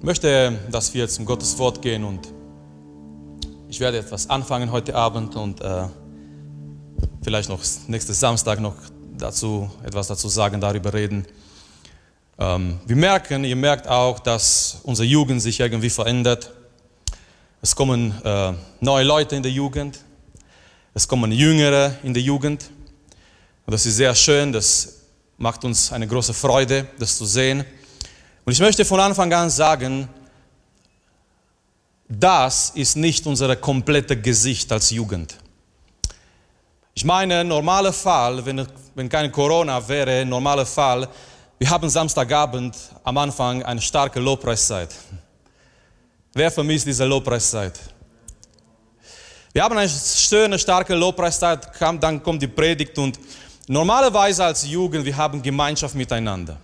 Ich 0.00 0.06
möchte, 0.06 0.58
dass 0.70 0.94
wir 0.94 1.06
zum 1.10 1.26
Gottes 1.26 1.58
Wort 1.58 1.82
gehen 1.82 2.04
und 2.04 2.32
ich 3.68 3.80
werde 3.80 3.98
etwas 3.98 4.30
anfangen 4.30 4.72
heute 4.72 4.94
Abend 4.94 5.36
und 5.36 5.60
äh, 5.60 5.88
vielleicht 7.20 7.50
noch 7.50 7.60
nächsten 7.86 8.14
Samstag 8.14 8.60
noch 8.60 8.76
dazu 9.18 9.70
etwas 9.84 10.06
dazu 10.06 10.30
sagen, 10.30 10.58
darüber 10.58 10.94
reden. 10.94 11.26
Ähm, 12.38 12.80
wir 12.86 12.96
merken, 12.96 13.44
ihr 13.44 13.56
merkt 13.56 13.88
auch, 13.88 14.20
dass 14.20 14.80
unsere 14.84 15.06
Jugend 15.06 15.42
sich 15.42 15.60
irgendwie 15.60 15.90
verändert. 15.90 16.50
Es 17.60 17.76
kommen 17.76 18.14
äh, 18.24 18.54
neue 18.80 19.04
Leute 19.04 19.36
in 19.36 19.42
der 19.42 19.52
Jugend, 19.52 19.98
es 20.94 21.06
kommen 21.06 21.30
Jüngere 21.30 21.94
in 22.02 22.14
der 22.14 22.22
Jugend 22.22 22.70
und 23.66 23.72
das 23.74 23.84
ist 23.84 23.96
sehr 23.96 24.14
schön, 24.14 24.50
das 24.50 25.02
macht 25.36 25.62
uns 25.62 25.92
eine 25.92 26.06
große 26.06 26.32
Freude, 26.32 26.86
das 26.98 27.18
zu 27.18 27.26
sehen. 27.26 27.66
Und 28.50 28.54
ich 28.54 28.60
möchte 28.62 28.84
von 28.84 28.98
Anfang 28.98 29.32
an 29.32 29.48
sagen, 29.48 30.08
das 32.08 32.70
ist 32.70 32.96
nicht 32.96 33.24
unser 33.24 33.54
komplettes 33.54 34.20
Gesicht 34.20 34.72
als 34.72 34.90
Jugend. 34.90 35.36
Ich 36.92 37.04
meine, 37.04 37.44
normaler 37.44 37.92
Fall, 37.92 38.44
wenn, 38.44 38.66
wenn 38.96 39.08
kein 39.08 39.30
Corona 39.30 39.86
wäre, 39.88 40.26
normaler 40.26 40.66
Fall, 40.66 41.08
wir 41.60 41.70
haben 41.70 41.88
Samstagabend 41.88 42.76
am 43.04 43.18
Anfang 43.18 43.62
eine 43.62 43.80
starke 43.80 44.18
Lobpreiszeit. 44.18 44.96
Wer 46.32 46.50
vermisst 46.50 46.88
diese 46.88 47.04
Lobpreiszeit? 47.04 47.78
Wir 49.52 49.62
haben 49.62 49.78
eine 49.78 49.88
schöne, 49.88 50.58
starke 50.58 50.96
Lobpreiszeit, 50.96 51.68
dann 52.00 52.20
kommt 52.20 52.42
die 52.42 52.48
Predigt 52.48 52.98
und 52.98 53.16
Normalerweise 53.68 54.44
als 54.44 54.66
Jugend, 54.66 55.04
wir 55.04 55.16
haben 55.16 55.40
Gemeinschaft 55.40 55.94
miteinander. 55.94 56.58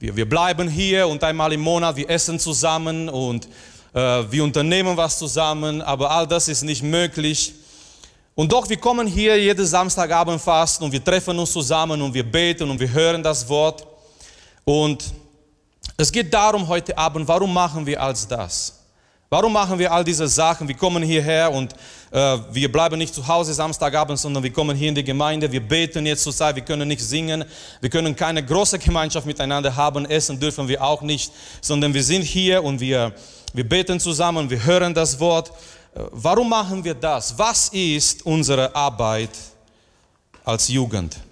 Wir, 0.00 0.14
wir 0.14 0.28
bleiben 0.28 0.68
hier 0.68 1.08
und 1.08 1.24
einmal 1.24 1.52
im 1.52 1.60
Monat, 1.60 1.96
wir 1.96 2.08
essen 2.08 2.38
zusammen 2.38 3.08
und 3.08 3.48
äh, 3.92 3.98
wir 4.30 4.44
unternehmen 4.44 4.96
was 4.96 5.18
zusammen, 5.18 5.82
aber 5.82 6.08
all 6.08 6.24
das 6.24 6.46
ist 6.46 6.62
nicht 6.62 6.84
möglich. 6.84 7.52
Und 8.36 8.52
doch, 8.52 8.68
wir 8.68 8.76
kommen 8.76 9.08
hier 9.08 9.36
jeden 9.36 9.66
Samstagabend 9.66 10.40
fast 10.40 10.80
und 10.82 10.92
wir 10.92 11.02
treffen 11.02 11.36
uns 11.36 11.50
zusammen 11.50 12.00
und 12.00 12.14
wir 12.14 12.22
beten 12.22 12.70
und 12.70 12.78
wir 12.78 12.92
hören 12.92 13.24
das 13.24 13.48
Wort. 13.48 13.84
Und 14.64 15.02
es 15.96 16.12
geht 16.12 16.32
darum 16.32 16.68
heute 16.68 16.96
Abend, 16.96 17.26
warum 17.26 17.52
machen 17.52 17.84
wir 17.84 18.00
als 18.00 18.28
das? 18.28 18.78
Warum 19.30 19.52
machen 19.52 19.78
wir 19.78 19.92
all 19.92 20.04
diese 20.04 20.26
Sachen? 20.26 20.66
Wir 20.66 20.74
kommen 20.74 21.02
hierher 21.02 21.52
und 21.52 21.74
äh, 22.10 22.38
wir 22.50 22.72
bleiben 22.72 22.96
nicht 22.96 23.14
zu 23.14 23.28
Hause 23.28 23.52
Samstagabend, 23.52 24.18
sondern 24.18 24.42
wir 24.42 24.50
kommen 24.50 24.74
hier 24.74 24.88
in 24.88 24.94
die 24.94 25.04
Gemeinde. 25.04 25.52
Wir 25.52 25.60
beten 25.60 26.06
jetzt 26.06 26.22
zur 26.22 26.32
Zeit. 26.32 26.56
Wir 26.56 26.64
können 26.64 26.88
nicht 26.88 27.02
singen. 27.02 27.44
Wir 27.82 27.90
können 27.90 28.16
keine 28.16 28.42
große 28.42 28.78
Gemeinschaft 28.78 29.26
miteinander 29.26 29.76
haben. 29.76 30.06
Essen 30.06 30.40
dürfen 30.40 30.66
wir 30.66 30.82
auch 30.82 31.02
nicht, 31.02 31.30
sondern 31.60 31.92
wir 31.92 32.02
sind 32.02 32.22
hier 32.22 32.64
und 32.64 32.80
wir, 32.80 33.12
wir 33.52 33.68
beten 33.68 34.00
zusammen. 34.00 34.48
Wir 34.48 34.64
hören 34.64 34.94
das 34.94 35.20
Wort. 35.20 35.50
Äh, 35.94 36.00
warum 36.10 36.48
machen 36.48 36.82
wir 36.82 36.94
das? 36.94 37.38
Was 37.38 37.68
ist 37.68 38.24
unsere 38.24 38.74
Arbeit 38.74 39.36
als 40.42 40.68
Jugend? 40.68 41.27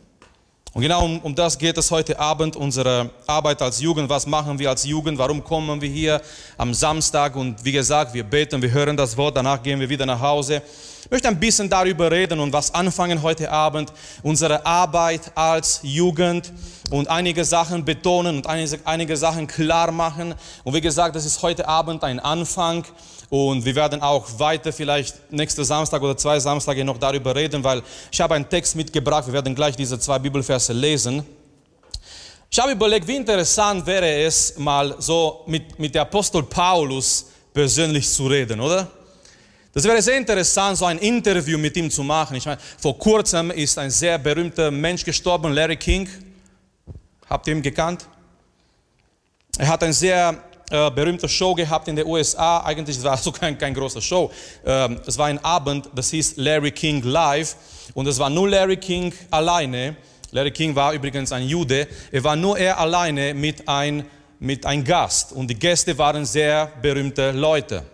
Und 0.76 0.82
genau 0.82 1.06
um, 1.06 1.18
um, 1.20 1.34
das 1.34 1.56
geht 1.56 1.78
es 1.78 1.90
heute 1.90 2.20
Abend, 2.20 2.54
unsere 2.54 3.08
Arbeit 3.26 3.62
als 3.62 3.80
Jugend. 3.80 4.10
Was 4.10 4.26
machen 4.26 4.58
wir 4.58 4.68
als 4.68 4.84
Jugend? 4.84 5.16
Warum 5.16 5.42
kommen 5.42 5.80
wir 5.80 5.88
hier 5.88 6.20
am 6.58 6.74
Samstag? 6.74 7.34
Und 7.34 7.64
wie 7.64 7.72
gesagt, 7.72 8.12
wir 8.12 8.24
beten, 8.24 8.60
wir 8.60 8.70
hören 8.70 8.94
das 8.94 9.16
Wort, 9.16 9.38
danach 9.38 9.62
gehen 9.62 9.80
wir 9.80 9.88
wieder 9.88 10.04
nach 10.04 10.20
Hause. 10.20 10.60
Ich 11.06 11.10
möchte 11.10 11.28
ein 11.28 11.40
bisschen 11.40 11.70
darüber 11.70 12.10
reden 12.10 12.40
und 12.40 12.52
was 12.52 12.74
anfangen 12.74 13.22
heute 13.22 13.50
Abend. 13.50 13.90
Unsere 14.22 14.66
Arbeit 14.66 15.32
als 15.34 15.80
Jugend 15.82 16.52
und 16.90 17.08
einige 17.08 17.46
Sachen 17.46 17.82
betonen 17.82 18.36
und 18.36 18.46
einige, 18.46 18.78
einige 18.84 19.16
Sachen 19.16 19.46
klar 19.46 19.90
machen. 19.90 20.34
Und 20.62 20.74
wie 20.74 20.82
gesagt, 20.82 21.16
das 21.16 21.24
ist 21.24 21.40
heute 21.40 21.66
Abend 21.66 22.04
ein 22.04 22.20
Anfang. 22.20 22.84
Und 23.28 23.64
wir 23.64 23.74
werden 23.74 24.00
auch 24.02 24.26
weiter 24.38 24.72
vielleicht 24.72 25.32
nächsten 25.32 25.64
Samstag 25.64 26.00
oder 26.00 26.16
zwei 26.16 26.38
Samstage 26.38 26.84
noch 26.84 26.98
darüber 26.98 27.34
reden, 27.34 27.62
weil 27.64 27.82
ich 28.10 28.20
habe 28.20 28.34
einen 28.34 28.48
Text 28.48 28.76
mitgebracht. 28.76 29.26
Wir 29.26 29.32
werden 29.32 29.54
gleich 29.54 29.74
diese 29.74 29.98
zwei 29.98 30.18
Bibelverse 30.18 30.72
lesen. 30.72 31.24
Ich 32.48 32.58
habe 32.58 32.72
überlegt, 32.72 33.06
wie 33.08 33.16
interessant 33.16 33.84
wäre 33.86 34.08
es, 34.22 34.56
mal 34.56 34.94
so 34.98 35.42
mit, 35.46 35.78
mit 35.78 35.94
der 35.94 36.02
Apostel 36.02 36.44
Paulus 36.44 37.26
persönlich 37.52 38.08
zu 38.08 38.28
reden, 38.28 38.60
oder? 38.60 38.88
Das 39.72 39.84
wäre 39.84 40.00
sehr 40.00 40.16
interessant, 40.16 40.78
so 40.78 40.86
ein 40.86 40.98
Interview 40.98 41.58
mit 41.58 41.76
ihm 41.76 41.90
zu 41.90 42.02
machen. 42.02 42.36
Ich 42.36 42.46
meine, 42.46 42.60
vor 42.78 42.96
kurzem 42.96 43.50
ist 43.50 43.76
ein 43.76 43.90
sehr 43.90 44.16
berühmter 44.16 44.70
Mensch 44.70 45.04
gestorben, 45.04 45.52
Larry 45.52 45.76
King. 45.76 46.08
Habt 47.28 47.46
ihr 47.48 47.54
ihn 47.54 47.60
gekannt? 47.60 48.06
Er 49.58 49.68
hat 49.68 49.82
ein 49.82 49.92
sehr 49.92 50.42
äh, 50.70 50.90
berühmte 50.90 51.28
Show 51.28 51.54
gehabt 51.54 51.88
in 51.88 51.96
den 51.96 52.06
USA. 52.06 52.60
Eigentlich 52.64 53.02
war 53.02 53.14
es 53.18 53.24
so 53.24 53.32
kein, 53.32 53.56
kein 53.56 53.74
großer 53.74 54.00
Show. 54.00 54.30
Ähm, 54.64 55.00
es 55.06 55.16
war 55.16 55.26
ein 55.26 55.42
Abend, 55.44 55.88
das 55.94 56.10
hieß 56.10 56.34
Larry 56.36 56.72
King 56.72 57.02
Live. 57.02 57.56
Und 57.94 58.06
es 58.06 58.18
war 58.18 58.30
nur 58.30 58.48
Larry 58.48 58.76
King 58.76 59.12
alleine. 59.30 59.96
Larry 60.32 60.50
King 60.50 60.74
war 60.74 60.92
übrigens 60.92 61.32
ein 61.32 61.44
Jude. 61.44 61.86
Er 62.10 62.24
war 62.24 62.36
nur 62.36 62.58
er 62.58 62.78
alleine 62.78 63.32
mit 63.32 63.68
ein, 63.68 64.06
mit 64.40 64.66
ein 64.66 64.84
Gast. 64.84 65.32
Und 65.32 65.48
die 65.48 65.58
Gäste 65.58 65.96
waren 65.96 66.24
sehr 66.24 66.72
berühmte 66.82 67.30
Leute. 67.30 67.84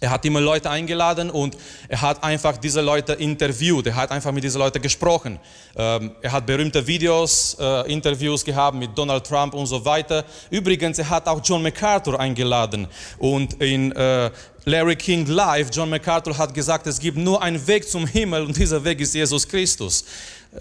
Er 0.00 0.10
hat 0.10 0.24
immer 0.26 0.40
Leute 0.40 0.68
eingeladen 0.68 1.30
und 1.30 1.56
er 1.88 2.02
hat 2.02 2.22
einfach 2.22 2.58
diese 2.58 2.82
Leute 2.82 3.14
interviewt. 3.14 3.86
Er 3.86 3.96
hat 3.96 4.10
einfach 4.10 4.30
mit 4.30 4.44
diesen 4.44 4.58
Leuten 4.58 4.82
gesprochen. 4.82 5.38
Ähm, 5.74 6.12
er 6.20 6.32
hat 6.32 6.44
berühmte 6.44 6.86
Videos, 6.86 7.56
äh, 7.58 7.90
Interviews 7.90 8.44
gehabt 8.44 8.76
mit 8.76 8.96
Donald 8.96 9.24
Trump 9.24 9.54
und 9.54 9.66
so 9.66 9.82
weiter. 9.84 10.24
Übrigens, 10.50 10.98
er 10.98 11.08
hat 11.08 11.26
auch 11.26 11.40
John 11.42 11.62
MacArthur 11.62 12.20
eingeladen. 12.20 12.86
Und 13.18 13.54
in 13.62 13.92
äh, 13.92 14.30
Larry 14.66 14.96
King 14.96 15.26
Live, 15.26 15.68
John 15.72 15.88
MacArthur 15.88 16.36
hat 16.36 16.52
gesagt, 16.52 16.86
es 16.88 16.98
gibt 16.98 17.16
nur 17.16 17.40
einen 17.40 17.64
Weg 17.66 17.88
zum 17.88 18.06
Himmel 18.06 18.44
und 18.44 18.56
dieser 18.56 18.82
Weg 18.84 19.00
ist 19.00 19.14
Jesus 19.14 19.46
Christus. 19.46 20.04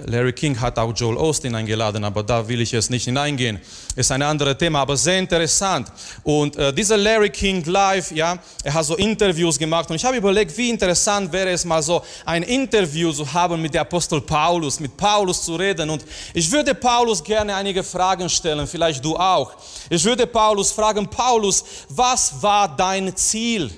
Larry 0.05 0.33
King 0.33 0.59
hat 0.59 0.77
auch 0.77 0.93
Joel 0.93 1.17
Austin 1.17 1.55
eingeladen, 1.55 2.03
aber 2.03 2.23
da 2.23 2.47
will 2.47 2.61
ich 2.61 2.71
jetzt 2.71 2.89
nicht 2.89 3.05
hineingehen. 3.05 3.59
Ist 3.95 4.11
ein 4.11 4.21
anderes 4.21 4.57
Thema, 4.57 4.79
aber 4.81 4.97
sehr 4.97 5.19
interessant. 5.19 5.87
Und 6.23 6.55
äh, 6.57 6.73
dieser 6.73 6.97
Larry 6.97 7.29
King 7.29 7.63
Live, 7.65 8.11
ja, 8.11 8.37
er 8.63 8.73
hat 8.73 8.85
so 8.85 8.95
Interviews 8.95 9.57
gemacht 9.57 9.89
und 9.89 9.95
ich 9.95 10.03
habe 10.03 10.17
überlegt, 10.17 10.57
wie 10.57 10.69
interessant 10.69 11.31
wäre 11.31 11.49
es 11.49 11.63
mal 11.63 11.81
so 11.81 12.01
ein 12.25 12.43
Interview 12.43 13.11
zu 13.11 13.31
haben 13.31 13.61
mit 13.61 13.73
dem 13.73 13.81
Apostel 13.81 14.21
Paulus, 14.21 14.79
mit 14.79 14.97
Paulus 14.97 15.43
zu 15.43 15.55
reden. 15.55 15.89
Und 15.89 16.03
ich 16.33 16.51
würde 16.51 16.75
Paulus 16.75 17.23
gerne 17.23 17.55
einige 17.55 17.83
Fragen 17.83 18.29
stellen, 18.29 18.67
vielleicht 18.67 19.03
du 19.03 19.15
auch. 19.15 19.53
Ich 19.89 20.03
würde 20.03 20.27
Paulus 20.27 20.71
fragen, 20.71 21.07
Paulus, 21.07 21.63
was 21.89 22.41
war 22.41 22.75
dein 22.75 23.15
Ziel? 23.15 23.71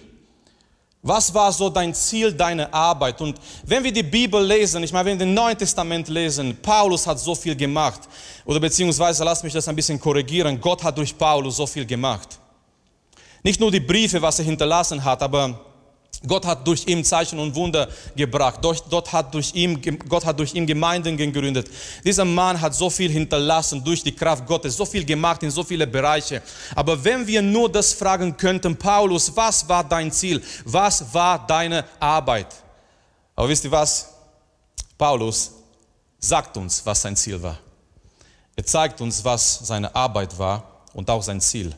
Was 1.07 1.33
war 1.33 1.53
so 1.53 1.69
dein 1.69 1.93
Ziel, 1.93 2.33
deine 2.33 2.73
Arbeit? 2.73 3.21
Und 3.21 3.39
wenn 3.65 3.81
wir 3.81 3.93
die 3.93 4.03
Bibel 4.03 4.45
lesen, 4.45 4.83
ich 4.83 4.91
meine, 4.91 5.05
wenn 5.05 5.17
wir 5.17 5.25
den 5.25 5.33
Neuen 5.33 5.57
Testament 5.57 6.09
lesen, 6.09 6.57
Paulus 6.61 7.07
hat 7.07 7.17
so 7.17 7.33
viel 7.33 7.55
gemacht. 7.55 8.01
Oder 8.43 8.59
beziehungsweise, 8.59 9.23
lass 9.23 9.41
mich 9.41 9.53
das 9.53 9.69
ein 9.69 9.75
bisschen 9.77 9.97
korrigieren, 9.97 10.59
Gott 10.59 10.83
hat 10.83 10.97
durch 10.97 11.17
Paulus 11.17 11.55
so 11.55 11.65
viel 11.65 11.85
gemacht. 11.85 12.37
Nicht 13.41 13.57
nur 13.61 13.71
die 13.71 13.79
Briefe, 13.79 14.21
was 14.21 14.39
er 14.39 14.45
hinterlassen 14.45 15.01
hat, 15.01 15.23
aber 15.23 15.57
Gott 16.25 16.45
hat 16.45 16.65
durch 16.65 16.87
ihn 16.87 17.03
Zeichen 17.05 17.37
und 17.37 17.53
Wunder 17.53 17.87
gebracht. 18.15 18.59
Gott 18.61 19.13
hat, 19.13 19.33
durch 19.33 19.53
ihn, 19.53 19.79
Gott 20.09 20.25
hat 20.25 20.39
durch 20.39 20.53
ihn 20.55 20.65
Gemeinden 20.65 21.15
gegründet. 21.15 21.69
Dieser 22.03 22.25
Mann 22.25 22.59
hat 22.59 22.73
so 22.73 22.89
viel 22.89 23.11
hinterlassen 23.11 23.83
durch 23.83 24.01
die 24.01 24.11
Kraft 24.11 24.45
Gottes, 24.47 24.75
so 24.75 24.85
viel 24.85 25.05
gemacht 25.05 25.43
in 25.43 25.51
so 25.51 25.63
viele 25.63 25.85
Bereiche. 25.85 26.41
Aber 26.75 27.01
wenn 27.03 27.25
wir 27.27 27.41
nur 27.41 27.71
das 27.71 27.93
fragen 27.93 28.35
könnten, 28.35 28.75
Paulus, 28.75 29.31
was 29.35 29.67
war 29.69 29.83
dein 29.83 30.11
Ziel? 30.11 30.41
Was 30.65 31.13
war 31.13 31.45
deine 31.45 31.85
Arbeit? 31.99 32.47
Aber 33.35 33.47
wisst 33.47 33.65
ihr 33.65 33.71
was? 33.71 34.09
Paulus 34.97 35.51
sagt 36.17 36.57
uns, 36.57 36.83
was 36.83 36.99
sein 36.99 37.15
Ziel 37.15 37.41
war. 37.41 37.59
Er 38.55 38.65
zeigt 38.65 38.99
uns, 39.01 39.23
was 39.23 39.59
seine 39.59 39.93
Arbeit 39.95 40.37
war 40.39 40.63
und 40.93 41.07
auch 41.11 41.21
sein 41.21 41.39
Ziel. 41.39 41.75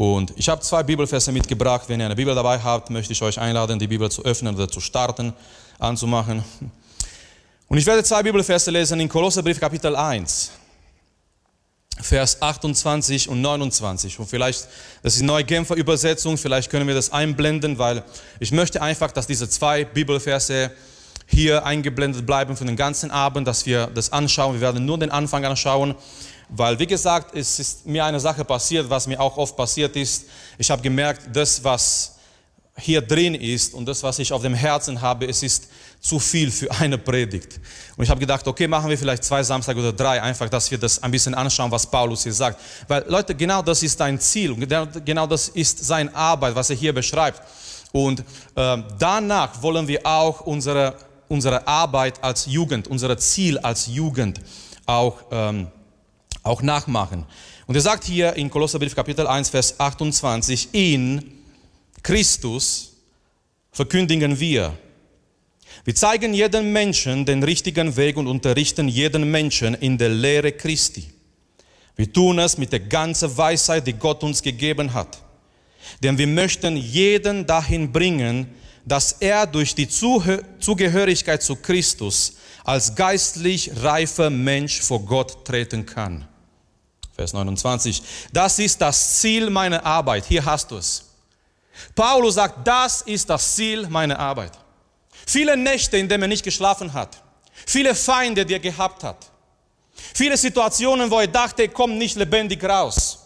Und 0.00 0.32
ich 0.36 0.48
habe 0.48 0.62
zwei 0.62 0.82
Bibelverse 0.82 1.30
mitgebracht. 1.30 1.82
Wenn 1.88 2.00
ihr 2.00 2.06
eine 2.06 2.16
Bibel 2.16 2.34
dabei 2.34 2.58
habt, 2.58 2.88
möchte 2.88 3.12
ich 3.12 3.20
euch 3.20 3.38
einladen, 3.38 3.78
die 3.78 3.86
Bibel 3.86 4.10
zu 4.10 4.24
öffnen 4.24 4.54
oder 4.54 4.66
zu 4.66 4.80
starten, 4.80 5.34
anzumachen. 5.78 6.42
Und 7.68 7.76
ich 7.76 7.84
werde 7.84 8.02
zwei 8.02 8.22
Bibelverse 8.22 8.70
lesen 8.70 8.98
in 8.98 9.10
Kolosserbrief 9.10 9.60
Kapitel 9.60 9.94
1, 9.94 10.52
Vers 12.00 12.40
28 12.40 13.28
und 13.28 13.42
29. 13.42 14.18
Und 14.20 14.26
vielleicht, 14.26 14.68
das 15.02 15.12
ist 15.12 15.20
die 15.20 15.26
neue 15.26 15.44
Genfer 15.44 15.74
Übersetzung, 15.74 16.38
vielleicht 16.38 16.70
können 16.70 16.88
wir 16.88 16.94
das 16.94 17.12
einblenden, 17.12 17.76
weil 17.76 18.02
ich 18.38 18.52
möchte 18.52 18.80
einfach, 18.80 19.12
dass 19.12 19.26
diese 19.26 19.50
zwei 19.50 19.84
Bibelverse 19.84 20.70
hier 21.26 21.66
eingeblendet 21.66 22.24
bleiben 22.24 22.56
für 22.56 22.64
den 22.64 22.76
ganzen 22.76 23.10
Abend, 23.10 23.46
dass 23.46 23.66
wir 23.66 23.88
das 23.88 24.12
anschauen. 24.12 24.54
Wir 24.54 24.62
werden 24.62 24.86
nur 24.86 24.98
den 24.98 25.10
Anfang 25.10 25.44
anschauen. 25.44 25.94
Weil, 26.50 26.78
wie 26.78 26.86
gesagt, 26.86 27.34
es 27.36 27.58
ist 27.58 27.86
mir 27.86 28.04
eine 28.04 28.18
Sache 28.20 28.44
passiert, 28.44 28.90
was 28.90 29.06
mir 29.06 29.20
auch 29.20 29.36
oft 29.36 29.56
passiert 29.56 29.94
ist. 29.96 30.24
Ich 30.58 30.70
habe 30.70 30.82
gemerkt, 30.82 31.22
das, 31.32 31.62
was, 31.62 32.16
hier 32.80 33.00
drin 33.00 33.34
ist 33.34 33.74
und 33.74 33.86
das, 33.86 34.02
was 34.02 34.18
ich 34.18 34.32
auf 34.32 34.42
dem 34.42 34.54
Herzen 34.54 35.00
habe, 35.00 35.26
es 35.26 35.42
ist 35.42 35.68
zu 36.00 36.18
viel 36.18 36.50
für 36.50 36.70
eine 36.72 36.98
Predigt. 36.98 37.60
Und 37.96 38.04
ich 38.04 38.10
habe 38.10 38.20
gedacht, 38.20 38.46
okay, 38.46 38.66
machen 38.66 38.88
wir 38.88 38.96
vielleicht 38.96 39.24
zwei 39.24 39.42
Samstag 39.42 39.76
oder 39.76 39.92
drei, 39.92 40.22
einfach, 40.22 40.48
dass 40.48 40.70
wir 40.70 40.78
das 40.78 41.02
ein 41.02 41.10
bisschen 41.10 41.34
anschauen, 41.34 41.70
was 41.70 41.86
Paulus 41.86 42.22
hier 42.22 42.32
sagt. 42.32 42.60
Weil 42.88 43.04
Leute, 43.06 43.34
genau 43.34 43.62
das 43.62 43.82
ist 43.82 44.00
dein 44.00 44.18
Ziel 44.18 44.52
und 44.52 44.66
genau 45.04 45.26
das 45.26 45.48
ist 45.48 45.84
seine 45.84 46.14
Arbeit, 46.14 46.54
was 46.54 46.70
er 46.70 46.76
hier 46.76 46.94
beschreibt. 46.94 47.42
Und 47.92 48.20
äh, 48.20 48.82
danach 48.98 49.62
wollen 49.62 49.86
wir 49.86 50.06
auch 50.06 50.40
unsere, 50.42 50.94
unsere 51.28 51.66
Arbeit 51.66 52.22
als 52.22 52.46
Jugend, 52.46 52.88
unser 52.88 53.16
Ziel 53.18 53.58
als 53.58 53.86
Jugend 53.86 54.40
auch, 54.86 55.18
ähm, 55.30 55.68
auch 56.42 56.62
nachmachen. 56.62 57.24
Und 57.66 57.74
er 57.74 57.80
sagt 57.80 58.04
hier 58.04 58.34
in 58.34 58.50
Kolosserbrief 58.50 58.94
Kapitel 58.94 59.26
1, 59.26 59.50
Vers 59.50 59.78
28, 59.78 60.68
in 60.72 61.32
Christus 62.02 62.92
verkündigen 63.72 64.38
wir. 64.40 64.76
Wir 65.84 65.94
zeigen 65.94 66.34
jedem 66.34 66.72
Menschen 66.72 67.24
den 67.24 67.42
richtigen 67.42 67.96
Weg 67.96 68.16
und 68.16 68.26
unterrichten 68.26 68.88
jeden 68.88 69.30
Menschen 69.30 69.74
in 69.74 69.96
der 69.96 70.10
Lehre 70.10 70.52
Christi. 70.52 71.10
Wir 71.96 72.12
tun 72.12 72.38
es 72.38 72.58
mit 72.58 72.72
der 72.72 72.80
ganzen 72.80 73.36
Weisheit, 73.36 73.86
die 73.86 73.92
Gott 73.92 74.22
uns 74.22 74.42
gegeben 74.42 74.92
hat. 74.92 75.22
Denn 76.02 76.16
wir 76.18 76.26
möchten 76.26 76.76
jeden 76.76 77.46
dahin 77.46 77.90
bringen, 77.90 78.48
dass 78.84 79.12
er 79.12 79.46
durch 79.46 79.74
die 79.74 79.88
Zugehörigkeit 79.88 81.42
zu 81.42 81.56
Christus 81.56 82.36
als 82.64 82.94
geistlich 82.94 83.70
reifer 83.76 84.30
Mensch 84.30 84.80
vor 84.80 85.00
Gott 85.04 85.44
treten 85.44 85.84
kann. 85.86 86.26
Vers 87.20 87.34
29. 87.34 88.02
Das 88.32 88.58
ist 88.58 88.80
das 88.80 89.18
Ziel 89.18 89.50
meiner 89.50 89.84
Arbeit. 89.84 90.24
Hier 90.24 90.42
hast 90.42 90.70
du 90.70 90.78
es. 90.78 91.04
Paulus 91.94 92.36
sagt, 92.36 92.66
das 92.66 93.02
ist 93.02 93.28
das 93.28 93.56
Ziel 93.56 93.86
meiner 93.88 94.18
Arbeit. 94.18 94.52
Viele 95.26 95.54
Nächte, 95.54 95.98
in 95.98 96.08
denen 96.08 96.22
er 96.22 96.28
nicht 96.28 96.42
geschlafen 96.42 96.94
hat. 96.94 97.18
Viele 97.66 97.94
Feinde, 97.94 98.46
die 98.46 98.54
er 98.54 98.60
gehabt 98.60 99.04
hat. 99.04 99.26
Viele 100.14 100.34
Situationen, 100.38 101.10
wo 101.10 101.20
er 101.20 101.26
dachte, 101.26 101.64
er 101.64 101.68
kommt 101.68 101.98
nicht 101.98 102.16
lebendig 102.16 102.64
raus. 102.64 103.18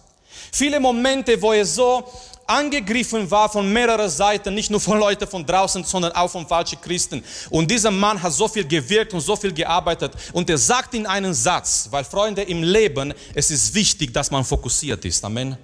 Viele 0.50 0.80
Momente, 0.80 1.40
wo 1.40 1.52
er 1.52 1.64
so 1.64 2.10
angegriffen 2.46 3.30
war 3.30 3.48
von 3.48 3.72
mehreren 3.72 4.08
Seiten, 4.08 4.54
nicht 4.54 4.70
nur 4.70 4.80
von 4.80 4.98
Leuten 4.98 5.26
von 5.26 5.44
draußen, 5.44 5.84
sondern 5.84 6.12
auch 6.12 6.30
von 6.30 6.46
falschen 6.46 6.80
Christen. 6.80 7.22
Und 7.50 7.70
dieser 7.70 7.90
Mann 7.90 8.22
hat 8.22 8.32
so 8.32 8.48
viel 8.48 8.66
gewirkt 8.66 9.12
und 9.14 9.20
so 9.20 9.36
viel 9.36 9.52
gearbeitet. 9.52 10.12
Und 10.32 10.48
er 10.50 10.58
sagt 10.58 10.94
in 10.94 11.06
einen 11.06 11.34
Satz, 11.34 11.88
weil 11.90 12.04
Freunde 12.04 12.42
im 12.42 12.62
Leben, 12.62 13.14
es 13.34 13.50
ist 13.50 13.74
wichtig, 13.74 14.12
dass 14.12 14.30
man 14.30 14.44
fokussiert 14.44 15.04
ist. 15.04 15.24
Amen. 15.24 15.56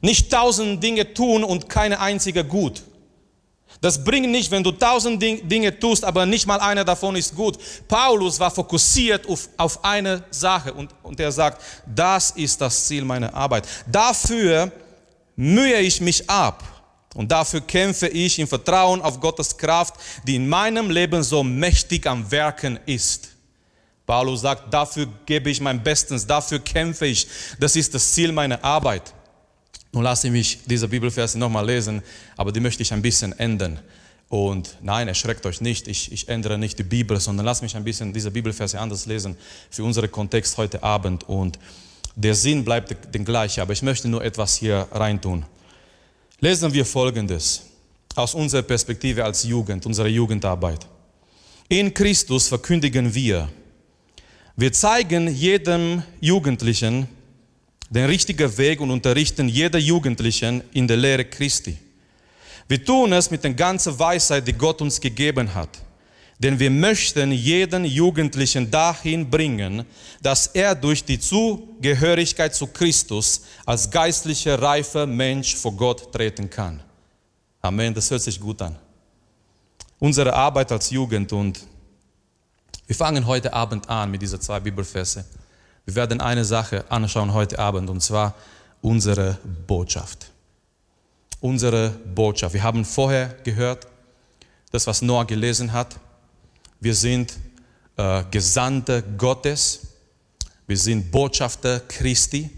Nicht 0.00 0.30
tausend 0.30 0.82
Dinge 0.82 1.14
tun 1.14 1.44
und 1.44 1.68
keine 1.68 2.00
einzige 2.00 2.44
gut. 2.44 2.82
Das 3.80 4.02
bringt 4.02 4.30
nicht, 4.30 4.50
wenn 4.50 4.62
du 4.62 4.70
tausend 4.70 5.20
Dinge 5.20 5.76
tust, 5.78 6.04
aber 6.04 6.24
nicht 6.24 6.46
mal 6.46 6.60
einer 6.60 6.84
davon 6.84 7.16
ist 7.16 7.34
gut. 7.34 7.58
Paulus 7.88 8.38
war 8.38 8.50
fokussiert 8.50 9.28
auf, 9.28 9.48
auf 9.56 9.84
eine 9.84 10.22
Sache 10.30 10.72
und, 10.72 10.90
und 11.02 11.18
er 11.18 11.32
sagt, 11.32 11.60
das 11.84 12.30
ist 12.30 12.60
das 12.60 12.86
Ziel 12.86 13.04
meiner 13.04 13.34
Arbeit. 13.34 13.66
Dafür 13.90 14.70
mühe 15.42 15.80
ich 15.80 16.00
mich 16.00 16.30
ab 16.30 16.62
und 17.14 17.32
dafür 17.32 17.60
kämpfe 17.60 18.06
ich 18.08 18.38
im 18.38 18.46
Vertrauen 18.46 19.02
auf 19.02 19.20
Gottes 19.20 19.56
Kraft, 19.56 19.94
die 20.26 20.36
in 20.36 20.48
meinem 20.48 20.88
Leben 20.88 21.22
so 21.22 21.42
mächtig 21.42 22.06
am 22.06 22.30
Werken 22.30 22.78
ist. 22.86 23.30
Paulus 24.06 24.42
sagt, 24.42 24.72
dafür 24.72 25.06
gebe 25.26 25.50
ich 25.50 25.60
mein 25.60 25.82
Bestes, 25.82 26.26
dafür 26.26 26.60
kämpfe 26.60 27.06
ich. 27.06 27.26
Das 27.58 27.76
ist 27.76 27.94
das 27.94 28.12
Ziel 28.12 28.32
meiner 28.32 28.62
Arbeit. 28.64 29.12
Nun 29.92 30.04
lasse 30.04 30.28
ich 30.28 30.32
mich 30.32 30.60
diese 30.64 30.88
Bibelverse 30.88 31.38
nochmal 31.38 31.66
lesen, 31.66 32.02
aber 32.36 32.52
die 32.52 32.60
möchte 32.60 32.82
ich 32.82 32.92
ein 32.92 33.02
bisschen 33.02 33.38
ändern. 33.38 33.78
Und 34.28 34.78
nein, 34.80 35.08
erschreckt 35.08 35.44
euch 35.44 35.60
nicht, 35.60 35.88
ich, 35.88 36.10
ich 36.10 36.28
ändere 36.28 36.56
nicht 36.56 36.78
die 36.78 36.84
Bibel, 36.84 37.20
sondern 37.20 37.44
lass 37.44 37.60
mich 37.60 37.76
ein 37.76 37.84
bisschen 37.84 38.14
diese 38.14 38.30
Bibelverse 38.30 38.80
anders 38.80 39.04
lesen 39.06 39.36
für 39.70 39.84
unseren 39.84 40.10
Kontext 40.10 40.56
heute 40.56 40.82
Abend. 40.82 41.28
Und 41.28 41.58
der 42.14 42.34
Sinn 42.34 42.64
bleibt 42.64 43.14
den 43.14 43.24
gleichen, 43.24 43.60
aber 43.60 43.72
ich 43.72 43.82
möchte 43.82 44.08
nur 44.08 44.24
etwas 44.24 44.56
hier 44.56 44.86
reintun. 44.92 45.44
Lesen 46.40 46.72
wir 46.72 46.84
Folgendes 46.84 47.62
aus 48.14 48.34
unserer 48.34 48.62
Perspektive 48.62 49.24
als 49.24 49.44
Jugend, 49.44 49.86
unserer 49.86 50.08
Jugendarbeit. 50.08 50.86
In 51.68 51.94
Christus 51.94 52.48
verkündigen 52.48 53.14
wir, 53.14 53.48
wir 54.56 54.72
zeigen 54.72 55.28
jedem 55.34 56.02
Jugendlichen, 56.20 57.08
den 57.88 58.04
richtigen 58.04 58.56
Weg 58.58 58.80
und 58.80 58.90
unterrichten 58.90 59.48
jeder 59.48 59.78
Jugendlichen 59.78 60.62
in 60.72 60.86
der 60.86 60.98
Lehre 60.98 61.24
Christi. 61.24 61.78
Wir 62.68 62.84
tun 62.84 63.12
es 63.12 63.30
mit 63.30 63.44
der 63.44 63.54
ganzen 63.54 63.98
Weisheit, 63.98 64.46
die 64.46 64.52
Gott 64.52 64.80
uns 64.82 65.00
gegeben 65.00 65.54
hat. 65.54 65.70
Denn 66.42 66.58
wir 66.58 66.70
möchten 66.72 67.30
jeden 67.30 67.84
Jugendlichen 67.84 68.68
dahin 68.68 69.30
bringen, 69.30 69.86
dass 70.20 70.48
er 70.48 70.74
durch 70.74 71.04
die 71.04 71.20
Zugehörigkeit 71.20 72.52
zu 72.52 72.66
Christus 72.66 73.42
als 73.64 73.88
geistlicher, 73.88 74.60
reifer 74.60 75.06
Mensch 75.06 75.54
vor 75.54 75.72
Gott 75.72 76.12
treten 76.12 76.50
kann. 76.50 76.82
Amen, 77.60 77.94
das 77.94 78.10
hört 78.10 78.22
sich 78.22 78.40
gut 78.40 78.60
an. 78.60 78.74
Unsere 80.00 80.34
Arbeit 80.34 80.72
als 80.72 80.90
Jugend 80.90 81.32
und 81.32 81.60
wir 82.88 82.96
fangen 82.96 83.24
heute 83.24 83.52
Abend 83.52 83.88
an 83.88 84.10
mit 84.10 84.20
diesen 84.20 84.40
zwei 84.40 84.58
Bibelverse. 84.58 85.24
Wir 85.84 85.94
werden 85.94 86.20
eine 86.20 86.44
Sache 86.44 86.84
anschauen 86.88 87.32
heute 87.32 87.56
Abend 87.60 87.88
und 87.88 88.00
zwar 88.00 88.34
unsere 88.80 89.38
Botschaft. 89.68 90.32
Unsere 91.40 91.90
Botschaft. 91.90 92.52
Wir 92.52 92.64
haben 92.64 92.84
vorher 92.84 93.28
gehört, 93.44 93.86
das, 94.72 94.88
was 94.88 95.02
Noah 95.02 95.24
gelesen 95.24 95.72
hat. 95.72 95.94
Wir 96.82 96.96
sind 96.96 97.34
äh, 97.96 98.24
Gesandte 98.28 99.04
Gottes. 99.16 99.82
Wir 100.66 100.76
sind 100.76 101.12
Botschafter 101.12 101.78
Christi. 101.86 102.50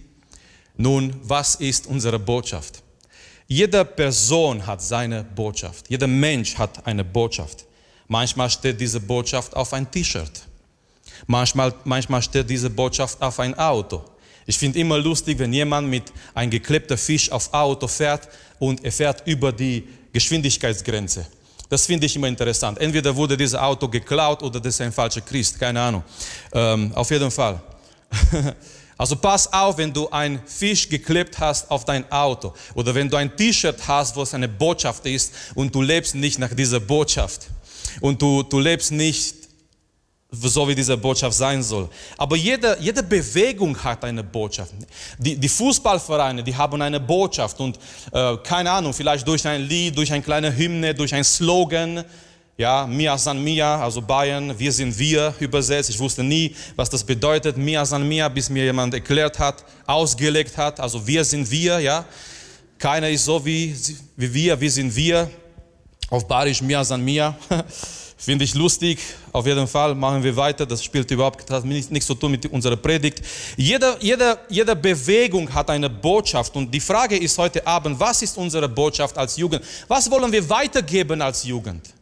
Nun, 0.79 1.15
was 1.25 1.57
ist 1.57 1.87
unsere 1.87 2.19
Botschaft? 2.19 2.83
Jede 3.47 3.85
Person 3.85 4.67
hat 4.67 4.81
seine 4.81 5.23
Botschaft. 5.23 5.91
Jeder 5.91 6.07
Mensch 6.07 6.57
hat 6.57 6.87
eine 6.87 7.05
Botschaft. 7.05 7.67
Manchmal 8.09 8.49
steht 8.49 8.81
diese 8.81 8.99
Botschaft 8.99 9.55
auf 9.55 9.75
ein 9.75 9.91
T-Shirt. 9.91 10.47
Manchmal, 11.27 11.75
manchmal 11.85 12.23
steht 12.23 12.49
diese 12.49 12.71
Botschaft 12.71 13.21
auf 13.21 13.39
ein 13.41 13.53
Auto. 13.59 14.03
Ich 14.47 14.57
finde 14.57 14.79
immer 14.79 14.97
lustig, 14.97 15.39
wenn 15.39 15.53
jemand 15.53 15.91
mit 15.91 16.05
einem 16.33 16.51
geklebten 16.51 16.97
Fisch 16.97 17.31
auf 17.31 17.53
Auto 17.53 17.87
fährt 17.89 18.27
und 18.59 18.83
er 18.83 18.93
fährt 18.93 19.27
über 19.27 19.53
die 19.53 19.87
Geschwindigkeitsgrenze. 20.15 21.27
Das 21.69 21.87
finde 21.87 22.07
ich 22.07 22.15
immer 22.17 22.29
interessant. 22.29 22.79
Entweder 22.79 23.15
wurde 23.15 23.37
dieses 23.37 23.55
Auto 23.55 23.89
geklaut 23.89 24.43
oder 24.43 24.61
das 24.61 24.75
ist 24.75 24.81
ein 24.81 24.93
falscher 24.93 25.23
Christ, 25.23 25.59
keine 25.59 25.81
Ahnung. 25.81 26.03
Ähm, 26.53 26.93
auf 26.95 27.11
jeden 27.11 27.31
Fall. 27.31 27.61
Also 28.97 29.17
pass 29.17 29.53
auf, 29.53 29.77
wenn 29.77 29.93
du 29.93 30.09
ein 30.11 30.41
Fisch 30.47 30.89
geklebt 30.89 31.39
hast 31.41 31.69
auf 31.71 31.85
dein 31.85 32.11
Auto 32.13 32.55
oder 32.75 32.95
wenn 32.95 33.11
du 33.11 33.17
ein 33.17 33.37
T-Shirt 33.37 33.77
hast, 33.89 34.15
wo 34.15 34.23
es 34.23 34.33
eine 34.35 34.49
Botschaft 34.49 35.05
ist 35.07 35.33
und 35.57 35.75
du 35.75 35.83
lebst 35.83 36.15
nicht 36.15 36.39
nach 36.39 36.55
dieser 36.55 36.79
Botschaft 36.79 37.49
und 38.01 38.23
du, 38.23 38.45
du 38.45 38.61
lebst 38.61 38.93
nicht 38.93 39.44
so 40.43 40.69
wie 40.69 40.75
diese 40.75 40.97
Botschaft 40.97 41.37
sein 41.37 41.63
soll. 41.63 41.89
Aber 42.17 42.37
jede, 42.37 42.77
jede 42.81 43.03
Bewegung 43.03 43.77
hat 43.83 44.05
eine 44.05 44.23
Botschaft. 44.23 44.73
Die, 45.19 45.37
die 45.37 45.49
Fußballvereine, 45.49 46.43
die 46.43 46.55
haben 46.55 46.81
eine 46.81 47.01
Botschaft 47.01 47.59
und 47.61 47.79
äh, 48.13 48.37
keine 48.39 48.71
Ahnung, 48.71 48.93
vielleicht 48.93 49.27
durch 49.27 49.47
ein 49.47 49.63
Lied, 49.63 49.97
durch 49.97 50.13
eine 50.13 50.23
kleine 50.23 50.55
Hymne, 50.55 50.95
durch 50.95 51.15
ein 51.15 51.25
Slogan. 51.25 52.05
Ja, 52.57 52.87
Mia 52.87 53.19
San 53.19 53.43
Mia, 53.43 53.83
also 53.83 54.01
Bayern, 54.01 54.57
wir 54.57 54.71
sind 54.71 54.97
wir 54.97 55.35
übersetzt. 55.41 55.91
Ich 55.91 55.99
wusste 55.99 56.23
nie, 56.23 56.55
was 56.77 56.89
das 56.89 57.03
bedeutet. 57.03 57.57
Mia 57.57 57.85
San 57.85 58.07
Mia, 58.07 58.29
bis 58.29 58.49
mir 58.49 58.65
jemand 58.65 58.95
erklärt 58.95 59.39
hat, 59.41 59.65
ausgelegt 59.87 60.57
hat. 60.57 60.79
Also 60.79 61.05
wir 61.05 61.25
sind 61.25 61.51
wir, 61.51 61.81
ja. 61.81 62.05
Keiner 62.79 63.09
ist 63.09 63.25
so 63.25 63.45
wie, 63.45 63.75
wie 64.17 64.33
wir, 64.33 64.61
wir 64.61 64.71
sind 64.71 64.95
wir. 64.95 65.29
Auf 66.11 66.29
Barisch 66.29 66.63
Mia 66.63 66.85
San 66.85 67.05
Mia. 67.05 67.37
Finde 68.17 68.45
ich 68.45 68.55
lustig. 68.55 69.01
Auf 69.33 69.47
jeden 69.47 69.67
Fall 69.67 69.95
machen 69.95 70.23
wir 70.23 70.35
weiter. 70.37 70.65
Das 70.65 70.83
spielt 70.83 71.11
überhaupt 71.11 71.51
hat 71.51 71.65
nichts 71.65 72.07
zu 72.07 72.15
tun 72.15 72.31
mit 72.31 72.47
unserer 72.47 72.77
Predigt. 72.77 73.21
Jede, 73.57 73.97
jede, 74.01 74.39
jede 74.49 74.77
Bewegung 74.77 75.53
hat 75.53 75.69
eine 75.71 75.91
Botschaft. 75.91 76.55
Und 76.57 76.71
die 76.71 76.81
Frage 76.81 77.17
ist 77.17 77.37
heute 77.37 77.67
Abend, 77.67 77.99
was 77.99 78.23
ist 78.23 78.37
unsere 78.39 78.69
Botschaft 78.69 79.19
als 79.19 79.37
Jugend? 79.37 79.63
Was 79.89 80.11
wollen 80.11 80.31
wir 80.31 80.49
weitergeben 80.49 81.21
als 81.21 81.45
Jugend? 81.45 81.93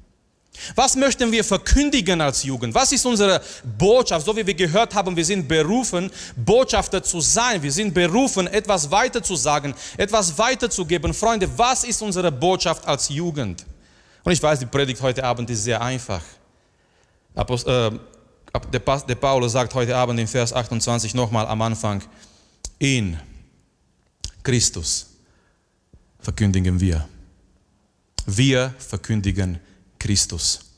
Was 0.75 0.95
möchten 0.97 1.33
wir 1.33 1.42
verkündigen 1.42 2.21
als 2.21 2.42
Jugend? 2.45 2.75
Was 2.75 2.92
ist 2.92 3.04
unsere 3.07 3.40
Botschaft? 3.78 4.26
So 4.26 4.37
wie 4.37 4.47
wir 4.47 4.54
gehört 4.54 4.95
haben, 4.95 5.16
wir 5.16 5.25
sind 5.25 5.49
berufen, 5.49 6.11
Botschafter 6.37 7.02
zu 7.02 7.21
sein. 7.21 7.62
Wir 7.62 7.73
sind 7.73 7.95
berufen, 7.95 8.47
etwas 8.47 8.90
weiter 8.90 9.23
zu 9.23 9.35
sagen, 9.35 9.75
etwas 9.97 10.37
weiterzugeben. 10.38 11.14
Freunde, 11.14 11.49
was 11.57 11.85
ist 11.85 12.02
unsere 12.02 12.31
Botschaft 12.31 12.87
als 12.87 13.09
Jugend? 13.09 13.64
Und 14.25 14.33
ich 14.33 14.43
weiß, 14.43 14.59
die 14.59 14.67
Predigt 14.67 15.00
heute 15.02 15.25
Abend 15.25 15.50
ist 15.50 15.64
sehr 15.64 15.81
einfach. 15.81 16.23
Äh, 17.35 17.91
der 18.73 19.14
Paulus 19.14 19.52
sagt 19.52 19.75
heute 19.75 19.97
Abend 19.97 20.21
in 20.21 20.26
Vers 20.26 20.52
28 20.52 21.14
nochmal 21.14 21.47
am 21.47 21.62
Anfang, 21.62 22.02
in 22.79 23.19
Christus 24.43 25.12
verkündigen 26.21 26.81
wir. 26.81 27.09
Wir 28.26 28.75
verkündigen 28.79 29.59
Christus. 29.99 30.72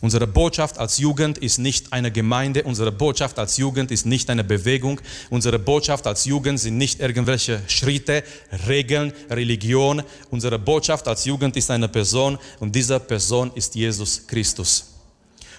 Unsere 0.00 0.28
Botschaft 0.28 0.78
als 0.78 0.98
Jugend 0.98 1.38
ist 1.38 1.58
nicht 1.58 1.92
eine 1.92 2.12
Gemeinde, 2.12 2.62
unsere 2.62 2.92
Botschaft 2.92 3.36
als 3.38 3.56
Jugend 3.56 3.90
ist 3.90 4.06
nicht 4.06 4.30
eine 4.30 4.44
Bewegung, 4.44 5.00
unsere 5.28 5.58
Botschaft 5.58 6.06
als 6.06 6.24
Jugend 6.24 6.60
sind 6.60 6.78
nicht 6.78 7.00
irgendwelche 7.00 7.60
Schritte, 7.66 8.22
Regeln, 8.68 9.12
Religion. 9.28 10.02
Unsere 10.30 10.58
Botschaft 10.58 11.08
als 11.08 11.24
Jugend 11.24 11.56
ist 11.56 11.70
eine 11.70 11.88
Person 11.88 12.38
und 12.60 12.72
diese 12.74 13.00
Person 13.00 13.50
ist 13.54 13.74
Jesus 13.74 14.24
Christus. 14.24 14.86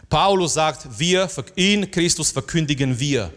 Paulus 0.10 0.53
sagt, 0.53 0.88
wir, 0.98 1.29
in 1.55 1.91
Christus 1.91 2.31
verkündigen 2.31 2.98
wir. 2.98 3.31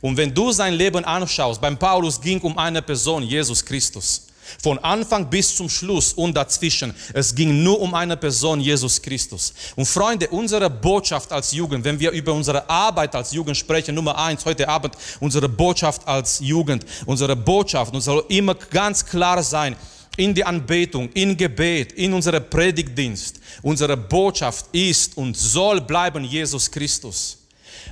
Und 0.00 0.16
wenn 0.16 0.34
du 0.34 0.50
sein 0.50 0.74
Leben 0.74 1.04
anschaust, 1.04 1.60
beim 1.60 1.78
Paulus 1.78 2.20
ging 2.20 2.40
um 2.40 2.58
eine 2.58 2.82
Person, 2.82 3.22
Jesus 3.22 3.64
Christus. 3.64 4.26
Von 4.62 4.78
Anfang 4.78 5.28
bis 5.28 5.54
zum 5.54 5.68
Schluss 5.68 6.12
und 6.12 6.34
dazwischen. 6.34 6.94
Es 7.12 7.34
ging 7.34 7.62
nur 7.62 7.80
um 7.80 7.94
eine 7.94 8.16
Person, 8.16 8.60
Jesus 8.60 9.00
Christus. 9.00 9.52
Und 9.76 9.86
Freunde, 9.86 10.28
unsere 10.28 10.68
Botschaft 10.68 11.32
als 11.32 11.52
Jugend, 11.52 11.84
wenn 11.84 11.98
wir 11.98 12.10
über 12.10 12.32
unsere 12.32 12.68
Arbeit 12.68 13.14
als 13.14 13.32
Jugend 13.32 13.56
sprechen, 13.56 13.94
Nummer 13.94 14.16
eins 14.18 14.44
heute 14.44 14.68
Abend, 14.68 14.94
unsere 15.20 15.48
Botschaft 15.48 16.06
als 16.06 16.40
Jugend, 16.40 16.84
unsere 17.06 17.36
Botschaft, 17.36 17.94
und 17.94 18.00
soll 18.00 18.24
immer 18.28 18.54
ganz 18.54 19.04
klar 19.04 19.42
sein, 19.42 19.76
in 20.16 20.34
die 20.34 20.44
Anbetung, 20.44 21.10
in 21.12 21.36
Gebet, 21.36 21.92
in 21.92 22.12
unserem 22.12 22.48
Predigtdienst. 22.48 23.40
Unsere 23.62 23.96
Botschaft 23.96 24.66
ist 24.72 25.16
und 25.16 25.36
soll 25.36 25.80
bleiben 25.80 26.24
Jesus 26.24 26.70
Christus. 26.70 27.38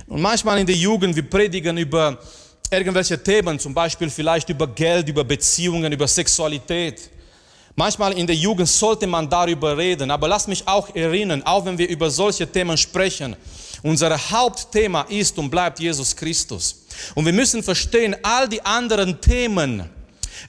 Und 0.07 0.21
manchmal 0.21 0.59
in 0.59 0.67
der 0.67 0.75
Jugend, 0.75 1.15
wir 1.15 1.27
predigen 1.27 1.77
über 1.77 2.19
irgendwelche 2.71 3.21
Themen, 3.21 3.59
zum 3.59 3.73
Beispiel 3.73 4.09
vielleicht 4.09 4.49
über 4.49 4.67
Geld, 4.67 5.09
über 5.09 5.23
Beziehungen, 5.23 5.91
über 5.91 6.07
Sexualität. 6.07 7.09
Manchmal 7.75 8.13
in 8.17 8.27
der 8.27 8.35
Jugend 8.35 8.67
sollte 8.67 9.07
man 9.07 9.29
darüber 9.29 9.77
reden, 9.77 10.11
aber 10.11 10.27
lass 10.27 10.47
mich 10.47 10.67
auch 10.67 10.93
erinnern, 10.93 11.41
auch 11.43 11.65
wenn 11.65 11.77
wir 11.77 11.87
über 11.87 12.09
solche 12.09 12.45
Themen 12.45 12.77
sprechen, 12.77 13.35
unser 13.81 14.17
Hauptthema 14.31 15.03
ist 15.03 15.37
und 15.37 15.49
bleibt 15.49 15.79
Jesus 15.79 16.15
Christus. 16.15 16.83
Und 17.15 17.25
wir 17.25 17.33
müssen 17.33 17.63
verstehen, 17.63 18.15
all 18.21 18.49
die 18.49 18.63
anderen 18.65 19.19
Themen, 19.21 19.89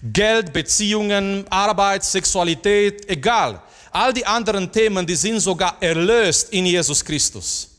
Geld, 0.02 0.52
Beziehungen, 0.52 1.44
Arbeit, 1.48 2.04
Sexualität, 2.04 3.08
egal, 3.08 3.62
all 3.92 4.12
die 4.12 4.26
anderen 4.26 4.70
Themen, 4.70 5.06
die 5.06 5.14
sind 5.14 5.40
sogar 5.40 5.76
erlöst 5.80 6.52
in 6.52 6.66
Jesus 6.66 7.04
Christus. 7.04 7.69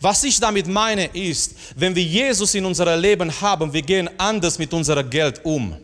Was 0.00 0.24
ich 0.24 0.38
damit 0.40 0.66
meine 0.66 1.06
ist, 1.06 1.54
wenn 1.76 1.94
wir 1.94 2.02
Jesus 2.02 2.54
in 2.54 2.64
unserem 2.64 3.00
Leben 3.00 3.40
haben, 3.40 3.72
wir 3.72 3.82
gehen 3.82 4.08
anders 4.18 4.58
mit 4.58 4.72
unserem 4.72 5.08
Geld 5.08 5.44
um. 5.44 5.76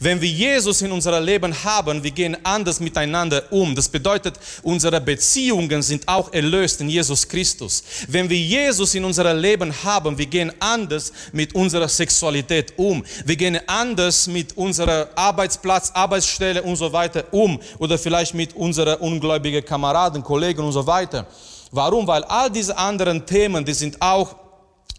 Wenn 0.00 0.20
wir 0.20 0.28
Jesus 0.28 0.82
in 0.82 0.92
unserem 0.92 1.24
Leben 1.24 1.52
haben, 1.64 2.02
wir 2.02 2.10
gehen 2.10 2.36
anders 2.44 2.80
miteinander 2.80 3.42
um. 3.50 3.74
Das 3.74 3.88
bedeutet, 3.88 4.38
unsere 4.62 5.00
Beziehungen 5.00 5.82
sind 5.82 6.06
auch 6.06 6.32
erlöst 6.32 6.80
in 6.80 6.88
Jesus 6.88 7.26
Christus. 7.26 7.82
Wenn 8.08 8.28
wir 8.28 8.38
Jesus 8.38 8.94
in 8.94 9.04
unserem 9.04 9.38
Leben 9.38 9.72
haben, 9.84 10.16
wir 10.16 10.26
gehen 10.26 10.52
anders 10.60 11.12
mit 11.32 11.54
unserer 11.54 11.88
Sexualität 11.88 12.74
um. 12.76 13.04
Wir 13.24 13.36
gehen 13.36 13.58
anders 13.66 14.26
mit 14.26 14.56
unserer 14.56 15.08
Arbeitsplatz, 15.16 15.90
Arbeitsstelle 15.92 16.62
und 16.62 16.76
so 16.76 16.92
weiter 16.92 17.24
um. 17.32 17.60
Oder 17.78 17.98
vielleicht 17.98 18.34
mit 18.34 18.54
unseren 18.54 18.96
ungläubigen 18.96 19.64
Kameraden, 19.64 20.22
Kollegen 20.22 20.62
und 20.62 20.72
so 20.72 20.86
weiter. 20.86 21.26
Warum? 21.72 22.06
Weil 22.06 22.22
all 22.24 22.50
diese 22.50 22.76
anderen 22.76 23.24
Themen, 23.24 23.64
die 23.64 23.72
sind 23.72 24.00
auch 24.00 24.36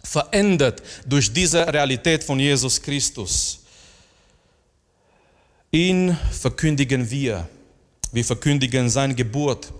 verändert 0.03 0.81
durch 1.05 1.31
diese 1.31 1.71
Realität 1.71 2.23
von 2.23 2.39
Jesus 2.39 2.81
Christus. 2.81 3.59
Ihn 5.71 6.17
verkündigen 6.31 7.09
wir. 7.09 7.47
Wir 8.11 8.25
verkündigen 8.25 8.89
seine 8.89 9.15
Geburt, 9.15 9.71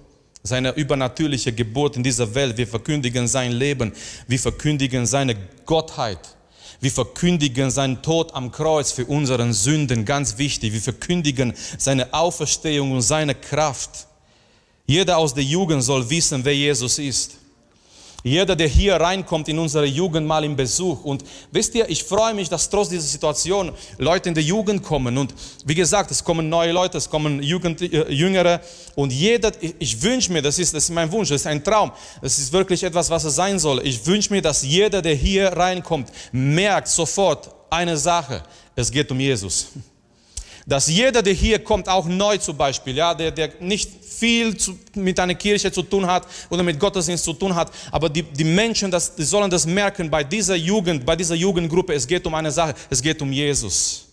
seine 0.43 0.71
übernatürliche 0.71 1.51
Geburt 1.51 1.97
in 1.97 2.03
dieser 2.03 2.33
Welt. 2.33 2.57
Wir 2.57 2.67
verkündigen 2.67 3.27
sein 3.27 3.51
Leben. 3.51 3.91
Wir 4.27 4.39
verkündigen 4.39 5.05
seine 5.05 5.35
Gottheit. 5.65 6.19
Wir 6.79 6.91
verkündigen 6.91 7.71
seinen 7.71 8.01
Tod 8.01 8.33
am 8.35 8.51
Kreuz 8.51 8.91
für 8.91 9.05
unseren 9.05 9.53
Sünden, 9.53 10.05
ganz 10.05 10.38
wichtig. 10.38 10.73
Wir 10.73 10.81
verkündigen 10.81 11.53
seine 11.77 12.13
Auferstehung 12.13 12.91
und 12.91 13.01
seine 13.01 13.35
Kraft. 13.35 14.07
Jeder 14.85 15.17
aus 15.17 15.33
der 15.33 15.43
Jugend 15.43 15.83
soll 15.83 16.09
wissen, 16.09 16.43
wer 16.43 16.55
Jesus 16.55 16.99
ist. 16.99 17.37
Jeder, 18.25 18.55
der 18.55 18.69
hier 18.69 18.95
reinkommt 18.95 19.49
in 19.49 19.59
unsere 19.59 19.85
Jugend 19.85 20.25
mal 20.25 20.45
im 20.45 20.55
Besuch. 20.55 21.03
Und 21.03 21.25
wisst 21.51 21.75
ihr, 21.75 21.89
ich 21.89 22.05
freue 22.05 22.33
mich, 22.33 22.47
dass 22.47 22.69
trotz 22.69 22.87
dieser 22.87 23.01
Situation 23.01 23.73
Leute 23.97 24.29
in 24.29 24.35
der 24.35 24.43
Jugend 24.43 24.81
kommen. 24.81 25.17
Und 25.17 25.33
wie 25.65 25.75
gesagt, 25.75 26.09
es 26.09 26.23
kommen 26.23 26.47
neue 26.47 26.71
Leute, 26.71 26.97
es 26.97 27.09
kommen 27.09 27.43
Jugend, 27.43 27.81
äh, 27.81 28.09
Jüngere. 28.09 28.61
Und 28.95 29.11
jeder, 29.11 29.51
ich, 29.59 29.75
ich 29.77 30.01
wünsche 30.01 30.31
mir, 30.31 30.41
das 30.41 30.57
ist, 30.57 30.73
das 30.73 30.85
ist 30.85 30.91
mein 30.91 31.11
Wunsch, 31.11 31.29
das 31.29 31.41
ist 31.41 31.47
ein 31.47 31.61
Traum. 31.61 31.91
Das 32.21 32.39
ist 32.39 32.53
wirklich 32.53 32.81
etwas, 32.83 33.09
was 33.09 33.25
es 33.25 33.35
sein 33.35 33.59
soll. 33.59 33.85
Ich 33.85 34.05
wünsche 34.05 34.31
mir, 34.31 34.41
dass 34.41 34.63
jeder, 34.63 35.01
der 35.01 35.15
hier 35.15 35.49
reinkommt, 35.49 36.09
merkt 36.31 36.87
sofort 36.87 37.49
eine 37.69 37.97
Sache. 37.97 38.41
Es 38.73 38.89
geht 38.89 39.11
um 39.11 39.19
Jesus. 39.19 39.67
Dass 40.65 40.88
jeder, 40.88 41.22
der 41.22 41.34
hier 41.34 41.60
kommt, 41.60 41.89
auch 41.89 42.05
neu 42.05 42.38
zum 42.38 42.55
Beispiel, 42.55 42.96
ja, 42.96 43.13
der, 43.13 43.32
der 43.32 43.51
nicht 43.60 43.89
viel 44.03 44.55
zu, 44.55 44.79
mit 44.96 45.20
einer 45.20 45.36
Kirche 45.36 45.72
zu 45.72 45.84
tun 45.84 46.05
hat 46.08 46.25
oder 46.50 46.63
mit 46.63 46.79
Gottesdienst 46.79 47.25
zu 47.25 47.34
tun 47.34 47.53
hat, 47.53 47.72
aber 47.91 48.10
die, 48.10 48.24
die 48.24 48.46
Menschen, 48.46 48.89
das, 48.89 49.13
die 49.13 49.24
sollen 49.24 49.50
das 49.50 49.65
merken 49.65 50.10
bei 50.10 50.24
dieser 50.24 50.55
Jugend, 50.55 51.05
bei 51.05 51.15
dieser 51.15 51.36
Jugendgruppe, 51.36 51.93
es 51.93 52.08
geht 52.08 52.25
um 52.25 52.34
eine 52.36 52.51
Sache, 52.51 52.74
es 52.89 53.01
geht 53.01 53.22
um 53.22 53.32
Jesus. 53.32 54.05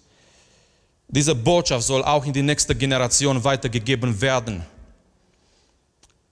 Diese 1.06 1.34
Botschaft 1.34 1.86
soll 1.86 2.04
auch 2.04 2.24
in 2.24 2.32
die 2.32 2.42
nächste 2.42 2.74
Generation 2.74 3.42
weitergegeben 3.42 4.20
werden. 4.20 4.64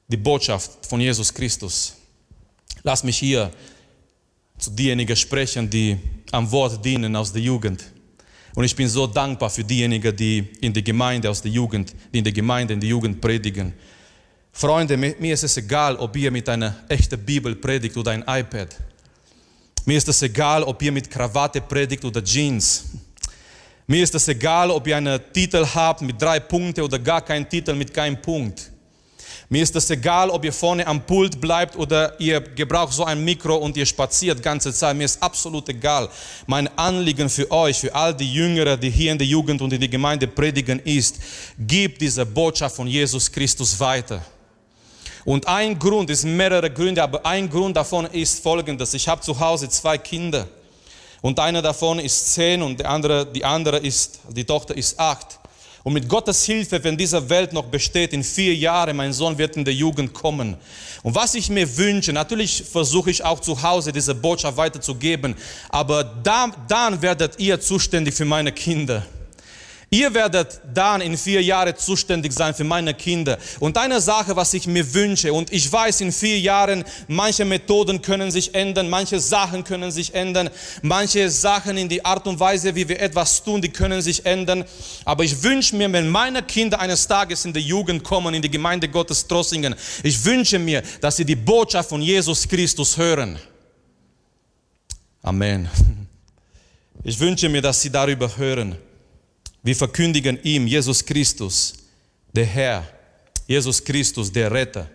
Die 0.09 0.17
Botschaft 0.17 0.87
von 0.87 1.01
Jesus 1.01 1.33
Christus. 1.33 1.95
Lass 2.83 3.05
mich 3.05 3.19
hier 3.19 3.51
zu 4.57 4.71
denjenigen 4.71 5.17
sprechen, 5.17 5.69
die 5.69 5.99
am 6.33 6.51
Wort 6.51 6.85
dienen 6.85 7.15
aus 7.15 7.33
der 7.33 7.43
Jugend. 7.43 7.85
Und 8.55 8.65
ich 8.65 8.75
bin 8.75 8.89
so 8.89 9.07
dankbar 9.07 9.51
für 9.51 9.65
diejenigen, 9.65 10.15
die 10.17 10.49
in 10.61 10.73
der 10.73 10.83
Gemeinde 10.83 11.31
aus 11.31 11.43
der 11.43 11.51
Jugend, 11.51 11.95
die 12.13 12.19
in 12.19 12.25
der 12.25 12.33
Gemeinde, 12.33 12.75
in 12.75 12.81
der 12.81 12.89
Jugend 12.89 13.21
predigen. 13.21 13.73
Freunde, 14.53 14.97
mir 14.97 15.35
ist 15.35 15.45
es 15.45 15.57
egal, 15.57 15.97
ob 15.97 16.17
ihr 16.17 16.31
mit 16.31 16.49
einer 16.49 16.75
echten 16.89 17.19
Bibel 17.25 17.55
predigt 17.55 17.97
oder 17.97 18.11
ein 18.11 18.23
iPad. 18.27 18.75
Mir 19.85 19.99
ist 19.99 20.09
es 20.09 20.21
egal, 20.23 20.65
ob 20.65 20.83
ihr 20.83 20.93
mit 20.93 21.11
Krawatte 21.11 21.61
predigt 21.61 22.05
oder 22.05 22.23
Jeans. 22.23 22.85
Mir 23.87 24.03
ist 24.03 24.15
es 24.15 24.29
egal, 24.29 24.71
ob 24.71 24.87
ihr 24.87 24.97
einen 24.97 25.21
Titel 25.33 25.65
habt 25.65 26.03
mit 26.03 26.21
drei 26.21 26.41
Punkten 26.41 26.83
oder 26.83 26.99
gar 26.99 27.23
keinen 27.23 27.49
Titel 27.49 27.75
mit 27.75 27.95
keinem 27.95 28.21
Punkt. 28.21 28.71
Mir 29.51 29.63
ist 29.63 29.75
es 29.77 29.89
egal, 29.89 30.29
ob 30.29 30.45
ihr 30.45 30.53
vorne 30.53 30.87
am 30.87 31.01
Pult 31.01 31.41
bleibt 31.41 31.75
oder 31.75 32.21
ihr 32.21 32.39
gebraucht 32.39 32.93
so 32.93 33.05
ein 33.05 33.25
Mikro 33.25 33.57
und 33.57 33.79
ihr 33.79 33.87
spaziert 33.87 34.43
ganze 34.43 34.75
Zeit. 34.75 34.95
Mir 34.95 35.07
ist 35.07 35.23
absolut 35.23 35.67
egal. 35.71 36.11
Mein 36.47 36.69
Anliegen 36.77 37.31
für 37.31 37.51
euch, 37.51 37.79
für 37.79 37.95
all 37.95 38.15
die 38.15 38.31
Jüngere, 38.31 38.77
die 38.77 38.91
hier 38.91 39.13
in 39.13 39.17
der 39.17 39.27
Jugend 39.27 39.63
und 39.63 39.73
in 39.73 39.81
der 39.81 39.89
Gemeinde 39.89 40.27
predigen, 40.27 40.81
ist, 40.81 41.17
gib 41.59 41.99
diese 41.99 42.27
Botschaft 42.27 42.77
von 42.77 42.87
Jesus 42.87 43.33
Christus 43.33 43.81
weiter. 43.81 44.23
Und 45.25 45.49
ein 45.49 45.79
Grund, 45.79 46.11
es 46.11 46.21
sind 46.21 46.37
mehrere 46.37 46.71
Gründe, 46.71 47.03
aber 47.03 47.25
ein 47.25 47.49
Grund 47.49 47.75
davon 47.75 48.05
ist 48.07 48.43
folgendes. 48.43 48.93
Ich 48.93 49.09
habe 49.09 49.23
zu 49.23 49.39
Hause 49.39 49.71
zwei 49.71 49.97
Kinder. 49.97 50.47
Und 51.23 51.41
einer 51.41 51.63
davon 51.63 51.99
ist 51.99 52.35
zehn 52.35 52.61
und 52.63 52.81
die 52.81 52.85
andere, 52.85 53.25
die 53.25 53.45
andere 53.45 53.79
ist, 53.79 54.21
die 54.29 54.45
Tochter 54.45 54.77
ist 54.77 55.01
acht. 55.01 55.39
Und 55.85 55.93
mit 55.93 56.09
Gottes 56.09 56.45
Hilfe, 56.45 56.83
wenn 56.83 56.97
diese 56.97 57.29
Welt 57.31 57.53
noch 57.53 57.65
besteht, 57.65 58.13
in 58.13 58.25
vier 58.25 58.55
Jahren, 58.55 58.97
mein 58.97 59.13
Sohn 59.13 59.39
wird 59.39 59.57
in 59.57 59.65
der 59.65 59.75
Jugend 59.75 60.13
kommen. 60.13 60.57
Und 61.03 61.15
was 61.15 61.35
ich 61.35 61.49
mir 61.49 61.77
wünsche, 61.77 62.13
natürlich 62.13 62.65
versuche 62.71 63.11
ich 63.11 63.25
auch 63.25 63.41
zu 63.41 63.63
Hause 63.63 63.93
diese 63.93 64.15
Botschaft 64.15 64.57
weiterzugeben, 64.57 65.35
aber 65.69 66.05
dann, 66.05 66.53
dann 66.67 67.01
werdet 67.01 67.39
ihr 67.39 67.61
zuständig 67.61 68.15
für 68.15 68.25
meine 68.25 68.53
Kinder. 68.53 69.07
Ihr 69.91 70.13
werdet 70.13 70.61
dann 70.75 71.01
in 71.01 71.17
vier 71.17 71.43
Jahren 71.43 71.75
zuständig 71.75 72.35
sein 72.35 72.55
für 72.55 72.65
meine 72.65 72.93
Kinder. 72.93 73.39
Und 73.59 73.79
eine 73.79 74.03
Sache, 74.03 74.37
was 74.37 74.53
ich 74.53 74.67
mir 74.67 74.93
wünsche, 74.93 75.33
und 75.33 75.51
ich 75.51 75.73
weiß, 75.73 76.03
in 76.03 76.13
vier 76.13 76.39
Jahren, 76.39 76.85
manche 77.07 77.47
Methoden 77.47 78.03
können 78.03 78.31
sich 78.31 78.55
ändern, 78.55 78.91
manche 78.91 79.19
Sachen 79.19 79.65
können 79.65 79.91
sich 79.91 80.15
ändern, 80.15 80.51
manche 80.83 81.31
Sachen 81.31 81.79
in 81.79 81.89
die 81.89 82.05
Art 82.05 82.27
und 82.27 82.39
Weise, 82.39 82.75
wie 82.75 82.87
wir 82.87 83.01
etwas 83.01 83.43
tun, 83.43 83.63
die 83.63 83.71
können 83.71 84.03
sich 84.03 84.27
ändern. 84.27 84.65
Aber 85.07 85.25
ich 85.25 85.43
wünsche 85.43 85.75
mir, 85.75 85.91
wenn 85.91 86.11
meine 86.11 86.43
Kinder 86.43 86.79
eines 86.81 87.09
Tages 87.09 87.47
in 87.47 87.55
die 87.55 87.61
Jugend 87.61 88.05
kommen, 88.05 88.35
in 88.35 88.43
die 88.43 88.51
Gemeinde 88.51 88.89
Gottes 88.89 89.27
Trossingen, 89.27 89.75
ich 90.03 90.23
wünsche 90.23 90.59
mir, 90.59 90.83
dass 91.01 91.17
sie 91.17 91.25
die 91.25 91.37
Botschaft 91.37 91.89
von 91.89 92.03
Jesus 92.03 92.47
Christus 92.47 92.97
hören. 92.99 93.39
Amen. 95.23 95.69
Ich 97.05 97.19
wünsche 97.21 97.49
mir, 97.49 97.63
dass 97.63 97.81
sie 97.81 97.91
darüber 97.91 98.37
hören. 98.37 98.77
Wir 99.69 99.77
verkündigen 99.77 100.43
ihm, 100.45 100.67
Jesus 100.67 101.05
Christus, 101.05 101.75
der 102.33 102.47
Herr, 102.47 102.89
Jesus 103.47 103.85
Christus, 103.85 104.33
der 104.33 104.51
Retter, 104.51 104.89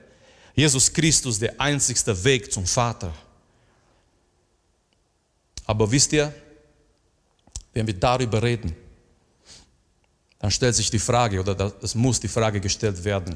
Jesus 0.56 0.92
Christus, 0.92 1.38
der 1.38 1.62
einzigste 1.62 2.24
Weg 2.24 2.52
zum 2.52 2.66
Vater. 2.66 3.14
Aber 5.64 5.92
wisst 5.92 6.12
ihr, 6.14 6.34
wenn 7.72 7.86
wir 7.86 7.94
darüber 7.94 8.42
reden, 8.42 8.76
dann 10.40 10.50
stellt 10.50 10.74
sich 10.74 10.90
die 10.90 10.98
Frage, 10.98 11.40
oder 11.40 11.72
es 11.80 11.94
muss 11.94 12.20
die 12.20 12.28
Frage 12.28 12.60
gestellt 12.60 13.04
werden, 13.04 13.36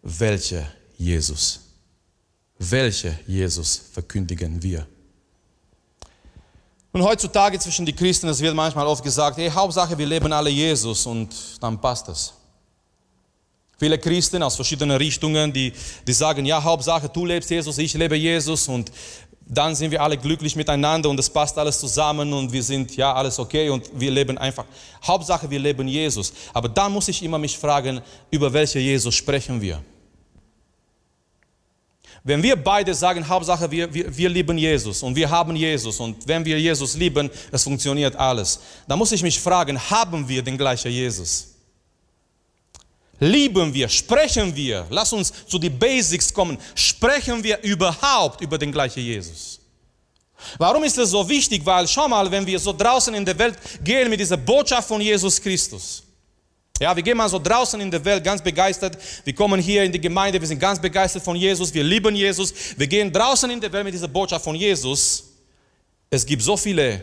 welche 0.00 0.64
Jesus? 0.96 1.58
Welche 2.56 3.18
Jesus 3.26 3.82
verkündigen 3.92 4.62
wir? 4.62 4.86
Und 6.92 7.02
heutzutage 7.02 7.58
zwischen 7.58 7.84
die 7.84 7.92
Christen, 7.92 8.28
es 8.28 8.40
wird 8.40 8.54
manchmal 8.54 8.86
oft 8.86 9.04
gesagt, 9.04 9.36
hey, 9.36 9.50
Hauptsache 9.50 9.96
wir 9.98 10.06
leben 10.06 10.32
alle 10.32 10.50
Jesus 10.50 11.04
und 11.06 11.28
dann 11.60 11.80
passt 11.80 12.08
es. 12.08 12.32
Viele 13.78 13.98
Christen 13.98 14.42
aus 14.42 14.56
verschiedenen 14.56 14.96
Richtungen, 14.96 15.52
die, 15.52 15.72
die 16.06 16.12
sagen, 16.12 16.46
ja, 16.46 16.62
Hauptsache 16.62 17.10
du 17.10 17.26
lebst 17.26 17.50
Jesus, 17.50 17.76
ich 17.76 17.92
lebe 17.92 18.16
Jesus 18.16 18.68
und 18.68 18.90
dann 19.48 19.74
sind 19.74 19.90
wir 19.90 20.02
alle 20.02 20.16
glücklich 20.16 20.56
miteinander 20.56 21.08
und 21.08 21.20
es 21.20 21.30
passt 21.30 21.56
alles 21.58 21.78
zusammen 21.78 22.32
und 22.32 22.52
wir 22.52 22.62
sind, 22.62 22.96
ja, 22.96 23.12
alles 23.14 23.38
okay 23.38 23.68
und 23.68 23.88
wir 23.94 24.10
leben 24.10 24.38
einfach. 24.38 24.64
Hauptsache 25.06 25.48
wir 25.48 25.60
leben 25.60 25.86
Jesus. 25.86 26.32
Aber 26.52 26.68
dann 26.68 26.92
muss 26.92 27.08
ich 27.08 27.22
immer 27.22 27.38
mich 27.38 27.56
fragen, 27.56 28.00
über 28.30 28.52
welche 28.52 28.80
Jesus 28.80 29.14
sprechen 29.14 29.60
wir? 29.60 29.80
Wenn 32.26 32.42
wir 32.42 32.56
beide 32.56 32.92
sagen, 32.92 33.26
Hauptsache 33.26 33.70
wir, 33.70 33.94
wir, 33.94 34.16
wir 34.16 34.28
lieben 34.28 34.58
Jesus 34.58 35.00
und 35.00 35.14
wir 35.14 35.30
haben 35.30 35.54
Jesus 35.54 36.00
und 36.00 36.26
wenn 36.26 36.44
wir 36.44 36.58
Jesus 36.58 36.96
lieben, 36.96 37.30
es 37.52 37.62
funktioniert 37.62 38.16
alles, 38.16 38.58
dann 38.88 38.98
muss 38.98 39.12
ich 39.12 39.22
mich 39.22 39.38
fragen, 39.38 39.78
haben 39.78 40.28
wir 40.28 40.42
den 40.42 40.58
gleichen 40.58 40.90
Jesus? 40.90 41.54
Lieben 43.20 43.72
wir, 43.72 43.88
sprechen 43.88 44.56
wir, 44.56 44.84
lass 44.90 45.12
uns 45.12 45.32
zu 45.46 45.56
den 45.56 45.78
Basics 45.78 46.34
kommen, 46.34 46.58
sprechen 46.74 47.44
wir 47.44 47.62
überhaupt 47.62 48.40
über 48.40 48.58
den 48.58 48.72
gleichen 48.72 49.04
Jesus? 49.04 49.60
Warum 50.58 50.82
ist 50.82 50.98
das 50.98 51.10
so 51.10 51.28
wichtig? 51.28 51.64
Weil 51.64 51.86
schau 51.86 52.08
mal, 52.08 52.28
wenn 52.28 52.44
wir 52.44 52.58
so 52.58 52.72
draußen 52.72 53.14
in 53.14 53.24
der 53.24 53.38
Welt 53.38 53.56
gehen 53.84 54.10
mit 54.10 54.18
dieser 54.18 54.36
Botschaft 54.36 54.88
von 54.88 55.00
Jesus 55.00 55.40
Christus, 55.40 56.02
ja, 56.78 56.94
wir 56.94 57.02
gehen 57.02 57.16
mal 57.16 57.28
so 57.28 57.38
draußen 57.38 57.80
in 57.80 57.90
der 57.90 58.04
Welt 58.04 58.22
ganz 58.22 58.42
begeistert. 58.42 58.98
Wir 59.24 59.34
kommen 59.34 59.60
hier 59.60 59.84
in 59.84 59.92
die 59.92 60.00
Gemeinde, 60.00 60.38
wir 60.40 60.46
sind 60.46 60.58
ganz 60.58 60.78
begeistert 60.78 61.22
von 61.22 61.36
Jesus, 61.36 61.72
wir 61.72 61.82
lieben 61.82 62.14
Jesus. 62.14 62.52
Wir 62.76 62.86
gehen 62.86 63.10
draußen 63.10 63.50
in 63.50 63.60
der 63.60 63.72
Welt 63.72 63.84
mit 63.84 63.94
dieser 63.94 64.08
Botschaft 64.08 64.44
von 64.44 64.54
Jesus. 64.54 65.24
Es 66.10 66.26
gibt 66.26 66.42
so 66.42 66.56
viele 66.56 67.02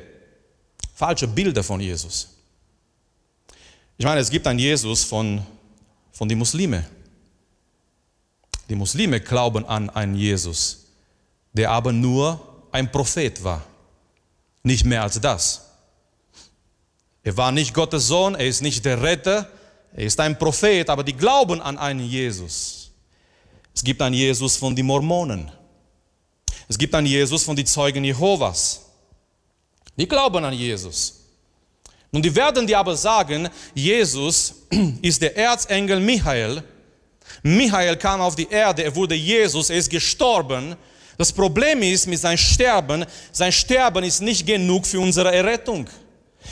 falsche 0.94 1.27
Bilder 1.27 1.63
von 1.63 1.80
Jesus. 1.80 2.30
Ich 3.98 4.06
meine, 4.06 4.22
es 4.22 4.30
gibt 4.30 4.46
einen 4.46 4.60
Jesus 4.60 5.03
von, 5.03 5.42
von 6.12 6.30
den 6.30 6.38
Muslimen. 6.38 6.86
Die 8.70 8.75
Muslime 8.75 9.20
glauben 9.20 9.65
an 9.65 9.89
einen 9.89 10.15
Jesus, 10.15 10.86
der 11.51 11.72
aber 11.72 11.92
nur 11.92 12.39
ein 12.72 12.92
Prophet 12.92 13.44
war. 13.44 13.63
Nicht 14.62 14.86
mehr 14.86 15.03
als 15.03 15.20
das. 15.20 15.70
Er 17.24 17.36
war 17.38 17.51
nicht 17.51 17.74
Gottes 17.74 18.08
Sohn, 18.08 18.36
er 18.36 18.48
ist 18.48 18.62
nicht 18.62 18.86
der 18.86 19.01
Retter, 19.01 19.50
er 19.96 20.06
ist 20.06 20.20
ein 20.20 20.38
Prophet, 20.38 20.90
aber 20.90 21.04
die 21.04 21.14
glauben 21.14 21.62
an 21.62 21.78
einen 21.78 22.06
Jesus. 22.06 22.92
Es 23.74 23.84
gibt 23.84 24.02
einen 24.02 24.16
Jesus 24.16 24.56
von 24.58 24.76
den 24.76 24.86
Mormonen. 24.86 25.52
Es 26.68 26.78
gibt 26.78 26.94
einen 26.96 27.08
Jesus 27.08 27.44
von 27.44 27.56
den 27.56 27.66
Zeugen 27.66 28.04
Jehovas. 28.04 28.82
Die 29.96 30.08
glauben 30.08 30.44
an 30.44 30.54
Jesus. 30.54 31.20
Nun, 32.12 32.22
die 32.22 32.36
werden 32.36 32.66
dir 32.66 32.80
aber 32.80 32.96
sagen, 32.96 33.50
Jesus 33.74 34.54
ist 35.02 35.22
der 35.22 35.36
Erzengel 35.38 36.00
Michael. 36.00 36.64
Michael 37.42 37.98
kam 37.98 38.22
auf 38.22 38.36
die 38.36 38.48
Erde, 38.50 38.84
er 38.84 38.96
wurde 38.96 39.16
Jesus, 39.16 39.70
er 39.70 39.78
ist 39.78 39.90
gestorben. 39.90 40.76
Das 41.18 41.32
Problem 41.32 41.82
ist 41.84 42.08
mit 42.08 42.20
seinem 42.20 42.38
Sterben, 42.38 43.06
sein 43.32 43.52
Sterben 43.52 44.04
ist 44.04 44.22
nicht 44.22 44.46
genug 44.46 44.86
für 44.86 45.00
unsere 45.00 45.34
Errettung. 45.34 45.88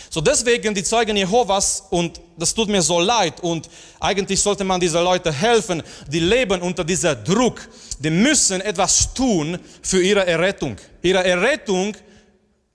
So 0.10 0.22
deswegen 0.22 0.74
die 0.74 0.84
Zeugen 0.84 1.18
Jehovas 1.18 1.84
und 1.90 2.20
das 2.38 2.54
tut 2.54 2.70
mir 2.70 2.82
so 2.82 3.00
leid 3.00 3.40
und 3.42 3.70
eigentlich 4.00 4.40
sollte 4.42 4.64
man 4.64 4.80
diese 4.80 5.02
Leute 5.02 5.32
helfen, 5.32 5.84
die 6.08 6.20
leben 6.20 6.62
unter 6.62 6.84
dieser 6.84 7.16
Druck, 7.16 7.68
die 8.00 8.10
müssen 8.10 8.62
etwas 8.62 9.14
tun 9.14 9.60
für 9.82 10.02
ihre 10.02 10.26
Errettung. 10.26 10.78
Ihre 11.02 11.24
Errettung 11.24 11.96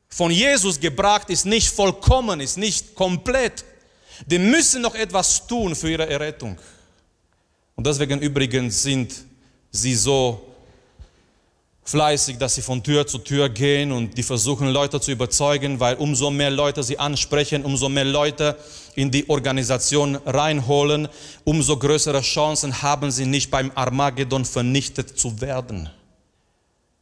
von 0.08 0.30
Jesus 0.30 0.80
gebracht 0.80 1.30
ist 1.30 1.46
nicht 1.46 1.68
vollkommen, 1.68 2.40
ist 2.40 2.58
nicht 2.58 2.94
komplett. 2.94 3.64
Die 4.26 4.38
müssen 4.38 4.82
noch 4.82 4.94
etwas 4.94 5.46
tun 5.46 5.74
für 5.74 5.90
ihre 5.90 6.08
Errettung. 6.08 6.58
Und 7.74 7.86
deswegen 7.86 8.20
übrigens 8.20 8.82
sind 8.82 9.14
sie 9.70 9.94
so 9.94 10.55
fleißig, 11.86 12.38
dass 12.38 12.56
sie 12.56 12.62
von 12.62 12.82
Tür 12.82 13.06
zu 13.06 13.18
Tür 13.18 13.48
gehen 13.48 13.92
und 13.92 14.18
die 14.18 14.22
versuchen 14.22 14.68
Leute 14.68 15.00
zu 15.00 15.12
überzeugen, 15.12 15.80
weil 15.80 15.96
umso 15.96 16.30
mehr 16.30 16.50
Leute 16.50 16.82
sie 16.82 16.98
ansprechen, 16.98 17.64
umso 17.64 17.88
mehr 17.88 18.04
Leute 18.04 18.56
in 18.96 19.10
die 19.10 19.28
Organisation 19.28 20.16
reinholen, 20.26 21.08
umso 21.44 21.76
größere 21.76 22.20
Chancen 22.22 22.82
haben 22.82 23.10
sie 23.10 23.26
nicht 23.26 23.50
beim 23.50 23.70
Armageddon 23.74 24.44
vernichtet 24.44 25.18
zu 25.18 25.40
werden. 25.40 25.88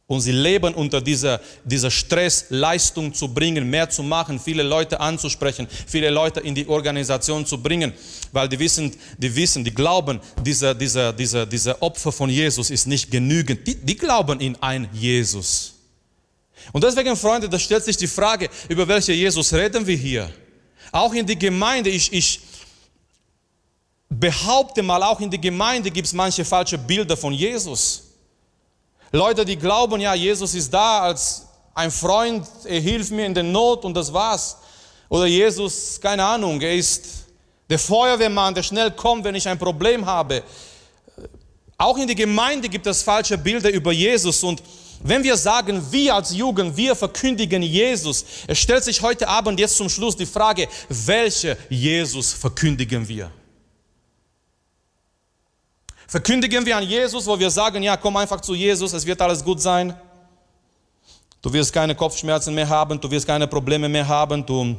Und 0.07 0.21
sie 0.21 0.31
leben 0.31 0.75
unter 0.75 1.01
dieser, 1.01 1.41
dieser 1.63 1.89
Stress, 1.89 2.45
Leistung 2.49 3.11
zu 3.11 3.27
bringen, 3.27 3.67
mehr 3.67 3.89
zu 3.89 4.03
machen, 4.03 4.39
viele 4.39 4.61
Leute 4.61 4.99
anzusprechen, 4.99 5.67
viele 5.87 6.11
Leute 6.11 6.41
in 6.41 6.53
die 6.53 6.67
Organisation 6.67 7.43
zu 7.43 7.57
bringen, 7.57 7.91
weil 8.31 8.47
die 8.47 8.59
wissen, 8.59 8.95
die 9.17 9.35
wissen, 9.35 9.63
die 9.63 9.73
glauben, 9.73 10.19
dieser, 10.43 10.75
dieser, 10.75 11.11
dieser, 11.11 11.47
dieser 11.47 11.81
Opfer 11.81 12.11
von 12.11 12.29
Jesus 12.29 12.69
ist 12.69 12.85
nicht 12.85 13.09
genügend. 13.09 13.65
Die, 13.65 13.73
die 13.73 13.97
glauben 13.97 14.39
in 14.39 14.55
ein 14.61 14.87
Jesus. 14.93 15.73
Und 16.71 16.83
deswegen, 16.83 17.15
Freunde, 17.15 17.49
da 17.49 17.57
stellt 17.57 17.83
sich 17.83 17.97
die 17.97 18.07
Frage, 18.07 18.49
über 18.69 18.87
welche 18.87 19.11
Jesus 19.11 19.51
reden 19.53 19.87
wir 19.87 19.97
hier? 19.97 20.29
Auch 20.91 21.13
in 21.15 21.25
die 21.25 21.37
Gemeinde, 21.37 21.89
ich, 21.89 22.13
ich 22.13 22.41
behaupte 24.07 24.83
mal, 24.83 25.01
auch 25.01 25.19
in 25.19 25.31
die 25.31 25.41
Gemeinde 25.41 25.89
gibt 25.89 26.05
es 26.05 26.13
manche 26.13 26.45
falsche 26.45 26.77
Bilder 26.77 27.17
von 27.17 27.33
Jesus. 27.33 28.04
Leute, 29.11 29.45
die 29.45 29.55
glauben, 29.55 30.01
ja, 30.01 30.13
Jesus 30.13 30.53
ist 30.53 30.73
da 30.73 31.01
als 31.01 31.45
ein 31.73 31.91
Freund, 31.91 32.47
er 32.65 32.79
hilft 32.79 33.11
mir 33.11 33.25
in 33.25 33.33
der 33.33 33.43
Not 33.43 33.85
und 33.85 33.93
das 33.93 34.11
war's. 34.11 34.57
Oder 35.09 35.25
Jesus, 35.25 35.99
keine 36.01 36.25
Ahnung, 36.25 36.59
er 36.61 36.75
ist 36.75 37.05
der 37.69 37.79
Feuerwehrmann, 37.79 38.53
der 38.53 38.63
schnell 38.63 38.91
kommt, 38.91 39.23
wenn 39.23 39.35
ich 39.35 39.47
ein 39.47 39.57
Problem 39.57 40.05
habe. 40.05 40.43
Auch 41.77 41.97
in 41.97 42.07
der 42.07 42.15
Gemeinde 42.15 42.69
gibt 42.69 42.87
es 42.87 43.03
falsche 43.03 43.37
Bilder 43.37 43.69
über 43.69 43.91
Jesus 43.91 44.43
und 44.43 44.61
wenn 45.03 45.23
wir 45.23 45.35
sagen, 45.37 45.85
wir 45.91 46.15
als 46.15 46.33
Jugend, 46.33 46.75
wir 46.77 46.95
verkündigen 46.95 47.61
Jesus, 47.61 48.25
es 48.47 48.57
stellt 48.57 48.83
sich 48.83 49.01
heute 49.01 49.27
Abend 49.27 49.59
jetzt 49.59 49.75
zum 49.75 49.89
Schluss 49.89 50.15
die 50.15 50.25
Frage, 50.25 50.67
welche 50.89 51.57
Jesus 51.69 52.33
verkündigen 52.33 53.07
wir? 53.07 53.29
Verkündigen 56.07 56.65
wir 56.65 56.77
an 56.77 56.83
Jesus, 56.83 57.25
wo 57.25 57.37
wir 57.39 57.49
sagen, 57.49 57.81
ja, 57.81 57.97
komm 57.97 58.17
einfach 58.17 58.41
zu 58.41 58.53
Jesus, 58.53 58.93
es 58.93 59.05
wird 59.05 59.21
alles 59.21 59.43
gut 59.43 59.61
sein. 59.61 59.95
Du 61.41 61.51
wirst 61.51 61.73
keine 61.73 61.95
Kopfschmerzen 61.95 62.53
mehr 62.53 62.67
haben, 62.67 62.99
du 62.99 63.09
wirst 63.09 63.27
keine 63.27 63.47
Probleme 63.47 63.87
mehr 63.89 64.07
haben, 64.07 64.45
du, 64.45 64.75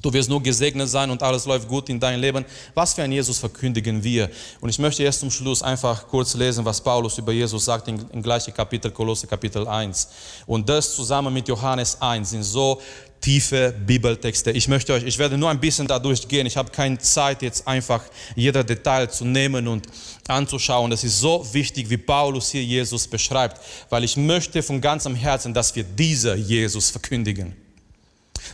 du 0.00 0.12
wirst 0.12 0.28
nur 0.28 0.42
gesegnet 0.42 0.88
sein 0.88 1.10
und 1.10 1.22
alles 1.22 1.46
läuft 1.46 1.68
gut 1.68 1.88
in 1.88 2.00
deinem 2.00 2.20
Leben. 2.20 2.44
Was 2.74 2.94
für 2.94 3.02
ein 3.02 3.12
Jesus 3.12 3.38
verkündigen 3.38 4.02
wir? 4.02 4.30
Und 4.60 4.68
ich 4.68 4.78
möchte 4.78 5.02
erst 5.02 5.20
zum 5.20 5.30
Schluss 5.30 5.62
einfach 5.62 6.06
kurz 6.08 6.34
lesen, 6.34 6.64
was 6.64 6.80
Paulus 6.80 7.18
über 7.18 7.32
Jesus 7.32 7.64
sagt 7.64 7.88
im, 7.88 8.04
im 8.12 8.22
gleichen 8.22 8.54
Kapitel, 8.54 8.90
Kolosse 8.90 9.26
Kapitel 9.26 9.66
1. 9.66 10.08
Und 10.46 10.68
das 10.68 10.94
zusammen 10.94 11.32
mit 11.32 11.48
Johannes 11.48 12.00
1 12.00 12.30
sind 12.30 12.42
so 12.42 12.80
tiefe 13.20 13.74
Bibeltexte. 13.86 14.50
Ich 14.50 14.66
möchte 14.66 14.94
euch, 14.94 15.02
ich 15.04 15.18
werde 15.18 15.36
nur 15.36 15.50
ein 15.50 15.60
bisschen 15.60 15.86
dadurch 15.86 16.26
gehen. 16.26 16.46
Ich 16.46 16.56
habe 16.56 16.70
keine 16.70 16.98
Zeit, 16.98 17.42
jetzt 17.42 17.66
einfach 17.68 18.02
jeder 18.34 18.64
Detail 18.64 19.10
zu 19.10 19.24
nehmen 19.24 19.68
und 19.68 19.86
anzuschauen. 20.26 20.90
Es 20.92 21.04
ist 21.04 21.20
so 21.20 21.46
wichtig, 21.52 21.90
wie 21.90 21.98
Paulus 21.98 22.50
hier 22.50 22.64
Jesus 22.64 23.06
beschreibt, 23.06 23.60
weil 23.90 24.04
ich 24.04 24.16
möchte 24.16 24.62
von 24.62 24.80
ganzem 24.80 25.14
Herzen, 25.14 25.52
dass 25.52 25.74
wir 25.76 25.84
dieser 25.84 26.34
Jesus 26.34 26.90
verkündigen. 26.90 27.54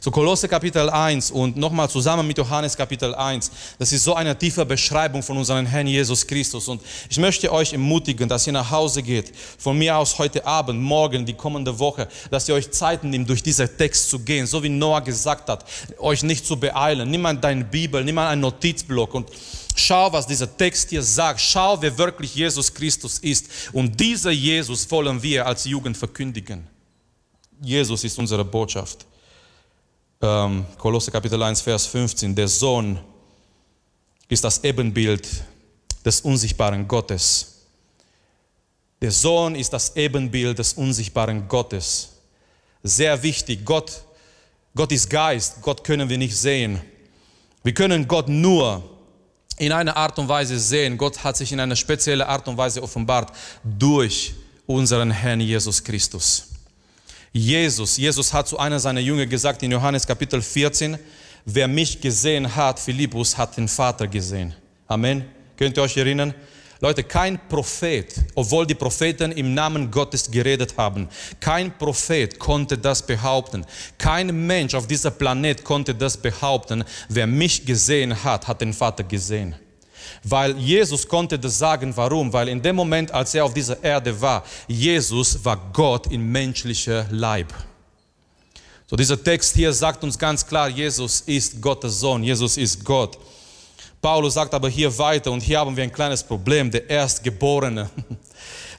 So 0.00 0.10
Kolosse 0.10 0.48
Kapitel 0.48 0.88
1 0.88 1.30
und 1.30 1.56
nochmal 1.56 1.88
zusammen 1.88 2.26
mit 2.26 2.38
Johannes 2.38 2.76
Kapitel 2.76 3.14
1. 3.14 3.50
Das 3.78 3.92
ist 3.92 4.04
so 4.04 4.14
eine 4.14 4.36
tiefe 4.38 4.64
Beschreibung 4.64 5.22
von 5.22 5.36
unserem 5.36 5.66
Herrn 5.66 5.86
Jesus 5.86 6.26
Christus. 6.26 6.68
Und 6.68 6.82
ich 7.08 7.18
möchte 7.18 7.52
euch 7.52 7.72
ermutigen, 7.72 8.28
dass 8.28 8.46
ihr 8.46 8.52
nach 8.52 8.70
Hause 8.70 9.02
geht, 9.02 9.32
von 9.58 9.76
mir 9.76 9.96
aus 9.96 10.18
heute 10.18 10.44
Abend, 10.46 10.80
morgen, 10.80 11.24
die 11.24 11.34
kommende 11.34 11.78
Woche, 11.78 12.08
dass 12.30 12.48
ihr 12.48 12.54
euch 12.54 12.70
Zeit 12.70 13.04
nehmt, 13.04 13.28
durch 13.28 13.42
diesen 13.42 13.68
Text 13.76 14.10
zu 14.10 14.18
gehen, 14.18 14.46
so 14.46 14.62
wie 14.62 14.68
Noah 14.68 15.00
gesagt 15.00 15.48
hat, 15.48 15.64
euch 15.98 16.22
nicht 16.22 16.46
zu 16.46 16.56
beeilen. 16.56 17.10
Nimm 17.10 17.22
mal 17.22 17.36
deine 17.36 17.64
Bibel, 17.64 18.04
nimm 18.04 18.14
mal 18.14 18.28
einen 18.28 18.42
Notizblock 18.42 19.14
und 19.14 19.30
Schau, 19.78 20.10
was 20.10 20.26
dieser 20.26 20.56
Text 20.56 20.88
hier 20.88 21.02
sagt. 21.02 21.38
Schau, 21.38 21.80
wer 21.82 21.96
wirklich 21.98 22.34
Jesus 22.34 22.72
Christus 22.72 23.18
ist. 23.18 23.46
Und 23.74 24.00
dieser 24.00 24.30
Jesus 24.30 24.90
wollen 24.90 25.22
wir 25.22 25.46
als 25.46 25.66
Jugend 25.66 25.98
verkündigen. 25.98 26.66
Jesus 27.60 28.02
ist 28.02 28.18
unsere 28.18 28.42
Botschaft 28.42 29.06
ähm, 30.20 30.64
Kolosse 30.78 31.10
Kapitel 31.10 31.42
1, 31.42 31.60
Vers 31.60 31.86
15, 31.86 32.34
der 32.34 32.48
Sohn 32.48 32.98
ist 34.28 34.44
das 34.44 34.62
Ebenbild 34.64 35.28
des 36.04 36.20
unsichtbaren 36.20 36.86
Gottes. 36.86 37.66
Der 39.00 39.10
Sohn 39.12 39.54
ist 39.54 39.72
das 39.72 39.94
Ebenbild 39.96 40.58
des 40.58 40.72
unsichtbaren 40.74 41.46
Gottes. 41.48 42.10
Sehr 42.82 43.22
wichtig, 43.22 43.64
Gott, 43.64 44.02
Gott 44.74 44.92
ist 44.92 45.10
Geist, 45.10 45.60
Gott 45.60 45.84
können 45.84 46.08
wir 46.08 46.18
nicht 46.18 46.36
sehen. 46.36 46.80
Wir 47.62 47.74
können 47.74 48.06
Gott 48.06 48.28
nur 48.28 48.82
in 49.58 49.72
einer 49.72 49.96
Art 49.96 50.18
und 50.18 50.28
Weise 50.28 50.58
sehen. 50.58 50.96
Gott 50.96 51.22
hat 51.24 51.36
sich 51.36 51.52
in 51.52 51.60
einer 51.60 51.76
speziellen 51.76 52.26
Art 52.26 52.46
und 52.46 52.56
Weise 52.56 52.82
offenbart 52.82 53.32
durch 53.64 54.34
unseren 54.66 55.10
Herrn 55.10 55.40
Jesus 55.40 55.82
Christus. 55.82 56.55
Jesus, 57.32 57.96
Jesus 57.96 58.32
hat 58.32 58.48
zu 58.48 58.58
einer 58.58 58.80
seiner 58.80 59.00
Jünger 59.00 59.26
gesagt 59.26 59.62
in 59.62 59.72
Johannes 59.72 60.06
Kapitel 60.06 60.40
14, 60.40 60.98
wer 61.44 61.68
mich 61.68 62.00
gesehen 62.00 62.54
hat, 62.54 62.78
Philippus, 62.80 63.36
hat 63.36 63.56
den 63.56 63.68
Vater 63.68 64.06
gesehen. 64.06 64.54
Amen. 64.86 65.24
Könnt 65.56 65.76
ihr 65.76 65.82
euch 65.82 65.96
erinnern? 65.96 66.34
Leute, 66.80 67.02
kein 67.02 67.38
Prophet, 67.48 68.14
obwohl 68.34 68.66
die 68.66 68.74
Propheten 68.74 69.32
im 69.32 69.54
Namen 69.54 69.90
Gottes 69.90 70.30
geredet 70.30 70.74
haben, 70.76 71.08
kein 71.40 71.76
Prophet 71.78 72.38
konnte 72.38 72.76
das 72.76 73.04
behaupten. 73.04 73.64
Kein 73.96 74.46
Mensch 74.46 74.74
auf 74.74 74.86
dieser 74.86 75.10
Planet 75.10 75.64
konnte 75.64 75.94
das 75.94 76.18
behaupten. 76.18 76.84
Wer 77.08 77.26
mich 77.26 77.64
gesehen 77.64 78.22
hat, 78.22 78.46
hat 78.46 78.60
den 78.60 78.74
Vater 78.74 79.04
gesehen. 79.04 79.54
Weil 80.28 80.56
Jesus 80.58 81.06
konnte 81.06 81.38
das 81.38 81.56
sagen. 81.56 81.96
Warum? 81.96 82.32
Weil 82.32 82.48
in 82.48 82.60
dem 82.60 82.74
Moment, 82.74 83.12
als 83.12 83.32
er 83.34 83.44
auf 83.44 83.54
dieser 83.54 83.82
Erde 83.82 84.20
war, 84.20 84.42
Jesus 84.66 85.44
war 85.44 85.56
Gott 85.72 86.08
in 86.08 86.20
menschlicher 86.20 87.06
Leib. 87.10 87.54
So 88.88 88.96
dieser 88.96 89.22
Text 89.22 89.54
hier 89.54 89.72
sagt 89.72 90.02
uns 90.02 90.18
ganz 90.18 90.44
klar, 90.44 90.68
Jesus 90.68 91.20
ist 91.26 91.60
Gottes 91.60 92.00
Sohn, 92.00 92.24
Jesus 92.24 92.56
ist 92.56 92.84
Gott. 92.84 93.16
Paulus 94.02 94.34
sagt 94.34 94.52
aber 94.52 94.68
hier 94.68 94.96
weiter, 94.98 95.30
und 95.30 95.40
hier 95.40 95.60
haben 95.60 95.76
wir 95.76 95.84
ein 95.84 95.92
kleines 95.92 96.24
Problem, 96.24 96.70
der 96.70 96.88
Erstgeborene. 96.90 97.88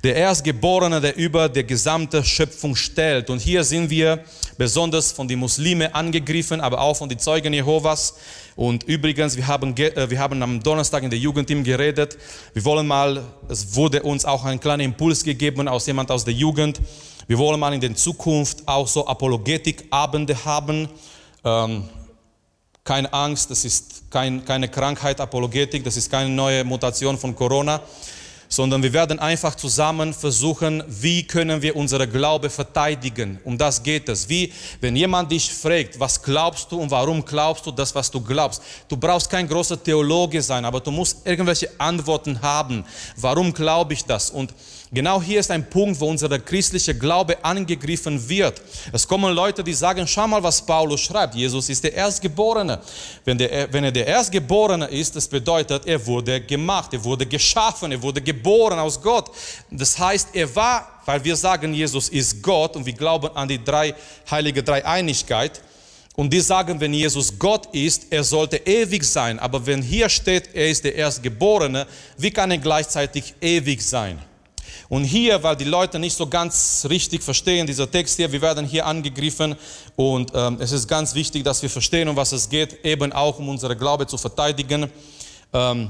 Der 0.04 0.16
Erstgeborene, 0.16 1.02
der 1.02 1.18
über 1.18 1.50
die 1.50 1.66
gesamte 1.66 2.24
Schöpfung 2.24 2.76
stellt. 2.76 3.32
Und 3.32 3.40
hier 3.40 3.64
sind 3.64 3.90
wir 3.90 4.24
besonders 4.56 5.12
von 5.12 5.28
den 5.28 5.40
Muslimen 5.40 5.92
angegriffen, 5.92 6.62
aber 6.62 6.80
auch 6.80 6.96
von 6.96 7.10
den 7.10 7.18
Zeugen 7.18 7.52
Jehovas. 7.52 8.14
Und 8.58 8.86
übrigens, 8.86 9.38
wir 9.38 9.46
haben, 9.46 9.78
äh, 9.78 10.10
wir 10.10 10.20
haben 10.20 10.42
am 10.42 10.62
Donnerstag 10.62 11.04
in 11.04 11.12
der 11.12 11.20
Jugendteam 11.20 11.64
geredet. 11.64 12.18
Wir 12.54 12.66
wollen 12.66 12.88
mal, 12.88 13.24
es 13.48 13.76
wurde 13.76 14.02
uns 14.02 14.26
auch 14.26 14.44
ein 14.46 14.60
kleiner 14.60 14.84
Impuls 14.84 15.24
gegeben 15.24 15.68
aus 15.68 15.86
jemand 15.86 16.10
aus 16.10 16.26
der 16.26 16.34
Jugend. 16.34 16.82
Wir 17.28 17.38
wollen 17.38 17.60
mal 17.60 17.72
in 17.72 17.82
der 17.82 17.94
Zukunft 17.94 18.68
auch 18.68 18.88
so 18.88 19.06
Apologetikabende 19.06 20.44
haben. 20.44 20.90
Ähm, 21.46 21.88
keine 22.84 23.14
Angst, 23.14 23.52
das 23.52 23.64
ist 23.64 24.10
kein, 24.10 24.44
keine 24.44 24.70
Krankheit, 24.70 25.22
Apologetik, 25.22 25.84
das 25.84 25.96
ist 25.96 26.10
keine 26.10 26.30
neue 26.30 26.64
Mutation 26.64 27.16
von 27.16 27.36
Corona, 27.36 27.80
sondern 28.50 28.82
wir 28.84 28.94
werden 28.94 29.20
einfach 29.20 29.56
zusammen 29.56 30.14
versuchen, 30.14 30.84
wie 30.88 31.24
können 31.24 31.62
wir 31.62 31.76
unsere 31.76 32.08
Glaube 32.08 32.50
verteidigen. 32.50 33.40
Um 33.44 33.58
das 33.58 33.82
geht 33.82 34.10
es. 34.10 34.28
Wie, 34.30 34.52
wenn 34.82 34.96
jemand 34.96 35.32
dich 35.32 35.52
fragt, 35.52 36.00
was 36.00 36.22
glaubst 36.22 36.72
du 36.72 36.80
und 36.80 36.92
warum 36.92 37.24
glaubst 37.24 37.66
du 37.66 37.72
das, 37.72 37.94
was 37.94 38.10
du 38.10 38.22
glaubst. 38.22 38.62
Du 38.88 38.98
brauchst 38.98 39.30
kein 39.30 39.48
großer 39.48 39.82
Theologe 39.82 40.42
sein, 40.42 40.66
aber 40.66 40.80
du 40.80 40.92
musst 40.92 41.26
irgendwelche 41.26 41.70
Antworten 41.78 42.42
haben. 42.42 42.84
Warum 43.16 43.54
glaube 43.54 43.94
ich 43.94 44.06
das? 44.06 44.30
Und 44.30 44.54
Genau 44.90 45.22
hier 45.22 45.42
ist 45.42 45.52
ein 45.52 45.70
Punkt, 45.70 46.00
wo 46.00 46.08
unser 46.08 46.40
christlicher 46.40 46.94
Glaube 46.94 47.44
angegriffen 47.44 48.30
wird. 48.30 48.62
Es 48.94 49.06
kommen 49.06 49.34
Leute, 49.34 49.62
die 49.62 49.74
sagen, 49.74 50.08
schau 50.08 50.28
mal, 50.30 50.42
was 50.42 50.66
Paulus 50.66 51.02
schreibt. 51.02 51.36
Jesus 51.36 51.68
ist 51.68 51.84
der 51.84 51.94
Erstgeborene. 51.94 52.80
Wenn, 53.26 53.38
der, 53.38 53.72
wenn 53.74 53.84
er 53.84 53.92
der 53.92 54.08
Erstgeborene 54.08 54.86
ist, 54.86 55.14
das 55.18 55.28
bedeutet, 55.28 55.86
er 55.86 56.06
wurde 56.06 56.40
gemacht, 56.40 56.94
er 56.94 57.04
wurde 57.04 57.26
geschaffen, 57.26 57.92
er 57.92 58.02
wurde 58.02 58.22
geboren 58.22 58.80
aus 58.80 59.02
Gott. 59.02 59.30
Das 59.70 60.00
heißt, 60.00 60.30
er 60.32 60.56
war, 60.56 61.02
weil 61.06 61.22
wir 61.22 61.36
sagen, 61.36 61.74
Jesus 61.74 62.08
ist 62.08 62.42
Gott 62.42 62.78
und 62.78 62.86
wir 62.86 62.94
glauben 62.94 63.28
an 63.36 63.50
die 63.50 63.62
drei, 63.62 63.94
heilige 64.32 64.64
Dreieinigkeit. 64.64 65.62
Und 66.16 66.32
die 66.32 66.40
sagen, 66.40 66.80
wenn 66.80 66.94
Jesus 66.94 67.38
Gott 67.38 67.68
ist, 67.74 68.08
er 68.10 68.24
sollte 68.24 68.56
ewig 68.66 69.04
sein. 69.04 69.38
Aber 69.38 69.66
wenn 69.66 69.82
hier 69.82 70.08
steht, 70.08 70.56
er 70.56 70.70
ist 70.70 70.86
der 70.86 70.96
Erstgeborene, 70.96 71.86
wie 72.18 72.32
kann 72.32 72.52
er 72.52 72.58
gleichzeitig 72.58 73.36
ewig 73.42 73.82
sein? 73.82 74.18
Und 74.90 75.04
hier, 75.04 75.42
weil 75.44 75.56
die 75.56 75.66
Leute 75.66 76.00
nicht 76.00 76.16
so 76.16 76.28
ganz 76.28 76.86
richtig 76.90 77.22
verstehen, 77.22 77.68
dieser 77.68 77.90
Text 77.90 78.16
hier, 78.16 78.32
wir 78.32 78.42
werden 78.42 78.66
hier 78.66 78.86
angegriffen 78.86 79.56
und 79.96 80.32
ähm, 80.34 80.58
es 80.60 80.72
ist 80.72 80.88
ganz 80.88 81.14
wichtig, 81.14 81.44
dass 81.44 81.62
wir 81.62 81.70
verstehen, 81.70 82.08
um 82.08 82.16
was 82.16 82.32
es 82.32 82.48
geht, 82.48 82.86
eben 82.86 83.12
auch 83.12 83.38
um 83.40 83.50
unsere 83.50 83.76
Glaube 83.76 84.08
zu 84.08 84.18
verteidigen. 84.18 84.90
Ähm, 85.54 85.90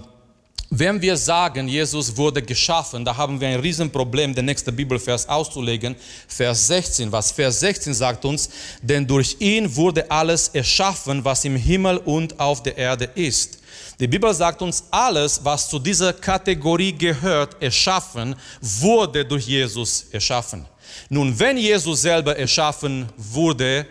wenn 0.70 1.02
wir 1.02 1.16
sagen, 1.16 1.68
Jesus 1.68 2.16
wurde 2.16 2.42
geschaffen, 2.42 3.06
da 3.06 3.16
haben 3.16 3.40
wir 3.40 3.48
ein 3.48 3.60
Riesenproblem, 3.60 4.36
den 4.36 4.46
nächsten 4.46 4.76
Bibelvers 4.76 5.28
auszulegen. 5.28 5.96
Vers 6.28 6.68
16, 6.68 7.12
was 7.12 7.32
Vers 7.32 7.60
16 7.62 7.94
sagt 7.94 8.26
uns, 8.26 8.50
denn 8.82 9.08
durch 9.08 9.38
ihn 9.40 9.74
wurde 9.76 10.10
alles 10.12 10.50
erschaffen, 10.50 11.24
was 11.24 11.46
im 11.46 11.56
Himmel 11.56 11.98
und 11.98 12.40
auf 12.40 12.64
der 12.64 12.78
Erde 12.78 13.10
ist 13.16 13.60
die 14.00 14.08
Bibel 14.08 14.32
sagt 14.32 14.62
uns, 14.62 14.84
alles, 14.92 15.44
was 15.44 15.70
zu 15.70 15.80
dieser 15.80 16.14
Kategorie 16.14 16.94
gehört, 16.94 17.60
erschaffen, 17.60 18.36
wurde 18.62 19.26
durch 19.26 19.48
Jesus 19.48 20.06
erschaffen. 20.12 20.68
Nun, 21.10 21.38
wenn 21.40 21.58
Jesus 21.58 22.02
selber 22.04 22.38
erschaffen 22.38 23.10
wurde 23.18 23.88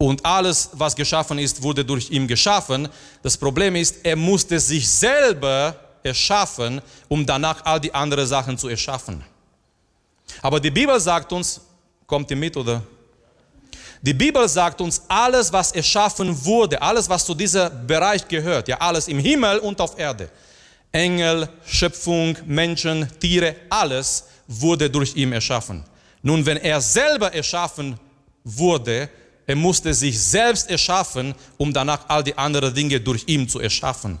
und 0.00 0.24
alles, 0.24 0.70
was 0.72 0.96
geschaffen 0.96 1.38
ist, 1.38 1.62
wurde 1.62 1.84
durch 1.84 2.10
ihn 2.10 2.26
geschaffen, 2.26 2.88
das 3.22 3.36
Problem 3.36 3.76
ist, 3.76 3.96
er 4.02 4.16
musste 4.16 4.58
sich 4.58 4.88
selber 4.88 5.76
erschaffen, 6.02 6.80
um 7.06 7.26
danach 7.26 7.62
all 7.66 7.78
die 7.78 7.92
anderen 7.92 8.26
Sachen 8.26 8.56
zu 8.56 8.68
erschaffen. 8.68 9.22
Aber 10.40 10.58
die 10.58 10.70
Bibel 10.70 10.98
sagt 10.98 11.30
uns, 11.34 11.60
kommt 12.06 12.30
ihr 12.30 12.36
mit 12.38 12.56
oder 12.56 12.82
die 14.00 14.14
Bibel 14.14 14.48
sagt 14.48 14.80
uns, 14.80 15.02
alles, 15.06 15.52
was 15.52 15.72
erschaffen 15.72 16.44
wurde, 16.46 16.80
alles, 16.80 17.06
was 17.06 17.26
zu 17.26 17.34
diesem 17.34 17.86
Bereich 17.86 18.26
gehört, 18.26 18.68
ja, 18.68 18.78
alles 18.78 19.06
im 19.06 19.18
Himmel 19.18 19.58
und 19.58 19.78
auf 19.82 19.98
Erde, 19.98 20.30
Engel, 20.90 21.46
Schöpfung, 21.66 22.38
Menschen, 22.46 23.06
Tiere, 23.20 23.54
alles 23.68 24.24
wurde 24.46 24.88
durch 24.88 25.14
ihn 25.14 25.34
erschaffen. 25.34 25.84
Nun, 26.22 26.46
wenn 26.46 26.56
er 26.56 26.80
selber 26.80 27.34
erschaffen 27.34 28.00
wurde, 28.42 29.10
er 29.50 29.56
musste 29.56 29.92
sich 29.92 30.16
selbst 30.16 30.70
erschaffen, 30.70 31.34
um 31.58 31.72
danach 31.72 32.08
all 32.08 32.22
die 32.22 32.38
anderen 32.38 32.72
Dinge 32.72 33.00
durch 33.00 33.24
ihn 33.26 33.48
zu 33.48 33.58
erschaffen. 33.58 34.20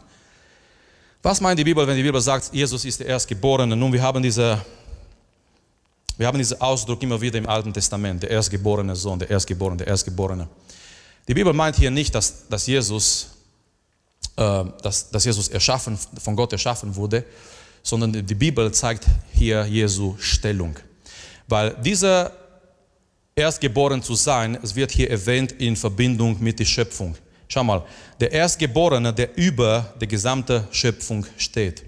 Was 1.22 1.40
meint 1.40 1.56
die 1.56 1.62
Bibel, 1.62 1.86
wenn 1.86 1.96
die 1.96 2.02
Bibel 2.02 2.20
sagt, 2.20 2.52
Jesus 2.52 2.84
ist 2.84 2.98
der 2.98 3.06
Erstgeborene? 3.06 3.76
Nun, 3.76 3.92
wir 3.92 4.02
haben 4.02 4.20
diese 4.20 4.60
wir 6.18 6.26
haben 6.26 6.36
diesen 6.36 6.60
Ausdruck 6.60 7.00
immer 7.04 7.20
wieder 7.20 7.38
im 7.38 7.48
Alten 7.48 7.72
Testament, 7.72 8.24
der 8.24 8.30
erstgeborene 8.30 8.96
Sohn, 8.96 9.20
der 9.20 9.30
Erstgeborene, 9.30 9.76
der 9.76 9.86
Erstgeborene. 9.86 10.48
Die 11.28 11.32
Bibel 11.32 11.52
meint 11.52 11.76
hier 11.76 11.92
nicht, 11.92 12.12
dass, 12.12 12.48
dass, 12.48 12.66
Jesus, 12.66 13.28
äh, 14.36 14.64
dass, 14.82 15.10
dass 15.12 15.24
Jesus 15.24 15.46
erschaffen, 15.46 15.96
von 16.20 16.34
Gott 16.34 16.52
erschaffen 16.52 16.96
wurde, 16.96 17.24
sondern 17.84 18.12
die 18.12 18.34
Bibel 18.34 18.72
zeigt 18.72 19.06
hier 19.32 19.64
Jesu 19.64 20.16
Stellung. 20.18 20.76
Weil 21.46 21.76
dieser 21.76 22.32
Erstgeboren 23.40 24.02
zu 24.02 24.14
sein, 24.14 24.58
es 24.62 24.74
wird 24.74 24.90
hier 24.90 25.10
erwähnt 25.10 25.52
in 25.52 25.74
Verbindung 25.74 26.36
mit 26.40 26.58
der 26.58 26.66
Schöpfung. 26.66 27.16
Schau 27.48 27.64
mal, 27.64 27.82
der 28.20 28.30
Erstgeborene, 28.30 29.12
der 29.12 29.36
über 29.36 29.94
der 29.98 30.06
gesamte 30.06 30.68
Schöpfung 30.70 31.26
steht. 31.38 31.82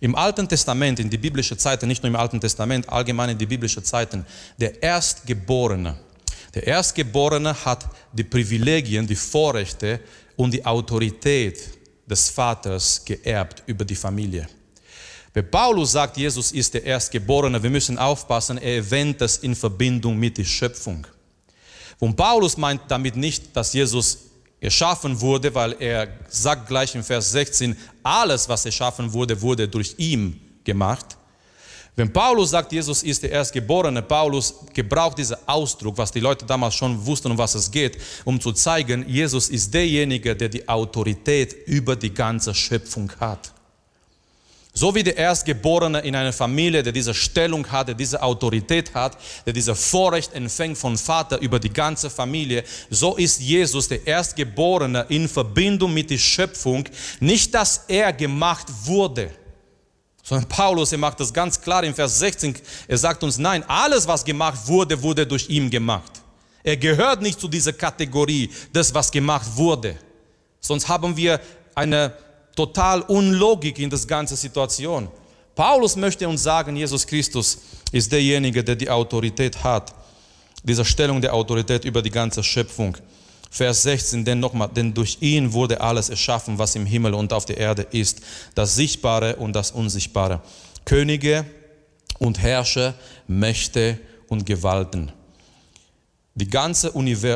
Im 0.00 0.14
Alten 0.14 0.46
Testament, 0.46 1.00
in 1.00 1.08
die 1.08 1.18
biblische 1.18 1.56
Zeiten, 1.56 1.88
nicht 1.88 2.02
nur 2.02 2.10
im 2.10 2.16
Alten 2.16 2.40
Testament, 2.40 2.88
allgemein 2.88 3.30
in 3.30 3.38
die 3.38 3.46
biblische 3.46 3.82
Zeiten, 3.82 4.24
der 4.58 4.82
Erstgeborene, 4.82 5.96
der 6.54 6.66
Erstgeborene 6.66 7.54
hat 7.64 7.88
die 8.12 8.24
Privilegien, 8.24 9.06
die 9.06 9.16
Vorrechte 9.16 10.00
und 10.36 10.52
die 10.52 10.64
Autorität 10.64 11.58
des 12.06 12.30
Vaters 12.30 13.02
geerbt 13.04 13.62
über 13.66 13.84
die 13.84 13.94
Familie. 13.94 14.48
Wenn 15.34 15.50
Paulus 15.50 15.92
sagt, 15.92 16.16
Jesus 16.16 16.52
ist 16.52 16.74
der 16.74 16.84
Erstgeborene, 16.84 17.62
wir 17.62 17.70
müssen 17.70 17.98
aufpassen, 17.98 18.58
er 18.58 18.76
erwähnt 18.76 19.20
das 19.20 19.38
in 19.38 19.54
Verbindung 19.54 20.18
mit 20.18 20.38
der 20.38 20.44
Schöpfung. 20.44 21.06
Und 21.98 22.16
Paulus 22.16 22.56
meint 22.56 22.82
damit 22.88 23.16
nicht, 23.16 23.54
dass 23.54 23.72
Jesus 23.72 24.18
erschaffen 24.60 25.20
wurde, 25.20 25.54
weil 25.54 25.76
er 25.78 26.08
sagt 26.28 26.68
gleich 26.68 26.94
im 26.94 27.04
Vers 27.04 27.32
16, 27.32 27.76
alles, 28.02 28.48
was 28.48 28.64
erschaffen 28.64 29.12
wurde, 29.12 29.40
wurde 29.40 29.68
durch 29.68 29.94
ihn 29.98 30.40
gemacht. 30.64 31.16
Wenn 31.94 32.12
Paulus 32.12 32.50
sagt, 32.50 32.70
Jesus 32.72 33.02
ist 33.02 33.24
der 33.24 33.32
Erstgeborene, 33.32 34.02
Paulus 34.02 34.54
gebraucht 34.72 35.18
diesen 35.18 35.36
Ausdruck, 35.46 35.98
was 35.98 36.12
die 36.12 36.20
Leute 36.20 36.46
damals 36.46 36.76
schon 36.76 37.04
wussten, 37.04 37.32
um 37.32 37.38
was 37.38 37.56
es 37.56 37.68
geht, 37.68 37.98
um 38.24 38.40
zu 38.40 38.52
zeigen, 38.52 39.04
Jesus 39.08 39.48
ist 39.48 39.74
derjenige, 39.74 40.36
der 40.36 40.48
die 40.48 40.68
Autorität 40.68 41.66
über 41.66 41.96
die 41.96 42.14
ganze 42.14 42.54
Schöpfung 42.54 43.10
hat. 43.18 43.52
So 44.78 44.94
wie 44.94 45.02
der 45.02 45.16
Erstgeborene 45.16 45.98
in 46.02 46.14
einer 46.14 46.32
Familie, 46.32 46.84
der 46.84 46.92
diese 46.92 47.12
Stellung 47.12 47.68
hat, 47.68 47.88
der 47.88 47.96
diese 47.96 48.22
Autorität 48.22 48.94
hat, 48.94 49.18
der 49.44 49.52
diese 49.52 49.74
Vorrecht 49.74 50.32
empfängt 50.34 50.78
von 50.78 50.96
Vater 50.96 51.40
über 51.40 51.58
die 51.58 51.72
ganze 51.72 52.08
Familie, 52.08 52.62
so 52.88 53.16
ist 53.16 53.40
Jesus 53.40 53.88
der 53.88 54.06
Erstgeborene 54.06 55.04
in 55.08 55.28
Verbindung 55.28 55.92
mit 55.92 56.10
der 56.10 56.18
Schöpfung. 56.18 56.84
Nicht, 57.18 57.52
dass 57.54 57.86
er 57.88 58.12
gemacht 58.12 58.68
wurde, 58.84 59.32
sondern 60.22 60.48
Paulus, 60.48 60.92
er 60.92 60.98
macht 60.98 61.18
das 61.18 61.34
ganz 61.34 61.60
klar 61.60 61.82
im 61.82 61.92
Vers 61.92 62.20
16. 62.20 62.54
Er 62.86 62.98
sagt 62.98 63.24
uns, 63.24 63.36
nein, 63.36 63.64
alles, 63.66 64.06
was 64.06 64.24
gemacht 64.24 64.60
wurde, 64.68 65.02
wurde 65.02 65.26
durch 65.26 65.48
ihn 65.48 65.68
gemacht. 65.68 66.12
Er 66.62 66.76
gehört 66.76 67.20
nicht 67.20 67.40
zu 67.40 67.48
dieser 67.48 67.72
Kategorie, 67.72 68.48
das, 68.72 68.94
was 68.94 69.10
gemacht 69.10 69.48
wurde. 69.56 69.96
Sonst 70.60 70.86
haben 70.86 71.16
wir 71.16 71.40
eine 71.74 72.12
total 72.58 73.02
Unlogik 73.02 73.78
in 73.78 73.88
das 73.88 74.04
ganze 74.04 74.34
Situation. 74.34 75.06
Paulus 75.54 75.94
möchte 75.94 76.28
uns 76.28 76.42
sagen, 76.42 76.74
Jesus 76.74 77.06
Christus 77.06 77.58
ist 77.92 78.10
derjenige, 78.10 78.64
der 78.64 78.74
die 78.74 78.90
Autorität 78.90 79.62
hat, 79.62 79.94
diese 80.64 80.84
Stellung 80.84 81.20
der 81.20 81.34
Autorität 81.34 81.84
über 81.84 82.02
die 82.02 82.10
ganze 82.10 82.42
Schöpfung. 82.42 82.96
Vers 83.48 83.84
16, 83.84 84.24
denn 84.24 84.40
nochmal, 84.40 84.68
denn 84.74 84.92
durch 84.92 85.18
ihn 85.20 85.52
wurde 85.52 85.80
alles 85.80 86.10
erschaffen, 86.10 86.58
was 86.58 86.74
im 86.74 86.84
Himmel 86.84 87.14
und 87.14 87.32
auf 87.32 87.46
der 87.46 87.58
Erde 87.58 87.86
ist, 87.92 88.20
das 88.56 88.74
Sichtbare 88.74 89.36
und 89.36 89.52
das 89.52 89.70
Unsichtbare. 89.70 90.42
Könige 90.84 91.44
und 92.18 92.40
Herrscher, 92.40 92.94
Mächte 93.28 94.00
und 94.28 94.46
Gewalten. 94.46 95.12
Ganze 96.46 96.92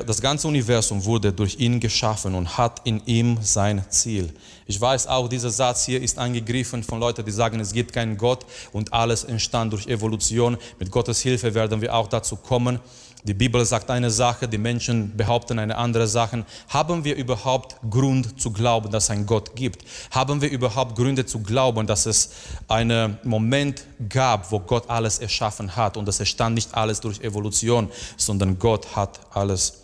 das 0.07 0.21
ganze 0.21 0.47
Universum 0.47 1.05
wurde 1.05 1.33
durch 1.33 1.59
ihn 1.59 1.81
geschaffen 1.81 2.35
und 2.35 2.57
hat 2.57 2.83
in 2.85 3.03
ihm 3.07 3.39
sein 3.43 3.85
Ziel. 3.89 4.33
Ich 4.67 4.81
weiß 4.81 5.07
auch, 5.09 5.29
dieser 5.29 5.51
Satz 5.51 5.87
hier 5.87 6.01
ist 6.01 6.19
angegriffen 6.19 6.83
von 6.83 7.01
Leuten, 7.01 7.25
die 7.25 7.33
sagen, 7.33 7.59
es 7.59 7.73
gibt 7.73 7.93
keinen 7.93 8.17
Gott 8.17 8.47
und 8.73 8.93
alles 8.93 9.25
entstand 9.25 9.73
durch 9.73 9.87
Evolution. 9.87 10.57
Mit 10.79 10.91
Gottes 10.91 11.21
Hilfe 11.21 11.55
werden 11.55 11.81
wir 11.81 11.95
auch 11.95 12.07
dazu 12.07 12.37
kommen. 12.37 12.79
Die 13.25 13.35
Bibel 13.35 13.65
sagt 13.65 13.89
eine 13.89 14.11
Sache, 14.11 14.49
die 14.49 14.59
Menschen 14.59 15.17
behaupten 15.17 15.61
eine 15.61 15.77
andere 15.77 16.09
Sache. 16.09 16.45
Haben 16.69 17.05
wir 17.05 17.15
überhaupt 17.15 17.77
Grund 17.89 18.41
zu 18.41 18.51
glauben, 18.51 18.91
dass 18.91 19.05
es 19.05 19.11
einen 19.11 19.27
Gott 19.27 19.55
gibt? 19.55 19.85
Haben 20.11 20.41
wir 20.41 20.51
überhaupt 20.51 20.97
Gründe 20.97 21.25
zu 21.25 21.39
glauben, 21.39 21.87
dass 21.87 22.07
es 22.07 22.31
einen 22.67 23.19
Moment 23.23 23.85
gab, 24.09 24.51
wo 24.51 24.59
Gott 24.59 24.91
alles 24.91 25.21
erschaffen 25.21 25.77
hat 25.77 25.97
und 25.97 26.09
es 26.09 26.19
entstand 26.19 26.57
nicht 26.57 26.75
alles 26.75 27.01
durch 27.01 27.21
Evolution, 27.21 27.89
sondern 28.17 28.59
Gott 28.59 28.97
hat 28.97 29.21
alles 29.31 29.75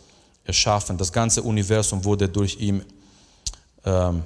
erschaffen. 0.44 0.98
Das 0.98 1.12
ganze 1.12 1.40
Universum 1.42 2.04
wurde 2.04 2.28
durch 2.28 2.58
ihn 2.58 2.84
ähm, 3.84 4.24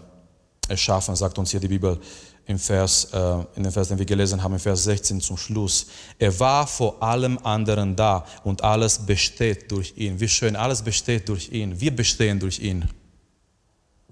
erschaffen, 0.69 1.15
sagt 1.17 1.39
uns 1.39 1.51
hier 1.51 1.61
die 1.61 1.69
Bibel 1.69 2.01
im 2.47 2.59
Vers, 2.59 3.09
äh, 3.13 3.19
in 3.57 3.63
dem 3.63 3.73
Vers, 3.73 3.89
den 3.89 3.99
wir 3.99 4.07
gelesen 4.07 4.43
haben, 4.43 4.55
im 4.55 4.59
Vers 4.59 4.85
16 4.85 5.21
zum 5.21 5.37
Schluss. 5.37 5.87
Er 6.19 6.39
war 6.41 6.67
vor 6.67 7.03
allem 7.03 7.39
anderen 7.43 7.95
da 7.95 8.27
und 8.45 8.63
alles 8.65 8.99
besteht 8.99 9.71
durch 9.71 9.95
ihn. 9.97 10.19
Wie 10.19 10.29
schön, 10.29 10.57
alles 10.57 10.83
besteht 10.83 11.29
durch 11.29 11.51
ihn. 11.51 11.81
Wir 11.81 11.95
bestehen 11.95 12.41
durch 12.41 12.59
ihn. 12.59 12.89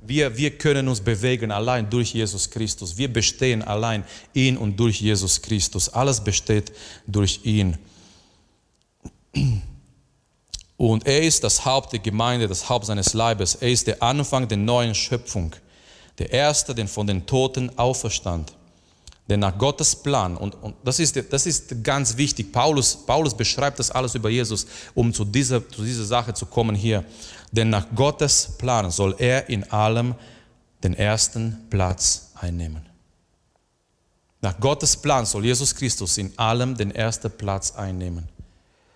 Wir, 0.02 0.36
wir 0.36 0.56
können 0.56 0.88
uns 0.88 1.00
bewegen 1.00 1.50
allein 1.50 1.90
durch 1.90 2.14
Jesus 2.14 2.48
Christus. 2.50 2.96
Wir 2.96 3.12
bestehen 3.12 3.62
allein 3.62 4.04
in 4.32 4.56
und 4.56 4.78
durch 4.78 5.00
Jesus 5.00 5.42
Christus. 5.42 5.88
Alles 5.90 6.22
besteht 6.22 6.72
durch 7.06 7.40
ihn. 7.44 7.76
Und 10.76 11.06
er 11.06 11.22
ist 11.22 11.44
das 11.44 11.64
Haupt 11.66 11.92
der 11.92 12.00
Gemeinde, 12.00 12.48
das 12.48 12.68
Haupt 12.68 12.86
seines 12.86 13.12
Leibes. 13.12 13.56
Er 13.56 13.70
ist 13.70 13.86
der 13.86 14.02
Anfang 14.02 14.48
der 14.48 14.56
neuen 14.56 14.94
Schöpfung 14.94 15.54
der 16.20 16.30
Erste, 16.30 16.74
der 16.74 16.86
von 16.86 17.06
den 17.06 17.26
Toten 17.26 17.76
auferstand. 17.78 18.52
Denn 19.28 19.40
nach 19.40 19.56
Gottes 19.56 19.96
Plan, 19.96 20.36
und, 20.36 20.54
und 20.62 20.74
das, 20.84 20.98
ist, 20.98 21.18
das 21.32 21.46
ist 21.46 21.82
ganz 21.82 22.16
wichtig, 22.16 22.52
Paulus, 22.52 22.94
Paulus 22.94 23.34
beschreibt 23.34 23.78
das 23.78 23.90
alles 23.90 24.14
über 24.14 24.28
Jesus, 24.28 24.66
um 24.94 25.14
zu 25.14 25.24
dieser, 25.24 25.66
zu 25.68 25.82
dieser 25.82 26.04
Sache 26.04 26.34
zu 26.34 26.46
kommen 26.46 26.76
hier. 26.76 27.04
Denn 27.50 27.70
nach 27.70 27.86
Gottes 27.94 28.50
Plan 28.58 28.90
soll 28.90 29.14
er 29.18 29.48
in 29.48 29.68
allem 29.70 30.14
den 30.82 30.94
ersten 30.94 31.56
Platz 31.70 32.32
einnehmen. 32.34 32.84
Nach 34.42 34.58
Gottes 34.58 34.96
Plan 34.96 35.24
soll 35.24 35.44
Jesus 35.44 35.74
Christus 35.74 36.18
in 36.18 36.36
allem 36.38 36.76
den 36.76 36.90
ersten 36.90 37.30
Platz 37.30 37.72
einnehmen. 37.72 38.28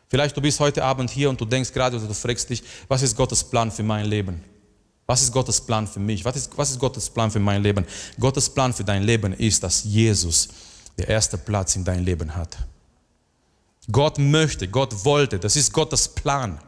Vielleicht 0.09 0.37
du 0.37 0.41
bist 0.41 0.61
heute 0.61 0.85
Abend 0.85 1.11
hier 1.11 1.31
und 1.31 1.41
du 1.41 1.45
denkst 1.45 1.73
gerade 1.73 1.97
oder 1.97 2.07
du 2.07 2.15
fragst 2.15 2.51
dich, 2.51 2.63
was 2.89 3.03
ist 3.03 3.17
Gottes 3.17 3.45
Plan 3.45 3.71
für 3.71 3.83
mein 3.83 4.07
Leben? 4.07 4.43
Was 5.07 5.23
ist 5.23 5.33
Gottes 5.33 5.61
Plan 5.61 5.87
für 5.87 6.01
mich? 6.01 6.25
Was 6.25 6.37
ist, 6.37 6.57
was 6.57 6.71
ist 6.71 6.79
Gottes 6.79 7.11
Plan 7.11 7.31
für 7.31 7.41
mein 7.41 7.63
Leben? 7.63 7.85
Gottes 8.19 8.49
Plan 8.49 8.73
für 8.73 8.85
dein 8.85 9.03
Leben 9.03 9.33
ist, 9.35 9.63
dass 9.63 9.85
Jesus 9.85 10.49
der 10.97 11.09
erste 11.09 11.37
Platz 11.37 11.77
in 11.77 11.85
dein 11.85 12.05
Leben 12.05 12.35
hat. 12.35 12.57
Gott 13.93 14.19
möchte, 14.19 14.67
Gott 14.69 15.05
wollte, 15.05 15.39
das 15.39 15.57
ist 15.57 15.73
Gottes 15.73 16.09
Plan. 16.09 16.59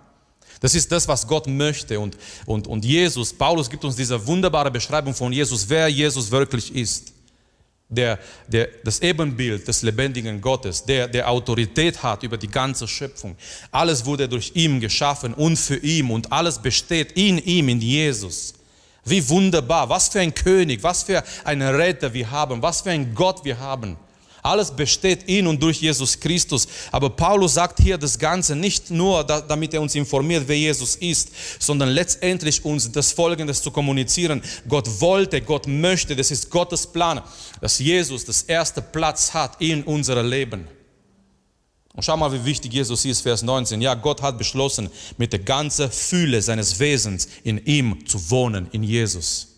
Das 0.60 0.74
ist 0.74 0.90
das, 0.92 1.06
was 1.08 1.26
Gott 1.26 1.46
möchte. 1.46 1.98
Und, 1.98 2.16
und, 2.44 2.66
und 2.66 2.84
Jesus, 2.84 3.32
Paulus 3.32 3.70
gibt 3.70 3.84
uns 3.84 3.96
diese 3.96 4.26
wunderbare 4.26 4.70
Beschreibung 4.70 5.14
von 5.14 5.32
Jesus, 5.32 5.68
wer 5.68 5.88
Jesus 5.88 6.30
wirklich 6.30 6.74
ist 6.74 7.15
der, 7.88 8.18
der 8.48 8.68
das 8.84 9.00
Ebenbild 9.00 9.66
des 9.68 9.82
lebendigen 9.82 10.40
Gottes, 10.40 10.84
der, 10.84 11.06
der 11.06 11.28
Autorität 11.30 12.02
hat 12.02 12.22
über 12.22 12.36
die 12.36 12.48
ganze 12.48 12.88
Schöpfung. 12.88 13.36
Alles 13.70 14.04
wurde 14.04 14.28
durch 14.28 14.52
ihn 14.54 14.80
geschaffen 14.80 15.34
und 15.34 15.56
für 15.56 15.76
ihn 15.76 16.10
und 16.10 16.32
alles 16.32 16.58
besteht 16.60 17.12
in 17.12 17.38
ihm, 17.38 17.68
in 17.68 17.80
Jesus. 17.80 18.54
Wie 19.04 19.26
wunderbar, 19.28 19.88
was 19.88 20.08
für 20.08 20.20
ein 20.20 20.34
König, 20.34 20.82
was 20.82 21.04
für 21.04 21.22
einen 21.44 21.68
Retter 21.74 22.12
wir 22.12 22.28
haben, 22.28 22.60
was 22.60 22.80
für 22.80 22.90
ein 22.90 23.14
Gott 23.14 23.44
wir 23.44 23.58
haben. 23.58 23.96
Alles 24.42 24.70
besteht 24.70 25.24
in 25.24 25.46
und 25.46 25.62
durch 25.62 25.80
Jesus 25.80 26.18
Christus. 26.18 26.68
Aber 26.92 27.10
Paulus 27.10 27.54
sagt 27.54 27.80
hier 27.80 27.98
das 27.98 28.18
Ganze 28.18 28.54
nicht 28.54 28.90
nur, 28.90 29.24
damit 29.24 29.74
er 29.74 29.80
uns 29.80 29.94
informiert, 29.94 30.44
wer 30.46 30.58
Jesus 30.58 30.96
ist, 30.96 31.30
sondern 31.58 31.88
letztendlich 31.88 32.64
uns 32.64 32.90
das 32.92 33.12
Folgendes 33.12 33.62
zu 33.62 33.70
kommunizieren. 33.70 34.42
Gott 34.68 34.88
wollte, 35.00 35.40
Gott 35.40 35.66
möchte, 35.66 36.14
das 36.14 36.30
ist 36.30 36.50
Gottes 36.50 36.86
Plan, 36.86 37.22
dass 37.60 37.78
Jesus 37.78 38.24
das 38.24 38.42
erste 38.42 38.82
Platz 38.82 39.34
hat 39.34 39.60
in 39.60 39.82
unserem 39.82 40.28
Leben. 40.28 40.68
Und 41.96 42.02
schau 42.02 42.16
mal, 42.16 42.30
wie 42.30 42.44
wichtig 42.44 42.74
Jesus 42.74 43.06
ist, 43.06 43.22
Vers 43.22 43.42
19. 43.42 43.80
Ja, 43.80 43.94
Gott 43.94 44.20
hat 44.20 44.36
beschlossen, 44.36 44.90
mit 45.16 45.32
der 45.32 45.40
ganzen 45.40 45.90
Fülle 45.90 46.42
seines 46.42 46.78
Wesens 46.78 47.26
in 47.42 47.56
ihm 47.64 48.06
zu 48.06 48.30
wohnen, 48.30 48.68
in 48.72 48.82
Jesus. 48.82 49.55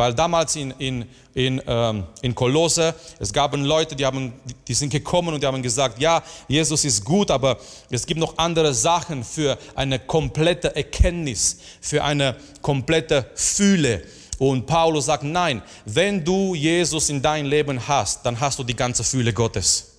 Weil 0.00 0.14
damals 0.14 0.56
in, 0.56 0.70
in, 0.78 1.04
in, 1.34 1.60
ähm, 1.66 2.04
in 2.22 2.34
Kolosse, 2.34 2.94
es 3.18 3.30
gab 3.30 3.54
Leute, 3.54 3.94
die, 3.94 4.06
haben, 4.06 4.32
die 4.66 4.72
sind 4.72 4.88
gekommen 4.88 5.34
und 5.34 5.42
die 5.42 5.46
haben 5.46 5.60
gesagt, 5.60 6.00
ja, 6.00 6.22
Jesus 6.48 6.86
ist 6.86 7.04
gut, 7.04 7.30
aber 7.30 7.58
es 7.90 8.06
gibt 8.06 8.18
noch 8.18 8.38
andere 8.38 8.72
Sachen 8.72 9.22
für 9.22 9.58
eine 9.74 9.98
komplette 9.98 10.74
Erkenntnis, 10.74 11.58
für 11.82 12.02
eine 12.02 12.34
komplette 12.62 13.30
Fühle. 13.34 14.02
Und 14.38 14.64
Paulus 14.64 15.04
sagt, 15.04 15.22
nein, 15.22 15.60
wenn 15.84 16.24
du 16.24 16.54
Jesus 16.54 17.10
in 17.10 17.20
dein 17.20 17.44
Leben 17.44 17.86
hast, 17.86 18.24
dann 18.24 18.40
hast 18.40 18.58
du 18.58 18.64
die 18.64 18.74
ganze 18.74 19.04
Fühle 19.04 19.34
Gottes. 19.34 19.98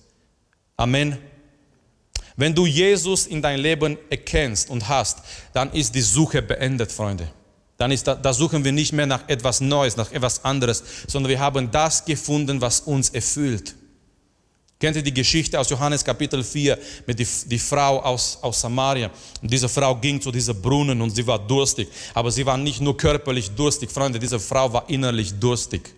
Amen. 0.76 1.16
Wenn 2.34 2.52
du 2.52 2.66
Jesus 2.66 3.28
in 3.28 3.40
dein 3.40 3.60
Leben 3.60 3.96
erkennst 4.10 4.68
und 4.68 4.88
hast, 4.88 5.18
dann 5.52 5.70
ist 5.70 5.94
die 5.94 6.00
Suche 6.00 6.42
beendet, 6.42 6.90
Freunde 6.90 7.28
dann 7.82 7.90
ist 7.90 8.06
da, 8.06 8.14
da 8.14 8.32
suchen 8.32 8.62
wir 8.64 8.70
nicht 8.70 8.92
mehr 8.92 9.06
nach 9.06 9.28
etwas 9.28 9.60
Neues, 9.60 9.96
nach 9.96 10.12
etwas 10.12 10.44
anderes, 10.44 10.84
sondern 11.08 11.30
wir 11.30 11.40
haben 11.40 11.68
das 11.72 12.04
gefunden, 12.04 12.60
was 12.60 12.78
uns 12.78 13.08
erfüllt. 13.08 13.74
Kennt 14.78 14.94
ihr 14.94 15.02
die 15.02 15.12
Geschichte 15.12 15.58
aus 15.58 15.68
Johannes 15.68 16.04
Kapitel 16.04 16.44
4 16.44 16.78
mit 17.08 17.18
die, 17.18 17.26
die 17.46 17.58
Frau 17.58 17.98
aus, 18.00 18.38
aus 18.40 18.60
Samaria? 18.60 19.10
Und 19.42 19.52
diese 19.52 19.68
Frau 19.68 19.96
ging 19.96 20.20
zu 20.20 20.30
diesem 20.30 20.62
Brunnen 20.62 21.02
und 21.02 21.10
sie 21.10 21.26
war 21.26 21.40
durstig. 21.40 21.88
Aber 22.14 22.30
sie 22.30 22.46
war 22.46 22.56
nicht 22.56 22.80
nur 22.80 22.96
körperlich 22.96 23.50
durstig, 23.50 23.90
Freunde, 23.90 24.20
diese 24.20 24.38
Frau 24.38 24.72
war 24.72 24.88
innerlich 24.88 25.34
durstig. 25.40 25.92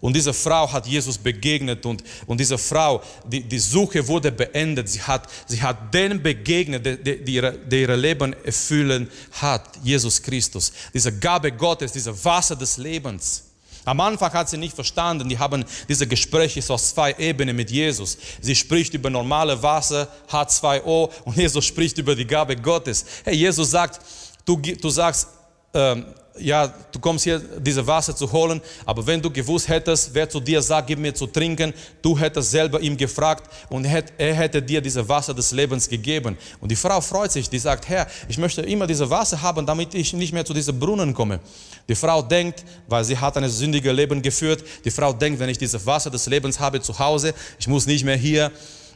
Und 0.00 0.16
diese 0.16 0.32
Frau 0.32 0.70
hat 0.72 0.86
Jesus 0.86 1.18
begegnet 1.18 1.84
und, 1.84 2.02
und 2.26 2.40
diese 2.40 2.56
Frau, 2.56 3.02
die, 3.26 3.42
die 3.42 3.58
Suche 3.58 4.06
wurde 4.08 4.32
beendet. 4.32 4.88
Sie 4.88 5.02
hat, 5.02 5.28
sie 5.46 5.60
hat 5.60 5.92
den 5.92 6.22
begegnet, 6.22 6.86
der, 6.86 6.96
der, 6.96 7.52
der, 7.52 7.80
ihr 7.80 7.96
Leben 7.96 8.34
erfüllen 8.44 9.10
hat, 9.32 9.78
Jesus 9.82 10.22
Christus. 10.22 10.72
Diese 10.94 11.12
Gabe 11.18 11.52
Gottes, 11.52 11.92
diese 11.92 12.24
Wasser 12.24 12.56
des 12.56 12.78
Lebens. 12.78 13.44
Am 13.84 14.00
Anfang 14.00 14.32
hat 14.32 14.48
sie 14.48 14.56
nicht 14.56 14.74
verstanden, 14.74 15.28
die 15.28 15.38
haben 15.38 15.64
diese 15.88 16.06
Gespräche 16.06 16.62
so 16.62 16.74
aus 16.74 16.94
zwei 16.94 17.14
Ebenen 17.18 17.56
mit 17.56 17.70
Jesus. 17.70 18.16
Sie 18.40 18.54
spricht 18.54 18.94
über 18.94 19.10
normale 19.10 19.62
Wasser, 19.62 20.08
H2O 20.30 21.10
und 21.24 21.36
Jesus 21.36 21.64
spricht 21.64 21.98
über 21.98 22.14
die 22.14 22.26
Gabe 22.26 22.56
Gottes. 22.56 23.04
Hey, 23.24 23.34
Jesus 23.34 23.70
sagt, 23.70 24.00
du, 24.44 24.56
du 24.56 24.90
sagst, 24.90 25.28
ähm, 25.74 26.06
ja, 26.40 26.72
du 26.92 26.98
kommst 26.98 27.24
hier 27.24 27.38
diese 27.38 27.86
Wasser 27.86 28.14
zu 28.14 28.30
holen, 28.30 28.60
aber 28.84 29.06
wenn 29.06 29.20
du 29.20 29.30
gewusst 29.30 29.68
hättest, 29.68 30.14
wer 30.14 30.28
zu 30.28 30.40
dir 30.40 30.62
sagt, 30.62 30.88
gib 30.88 30.98
mir 30.98 31.14
zu 31.14 31.26
trinken, 31.26 31.72
du 32.02 32.18
hättest 32.18 32.50
selber 32.50 32.80
ihm 32.80 32.96
gefragt 32.96 33.48
und 33.68 33.84
er 33.84 34.34
hätte 34.34 34.62
dir 34.62 34.80
diese 34.80 35.08
Wasser 35.08 35.34
des 35.34 35.52
Lebens 35.52 35.88
gegeben. 35.88 36.36
Und 36.60 36.70
die 36.70 36.76
Frau 36.76 37.00
freut 37.00 37.32
sich, 37.32 37.48
die 37.48 37.58
sagt, 37.58 37.88
Herr, 37.88 38.06
ich 38.28 38.38
möchte 38.38 38.62
immer 38.62 38.86
diese 38.86 39.08
Wasser 39.08 39.40
haben, 39.40 39.66
damit 39.66 39.94
ich 39.94 40.12
nicht 40.12 40.32
mehr 40.32 40.44
zu 40.44 40.54
diesem 40.54 40.78
Brunnen 40.78 41.14
komme. 41.14 41.40
Die 41.88 41.94
Frau 41.94 42.22
denkt, 42.22 42.64
weil 42.88 43.04
sie 43.04 43.16
hat 43.16 43.36
ein 43.36 43.48
sündiges 43.48 43.92
Leben 43.92 44.22
geführt, 44.22 44.64
die 44.84 44.90
Frau 44.90 45.12
denkt, 45.12 45.40
wenn 45.40 45.48
ich 45.48 45.58
dieses 45.58 45.84
Wasser 45.86 46.10
des 46.10 46.26
Lebens 46.26 46.58
habe 46.60 46.80
zu 46.80 46.98
Hause, 46.98 47.34
ich 47.58 47.66
muss 47.66 47.86
nicht 47.86 48.04
mehr 48.04 48.16
hier 48.16 48.50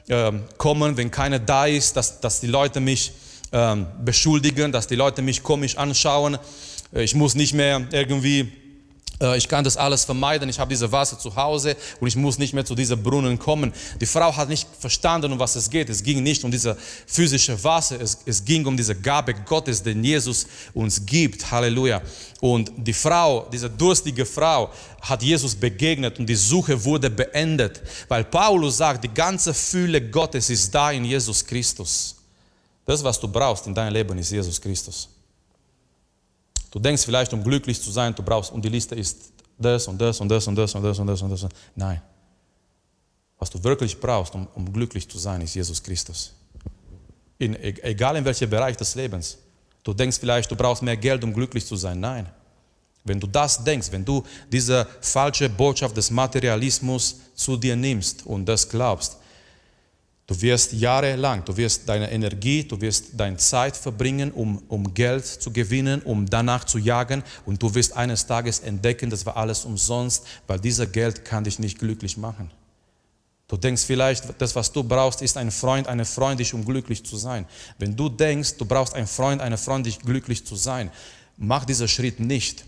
ähm, 0.09 0.45
kommen, 0.59 0.97
wenn 0.97 1.11
keiner 1.11 1.39
da 1.39 1.67
ist, 1.67 1.97
dass, 1.97 2.21
dass 2.21 2.41
die 2.41 2.47
Leute 2.47 2.81
mich 2.81 3.13
ähm, 3.53 3.87
beschuldigen, 4.05 4.73
dass 4.73 4.87
die 4.87 4.97
Leute 4.97 5.23
mich 5.23 5.43
komisch 5.43 5.79
anschauen. 5.79 6.39
Ich 6.95 7.15
muss 7.15 7.35
nicht 7.35 7.55
mehr 7.55 7.87
irgendwie 7.93 8.53
äh, 9.21 9.37
ich 9.37 9.49
kann 9.49 9.65
das 9.65 9.77
alles 9.77 10.05
vermeiden, 10.05 10.49
ich 10.49 10.59
habe 10.59 10.69
diese 10.69 10.91
Wasser 10.91 11.19
zu 11.19 11.35
Hause 11.35 11.77
und 12.01 12.09
ich 12.09 12.17
muss 12.17 12.39
nicht 12.39 12.53
mehr 12.53 12.65
zu 12.65 12.75
diesem 12.75 13.03
Brunnen 13.03 13.39
kommen. 13.39 13.73
Die 14.01 14.07
Frau 14.07 14.35
hat 14.37 14.49
nicht 14.49 14.69
verstanden, 14.79 15.33
um 15.33 15.39
was 15.39 15.57
es 15.57 15.71
geht. 15.71 15.89
Es 15.89 16.03
ging 16.03 16.23
nicht 16.23 16.45
um 16.45 16.51
diese 16.51 16.77
physische 17.07 17.63
Wasser, 17.63 18.01
es, 18.01 18.19
es 18.27 18.45
ging 18.45 18.67
um 18.67 18.77
diese 18.77 18.95
Gabe 18.95 19.35
Gottes, 19.35 19.83
den 19.83 20.03
Jesus 20.03 20.47
uns 20.73 21.05
gibt. 21.05 21.51
Halleluja. 21.51 22.03
Und 22.41 22.73
die 22.77 22.93
Frau, 22.93 23.49
diese 23.53 23.71
durstige 23.71 24.27
Frau, 24.27 24.71
hat 25.01 25.23
Jesus 25.23 25.55
begegnet 25.55 26.19
und 26.19 26.27
die 26.27 26.35
Suche 26.35 26.83
wurde 26.83 27.11
beendet, 27.11 27.83
weil 28.09 28.25
Paulus 28.25 28.79
sagt, 28.79 29.05
die 29.05 29.13
ganze 29.13 29.55
Fülle 29.55 30.01
Gottes 30.01 30.51
ist 30.51 30.75
da 30.75 30.91
in 30.91 31.05
Jesus 31.05 31.45
Christus. 31.45 32.17
Das, 32.87 33.03
was 33.03 33.19
du 33.19 33.29
brauchst 33.29 33.67
in 33.67 33.75
deinem 33.75 33.95
Leben, 33.95 34.19
ist 34.19 34.31
Jesus 34.31 34.61
Christus. 34.61 35.09
Du 36.75 36.81
denkst 36.81 37.05
vielleicht, 37.05 37.33
um 37.33 37.45
glücklich 37.45 37.81
zu 37.81 37.93
sein, 37.93 38.13
du 38.17 38.23
brauchst, 38.25 38.51
und 38.51 38.65
die 38.65 38.69
Liste 38.69 38.97
ist 38.97 39.33
das 39.57 39.87
und 39.87 39.97
das 39.97 40.19
und 40.21 40.29
das 40.29 40.45
und 40.49 40.57
das 40.57 40.75
und 40.75 40.83
das 40.83 40.99
und 40.99 41.07
das 41.07 41.23
und 41.23 41.31
das. 41.31 41.47
Nein. 41.77 42.03
Was 43.39 43.49
du 43.49 43.63
wirklich 43.63 44.01
brauchst, 44.01 44.35
um, 44.35 44.49
um 44.57 44.73
glücklich 44.73 45.09
zu 45.09 45.17
sein, 45.17 45.41
ist 45.43 45.55
Jesus 45.55 45.81
Christus. 45.81 46.35
In, 47.39 47.55
e, 47.55 47.77
egal 47.83 48.17
in 48.17 48.25
welchem 48.25 48.51
Bereich 48.51 48.77
des 48.77 48.93
Lebens. 48.97 49.39
Du 49.85 49.95
denkst 49.95 50.19
vielleicht, 50.19 50.51
du 50.51 50.57
brauchst 50.57 50.83
mehr 50.83 50.97
Geld, 50.97 51.23
um 51.23 51.33
glücklich 51.33 51.65
zu 51.65 51.77
sein. 51.77 52.01
Nein. 52.01 52.29
Wenn 53.05 53.21
du 53.21 53.29
das 53.29 53.63
denkst, 53.63 53.93
wenn 53.93 54.05
du 54.05 54.25
diese 54.51 54.85
falsche 55.01 55.49
Botschaft 55.49 55.97
des 55.97 56.11
Materialismus 56.11 57.21
zu 57.37 57.57
dir 57.57 57.77
nimmst 57.77 58.27
und 58.27 58.47
das 58.47 58.69
glaubst, 58.69 59.19
Du 60.27 60.41
wirst 60.41 60.73
jahrelang, 60.73 61.45
du 61.45 61.55
wirst 61.55 61.87
deine 61.87 62.11
Energie, 62.11 62.65
du 62.65 62.81
wirst 62.81 63.09
deine 63.15 63.37
Zeit 63.37 63.77
verbringen, 63.77 64.33
um, 64.33 64.63
um 64.69 64.95
Geld 64.95 65.27
zu 65.27 65.51
gewinnen, 65.53 66.01
um 66.01 66.25
danach 66.25 66.65
zu 66.65 66.79
jagen 66.79 67.23
und 67.45 67.63
du 67.63 67.75
wirst 67.75 67.95
eines 67.95 68.27
Tages 68.27 68.61
entdecken, 68.61 69.11
das 69.11 69.27
war 69.27 69.37
alles 69.37 69.67
umsonst, 69.67 70.27
weil 70.47 70.59
dieser 70.59 70.87
Geld 70.87 71.27
kann 71.27 71.45
dich 71.45 71.59
nicht 71.59 71.79
glücklich 71.79 72.17
machen. 72.17 72.51
Du 73.49 73.59
denkst 73.59 73.83
vielleicht, 73.85 74.41
das, 74.41 74.57
was 74.57 74.73
du 74.73 74.83
brauchst, 74.83 75.21
ist 75.21 75.37
ein 75.37 75.51
Freund, 75.51 75.87
eine 75.89 76.07
Freundin, 76.07 76.47
um 76.55 76.65
glücklich 76.65 77.05
zu 77.05 77.19
sein. 77.19 77.45
Wenn 77.79 77.95
du 77.95 78.09
denkst, 78.09 78.57
du 78.57 78.65
brauchst 78.65 78.95
einen 78.95 79.07
Freund, 79.07 79.43
eine 79.43 79.59
Freundin, 79.59 79.93
glücklich 80.03 80.47
zu 80.47 80.57
sein, 80.57 80.91
mach 81.37 81.67
diesen 81.67 81.87
Schritt 81.87 82.19
nicht. 82.19 82.65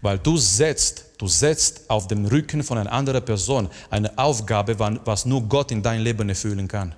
Weil 0.00 0.18
du 0.18 0.36
setzt, 0.36 1.04
du 1.18 1.26
setzt 1.26 1.88
auf 1.88 2.06
dem 2.08 2.26
Rücken 2.26 2.62
von 2.62 2.78
einer 2.78 2.92
anderen 2.92 3.24
Person 3.24 3.68
eine 3.90 4.16
Aufgabe, 4.18 4.78
was 5.04 5.24
nur 5.24 5.42
Gott 5.42 5.70
in 5.70 5.82
dein 5.82 6.00
Leben 6.00 6.28
erfüllen 6.28 6.68
kann. 6.68 6.94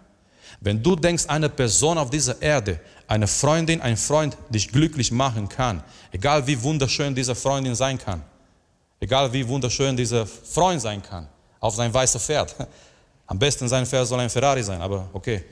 Wenn 0.61 0.83
du 0.83 0.97
denkst, 0.97 1.27
eine 1.29 1.49
Person 1.49 1.99
auf 1.99 2.11
dieser 2.11 2.41
Erde, 2.41 2.81
eine 3.07 3.27
Freundin, 3.27 3.81
ein 3.81 3.97
Freund 3.97 4.37
dich 4.49 4.69
glücklich 4.73 5.13
machen 5.13 5.49
kann, 5.49 5.83
egal 6.13 6.47
wie 6.47 6.61
wunderschön 6.63 7.15
diese 7.15 7.35
Freundin 7.35 7.75
sein 7.75 7.99
kann, 7.99 8.23
egal 9.01 9.33
wie 9.33 9.47
wunderschön 9.47 9.97
dieser 9.97 10.27
Freund 10.27 10.81
sein 10.81 11.03
kann, 11.03 11.29
auf 11.61 11.75
sein 11.75 11.93
weißes 11.93 12.23
Pferd. 12.25 12.55
Am 13.27 13.39
besten 13.39 13.69
sein 13.69 13.85
Pferd 13.85 14.07
soll 14.07 14.21
ein 14.21 14.31
Ferrari 14.31 14.63
sein, 14.63 14.81
aber 14.81 15.09
okay. 15.13 15.45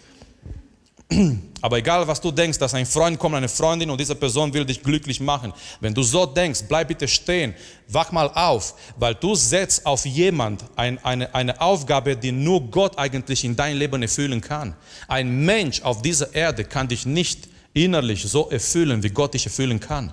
Aber 1.61 1.79
egal, 1.79 2.07
was 2.07 2.21
du 2.21 2.31
denkst, 2.31 2.59
dass 2.59 2.75
ein 2.75 2.87
Freund 2.87 3.19
kommt, 3.19 3.35
eine 3.35 3.49
Freundin 3.49 3.91
und 3.91 3.99
diese 3.99 4.15
Person 4.15 4.53
will 4.53 4.65
dich 4.65 4.83
glücklich 4.83 5.21
machen. 5.21 5.53
Wenn 5.81 5.95
du 5.95 6.03
so 6.03 6.27
denkst, 6.27 6.65
bleib 6.69 6.89
bitte 6.89 7.09
stehen, 7.09 7.55
wach 7.89 8.13
mal 8.13 8.29
auf, 8.35 8.75
weil 8.97 9.15
du 9.15 9.35
setzt 9.35 9.87
auf 9.87 10.05
jemand 10.05 10.65
ein, 10.77 11.03
eine, 11.05 11.35
eine 11.35 11.61
Aufgabe, 11.61 12.17
die 12.17 12.33
nur 12.33 12.71
Gott 12.71 12.99
eigentlich 12.99 13.45
in 13.45 13.57
dein 13.57 13.77
Leben 13.77 14.03
erfüllen 14.03 14.41
kann. 14.41 14.75
Ein 15.09 15.45
Mensch 15.45 15.83
auf 15.83 16.03
dieser 16.03 16.35
Erde 16.35 16.65
kann 16.65 16.89
dich 16.89 17.07
nicht 17.07 17.49
innerlich 17.73 18.23
so 18.23 18.51
erfüllen, 18.51 19.03
wie 19.03 19.11
Gott 19.11 19.35
dich 19.35 19.47
erfüllen 19.47 19.81
kann. 19.81 20.13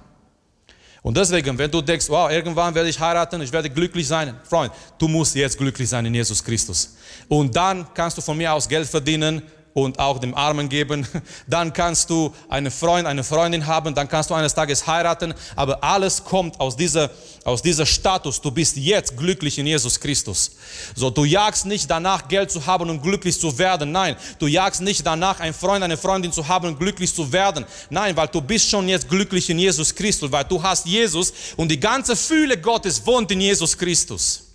Und 1.04 1.18
deswegen, 1.18 1.58
wenn 1.58 1.72
du 1.72 1.82
denkst, 1.82 2.10
wow, 2.10 2.30
irgendwann 2.30 2.76
werde 2.76 2.90
ich 2.90 3.00
heiraten, 3.00 3.42
ich 3.42 3.52
werde 3.52 3.70
glücklich 3.70 4.08
sein, 4.08 4.36
Freund, 4.44 4.72
du 5.00 5.08
musst 5.08 5.36
jetzt 5.36 5.58
glücklich 5.58 5.90
sein 5.90 6.06
in 6.06 6.14
Jesus 6.14 6.44
Christus. 6.44 6.96
Und 7.28 7.56
dann 7.56 7.88
kannst 7.94 8.18
du 8.18 8.22
von 8.22 8.38
mir 8.38 8.54
aus 8.54 8.70
Geld 8.70 8.88
verdienen, 8.88 9.42
und 9.74 10.00
auch 10.00 10.20
dem 10.20 10.36
Armen 10.36 10.70
geben. 10.70 11.08
Dann 11.48 11.74
kannst 11.74 12.10
du 12.10 12.34
einen 12.50 12.72
Freund, 12.72 13.08
eine 13.08 13.24
Freundin 13.24 13.68
haben, 13.68 13.96
dann 13.96 14.08
kannst 14.08 14.30
du 14.30 14.34
eines 14.34 14.54
Tages 14.54 14.86
heiraten. 14.88 15.34
Aber 15.56 15.84
alles 15.84 16.24
kommt 16.24 16.60
aus 16.60 16.76
dieser, 16.76 17.10
aus 17.44 17.62
dieser 17.62 17.86
Status. 17.86 18.42
Du 18.42 18.52
bist 18.52 18.78
jetzt 18.78 19.18
glücklich 19.18 19.58
in 19.58 19.68
Jesus 19.68 20.00
Christus. 20.00 20.52
So, 20.96 21.10
du 21.10 21.26
jagst 21.26 21.66
nicht 21.66 21.90
danach, 21.90 22.28
Geld 22.28 22.52
zu 22.52 22.66
haben 22.66 22.90
und 22.90 23.02
glücklich 23.02 23.40
zu 23.40 23.58
werden. 23.58 23.92
Nein, 23.92 24.16
du 24.40 24.48
jagst 24.48 24.82
nicht 24.82 25.06
danach, 25.06 25.40
einen 25.40 25.54
Freund, 25.54 25.84
eine 25.84 25.98
Freundin 25.98 26.32
zu 26.32 26.48
haben 26.48 26.68
und 26.68 26.80
glücklich 26.80 27.14
zu 27.14 27.32
werden. 27.32 27.66
Nein, 27.90 28.16
weil 28.16 28.28
du 28.28 28.42
bist 28.42 28.70
schon 28.70 28.88
jetzt 28.90 29.10
glücklich 29.10 29.50
in 29.50 29.60
Jesus 29.60 29.94
Christus, 29.94 30.32
weil 30.32 30.46
du 30.46 30.62
hast 30.62 30.86
Jesus 30.86 31.34
und 31.58 31.70
die 31.70 31.80
ganze 31.80 32.16
Fühle 32.16 32.58
Gottes 32.60 33.06
wohnt 33.06 33.32
in 33.32 33.42
Jesus 33.42 33.78
Christus. 33.78 34.51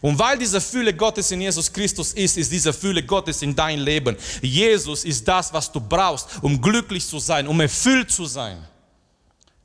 Und 0.00 0.18
weil 0.18 0.38
diese 0.38 0.60
Fülle 0.60 0.94
Gottes 0.94 1.30
in 1.30 1.40
Jesus 1.40 1.72
Christus 1.72 2.12
ist, 2.12 2.36
ist 2.36 2.50
diese 2.50 2.72
Fülle 2.72 3.02
Gottes 3.02 3.42
in 3.42 3.54
dein 3.54 3.80
Leben. 3.80 4.16
Jesus 4.42 5.04
ist 5.04 5.26
das, 5.26 5.52
was 5.52 5.70
du 5.70 5.80
brauchst, 5.80 6.28
um 6.42 6.60
glücklich 6.60 7.06
zu 7.06 7.18
sein, 7.18 7.46
um 7.46 7.60
erfüllt 7.60 8.10
zu 8.10 8.26
sein. 8.26 8.58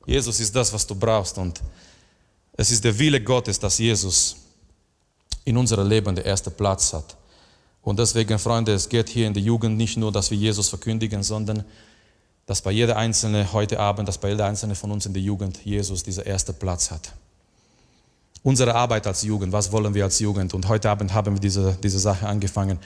Jesus 0.06 0.40
ist 0.40 0.54
das, 0.54 0.72
was 0.72 0.86
du 0.86 0.94
brauchst. 0.94 1.38
Und 1.38 1.60
es 2.54 2.70
ist 2.70 2.84
der 2.84 2.98
Wille 2.98 3.20
Gottes, 3.20 3.58
dass 3.58 3.78
Jesus 3.78 4.36
in 5.44 5.56
unserem 5.56 5.88
Leben 5.88 6.14
der 6.14 6.24
erste 6.24 6.50
Platz 6.50 6.92
hat. 6.92 7.16
Und 7.82 7.98
deswegen, 7.98 8.38
Freunde, 8.38 8.72
es 8.72 8.88
geht 8.88 9.08
hier 9.08 9.26
in 9.26 9.34
der 9.34 9.42
Jugend 9.42 9.76
nicht 9.76 9.96
nur, 9.96 10.12
dass 10.12 10.30
wir 10.30 10.36
Jesus 10.36 10.68
verkündigen, 10.68 11.22
sondern 11.22 11.64
dass 12.46 12.60
bei 12.60 12.72
jeder 12.72 12.96
Einzelne 12.96 13.52
heute 13.52 13.78
Abend, 13.78 14.08
dass 14.08 14.18
bei 14.18 14.30
jeder 14.30 14.46
Einzelne 14.46 14.74
von 14.74 14.90
uns 14.90 15.06
in 15.06 15.14
der 15.14 15.22
Jugend 15.22 15.64
Jesus 15.64 16.02
dieser 16.02 16.26
erste 16.26 16.52
Platz 16.52 16.90
hat. 16.90 17.12
Unsere 18.42 18.74
Arbeit 18.74 19.06
als 19.06 19.22
Jugend, 19.22 19.52
was 19.52 19.70
wollen 19.70 19.92
wir 19.92 20.04
als 20.04 20.18
Jugend? 20.18 20.54
Und 20.54 20.66
heute 20.66 20.88
Abend 20.88 21.12
haben 21.12 21.34
wir 21.34 21.40
diese, 21.40 21.76
diese 21.82 21.98
Sache 21.98 22.26
angefangen. 22.26 22.78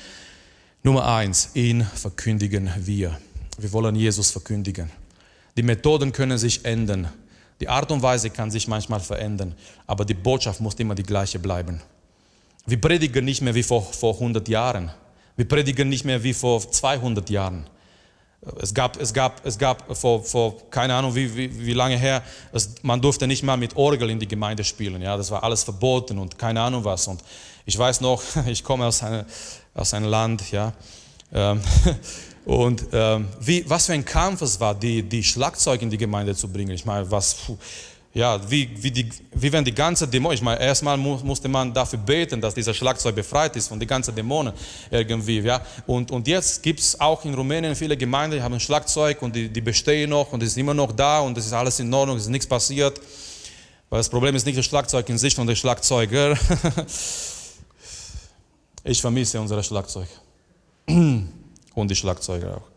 Nummer 0.82 1.06
eins, 1.06 1.50
ihn 1.54 1.84
verkündigen 1.84 2.70
wir. 2.76 3.18
Wir 3.58 3.72
wollen 3.72 3.94
Jesus 3.94 4.32
verkündigen. 4.32 4.90
Die 5.56 5.62
Methoden 5.62 6.10
können 6.10 6.38
sich 6.38 6.64
ändern. 6.64 7.08
Die 7.60 7.68
Art 7.68 7.92
und 7.92 8.02
Weise 8.02 8.30
kann 8.30 8.50
sich 8.50 8.66
manchmal 8.66 8.98
verändern, 8.98 9.54
aber 9.86 10.04
die 10.04 10.14
Botschaft 10.14 10.60
muss 10.60 10.74
immer 10.74 10.96
die 10.96 11.04
gleiche 11.04 11.38
bleiben. 11.38 11.80
Wir 12.66 12.80
predigen 12.80 13.24
nicht 13.24 13.40
mehr 13.40 13.54
wie 13.54 13.62
vor, 13.62 13.82
vor 13.82 14.14
100 14.14 14.48
Jahren. 14.48 14.90
Wir 15.36 15.46
predigen 15.46 15.88
nicht 15.88 16.04
mehr 16.04 16.22
wie 16.24 16.34
vor 16.34 16.68
200 16.68 17.30
Jahren. 17.30 17.66
Es 18.60 18.74
gab, 18.74 19.00
es 19.00 19.12
gab, 19.12 19.44
es 19.46 19.58
gab 19.58 19.96
vor, 19.96 20.22
vor 20.22 20.56
keine 20.70 20.94
Ahnung 20.94 21.14
wie, 21.14 21.34
wie, 21.34 21.66
wie 21.66 21.72
lange 21.72 21.96
her, 21.96 22.22
es, 22.52 22.74
man 22.82 23.00
durfte 23.00 23.26
nicht 23.26 23.42
mal 23.42 23.56
mit 23.56 23.76
Orgel 23.76 24.10
in 24.10 24.20
die 24.20 24.28
Gemeinde 24.28 24.64
spielen. 24.64 25.00
Ja, 25.00 25.16
das 25.16 25.30
war 25.30 25.42
alles 25.42 25.64
verboten 25.64 26.18
und 26.18 26.38
keine 26.38 26.60
Ahnung 26.60 26.84
was. 26.84 27.06
Und 27.08 27.22
ich 27.64 27.78
weiß 27.78 28.00
noch, 28.00 28.22
ich 28.46 28.62
komme 28.62 28.86
aus, 28.86 29.02
eine, 29.02 29.24
aus 29.74 29.94
einem 29.94 30.06
Land, 30.06 30.50
ja, 30.50 30.72
ähm, 31.32 31.60
und 32.44 32.84
ähm, 32.92 33.28
wie, 33.40 33.68
was 33.68 33.86
für 33.86 33.94
ein 33.94 34.04
Kampf 34.04 34.42
es 34.42 34.60
war, 34.60 34.74
die, 34.74 35.02
die 35.02 35.24
Schlagzeug 35.24 35.80
in 35.80 35.88
die 35.88 35.98
Gemeinde 35.98 36.36
zu 36.36 36.48
bringen. 36.48 36.72
Ich 36.72 36.84
meine, 36.84 37.10
was, 37.10 37.34
puh, 37.34 37.56
ja, 38.14 38.40
wie, 38.48 38.70
wie, 38.80 38.92
die, 38.92 39.10
wie 39.32 39.52
wenn 39.52 39.64
die 39.64 39.74
ganze 39.74 40.06
Dämonen, 40.06 40.36
ich 40.36 40.42
meine, 40.42 40.60
erstmal 40.60 40.96
mu 40.96 41.18
musste 41.24 41.48
man 41.48 41.74
dafür 41.74 41.98
beten, 41.98 42.40
dass 42.40 42.54
dieser 42.54 42.72
Schlagzeug 42.72 43.16
befreit 43.16 43.56
ist 43.56 43.66
von 43.66 43.80
den 43.80 43.88
ganzen 43.88 44.14
Dämonen 44.14 44.52
irgendwie, 44.88 45.40
ja. 45.40 45.60
Und, 45.84 46.12
und 46.12 46.28
jetzt 46.28 46.62
gibt 46.62 46.78
es 46.78 47.00
auch 47.00 47.24
in 47.24 47.34
Rumänien 47.34 47.74
viele 47.74 47.96
Gemeinden, 47.96 48.36
die 48.36 48.42
haben 48.42 48.54
ein 48.54 48.60
Schlagzeug 48.60 49.20
und 49.20 49.34
die, 49.34 49.48
die 49.48 49.60
bestehen 49.60 50.10
noch 50.10 50.32
und 50.32 50.40
es 50.44 50.50
ist 50.50 50.58
immer 50.58 50.74
noch 50.74 50.92
da 50.92 51.20
und 51.20 51.36
es 51.36 51.46
ist 51.46 51.52
alles 51.52 51.80
in 51.80 51.92
Ordnung, 51.92 52.16
es 52.16 52.22
ist 52.22 52.28
nichts 52.28 52.46
passiert. 52.46 53.00
Weil 53.90 53.98
das 53.98 54.08
Problem 54.08 54.36
ist 54.36 54.46
nicht 54.46 54.58
das 54.58 54.64
Schlagzeug 54.64 55.08
in 55.08 55.18
sich, 55.18 55.34
sondern 55.34 55.48
der 55.48 55.56
Schlagzeuger. 55.56 56.38
ich 58.84 59.00
vermisse 59.00 59.40
unser 59.40 59.60
Schlagzeug. 59.60 60.08
und 60.86 61.90
die 61.90 61.96
Schlagzeuger 61.96 62.58
auch. 62.58 62.73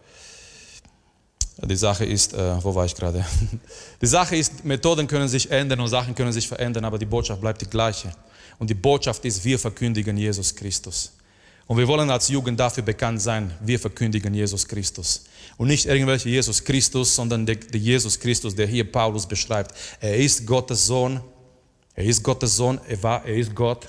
Die 1.64 1.76
Sache 1.76 2.06
ist, 2.06 2.34
äh, 2.34 2.64
wo 2.64 2.74
war 2.76 2.86
ich 2.86 2.94
gerade? 2.94 3.26
Die 4.02 4.06
Sache 4.06 4.36
ist, 4.36 4.64
Methoden 4.64 5.08
können 5.08 5.28
sich 5.28 5.50
ändern 5.50 5.80
und 5.80 5.88
Sachen 5.88 6.14
können 6.14 6.32
sich 6.32 6.48
verändern, 6.48 6.86
aber 6.86 7.00
die 7.00 7.06
Botschaft 7.06 7.42
bleibt 7.42 7.62
die 7.62 7.70
gleiche. 7.70 8.12
Und 8.60 8.70
die 8.70 8.76
Botschaft 8.76 9.26
ist, 9.26 9.44
wir 9.44 9.58
verkündigen 9.58 10.16
Jesus 10.18 10.54
Christus. 10.56 11.14
Und 11.66 11.78
wir 11.78 11.88
wollen 11.88 12.10
als 12.10 12.30
Jugend 12.30 12.60
dafür 12.60 12.84
bekannt 12.84 13.22
sein, 13.22 13.52
wir 13.60 13.80
verkündigen 13.80 14.34
Jesus 14.34 14.68
Christus. 14.68 15.26
Und 15.58 15.68
nicht 15.68 15.86
irgendwelche 15.86 16.30
Jesus 16.30 16.64
Christus, 16.64 17.16
sondern 17.16 17.46
der, 17.46 17.56
der 17.56 17.80
Jesus 17.80 18.20
Christus, 18.20 18.56
der 18.56 18.68
hier 18.68 18.90
Paulus 18.90 19.26
beschreibt. 19.26 19.76
Er 20.00 20.16
ist 20.16 20.46
Gottes 20.46 20.86
Sohn. 20.86 21.20
Er 21.94 22.06
ist 22.06 22.24
Gottes 22.24 22.56
Sohn. 22.56 22.80
Er 22.88 23.02
war, 23.04 23.26
er 23.26 23.36
ist 23.36 23.54
Gott. 23.54 23.88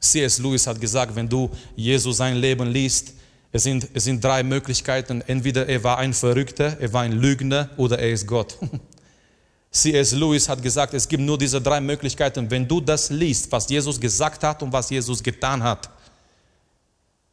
C.S. 0.00 0.38
Lewis 0.38 0.66
hat 0.66 0.80
gesagt, 0.80 1.14
wenn 1.14 1.28
du 1.28 1.50
Jesus 1.76 2.16
sein 2.16 2.36
Leben 2.36 2.68
liest, 2.68 3.12
es 3.52 3.62
sind, 3.62 3.88
es 3.94 4.04
sind 4.04 4.22
drei 4.22 4.42
Möglichkeiten. 4.42 5.22
Entweder 5.26 5.66
er 5.68 5.82
war 5.82 5.98
ein 5.98 6.12
Verrückter, 6.12 6.76
er 6.80 6.92
war 6.92 7.02
ein 7.02 7.12
Lügner 7.12 7.70
oder 7.76 7.98
er 7.98 8.10
ist 8.10 8.26
Gott. 8.26 8.58
C.S. 9.70 10.12
Lewis 10.12 10.48
hat 10.48 10.62
gesagt, 10.62 10.94
es 10.94 11.06
gibt 11.06 11.22
nur 11.22 11.38
diese 11.38 11.60
drei 11.60 11.80
Möglichkeiten. 11.80 12.50
Wenn 12.50 12.66
du 12.66 12.80
das 12.80 13.10
liest, 13.10 13.50
was 13.52 13.68
Jesus 13.68 14.00
gesagt 14.00 14.42
hat 14.42 14.62
und 14.62 14.72
was 14.72 14.90
Jesus 14.90 15.22
getan 15.22 15.62
hat. 15.62 15.88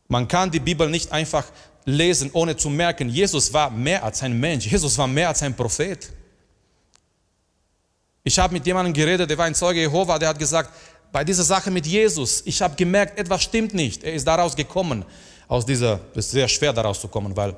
Man 0.08 0.28
kann 0.28 0.52
die 0.52 0.60
Bibel 0.60 0.90
nicht 0.90 1.12
einfach 1.12 1.46
lesen, 1.86 2.30
ohne 2.34 2.56
zu 2.56 2.70
merken, 2.70 3.10
Jesus 3.10 3.52
war 3.54 3.70
mehr 3.70 4.04
als 4.04 4.22
ein 4.22 4.38
Mensch. 4.40 4.66
Jesus 4.66 4.98
war 4.98 5.08
mehr 5.08 5.30
als 5.30 5.42
ein 5.44 5.56
Prophet. 5.56 6.12
Ich 8.24 8.38
habe 8.40 8.54
mit 8.54 8.66
jemandem 8.66 8.94
geredet, 8.94 9.30
der 9.30 9.38
war 9.38 9.46
ein 9.46 9.56
Zeuge 9.56 9.82
Jehova, 9.82 10.18
der 10.18 10.30
hat 10.30 10.40
gesagt, 10.40 10.72
bei 11.12 11.24
dieser 11.24 11.44
Sache 11.44 11.72
mit 11.72 11.86
Jesus, 11.86 12.42
ich 12.46 12.62
habe 12.62 12.76
gemerkt, 12.76 13.18
etwas 13.18 13.44
stimmt 13.44 13.74
nicht. 13.74 14.04
Er 14.04 14.14
ist 14.14 14.28
daraus 14.28 14.56
gekommen, 14.56 15.06
aus 15.48 15.66
dieser, 15.66 16.00
es 16.14 16.26
ist 16.26 16.32
sehr 16.32 16.48
schwer 16.48 16.74
daraus 16.74 17.00
zu 17.00 17.08
kommen, 17.08 17.36
weil 17.36 17.56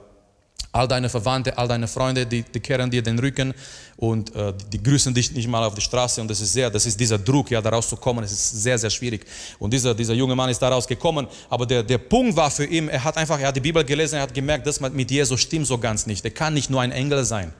all 0.71 0.87
deine 0.87 1.09
Verwandte, 1.09 1.57
all 1.57 1.67
deine 1.67 1.87
Freunde, 1.87 2.25
die, 2.25 2.43
die 2.43 2.59
kehren 2.59 2.89
dir 2.89 3.01
den 3.01 3.17
Rücken 3.17 3.53
und 3.95 4.33
äh, 4.35 4.53
die, 4.71 4.81
grüßen 4.81 5.13
dich 5.13 5.31
nicht 5.31 5.47
mal 5.47 5.63
auf 5.63 5.73
die 5.73 5.81
Straße 5.81 6.21
und 6.21 6.27
das 6.27 6.39
ist 6.39 6.53
sehr, 6.53 6.69
das 6.69 6.85
ist 6.85 6.99
dieser 6.99 7.17
Druck, 7.17 7.49
ja, 7.49 7.61
daraus 7.61 7.89
zu 7.89 7.95
kommen, 7.95 8.23
es 8.23 8.31
ist 8.31 8.63
sehr, 8.63 8.77
sehr 8.77 8.89
schwierig. 8.89 9.25
Und 9.59 9.71
dieser, 9.71 9.95
dieser 9.95 10.13
junge 10.13 10.35
Mann 10.35 10.49
ist 10.49 10.59
daraus 10.59 10.87
gekommen, 10.87 11.27
aber 11.49 11.65
der, 11.65 11.83
der 11.83 11.97
Punkt 11.97 12.35
war 12.35 12.51
für 12.51 12.65
ihn, 12.65 12.89
er 12.89 13.03
hat 13.03 13.17
einfach, 13.17 13.39
er 13.39 13.47
hat 13.47 13.55
die 13.55 13.61
Bibel 13.61 13.83
gelesen, 13.83 14.15
er 14.15 14.23
hat 14.23 14.33
gemerkt, 14.33 14.67
das 14.67 14.79
mit 14.79 15.09
Jesus 15.09 15.41
stimmt 15.41 15.67
so 15.67 15.77
ganz 15.77 16.05
nicht. 16.05 16.23
Er 16.23 16.31
kann 16.31 16.53
nicht 16.53 16.69
nur 16.69 16.81
ein 16.81 16.91
Engel 16.91 17.23
sein. 17.25 17.53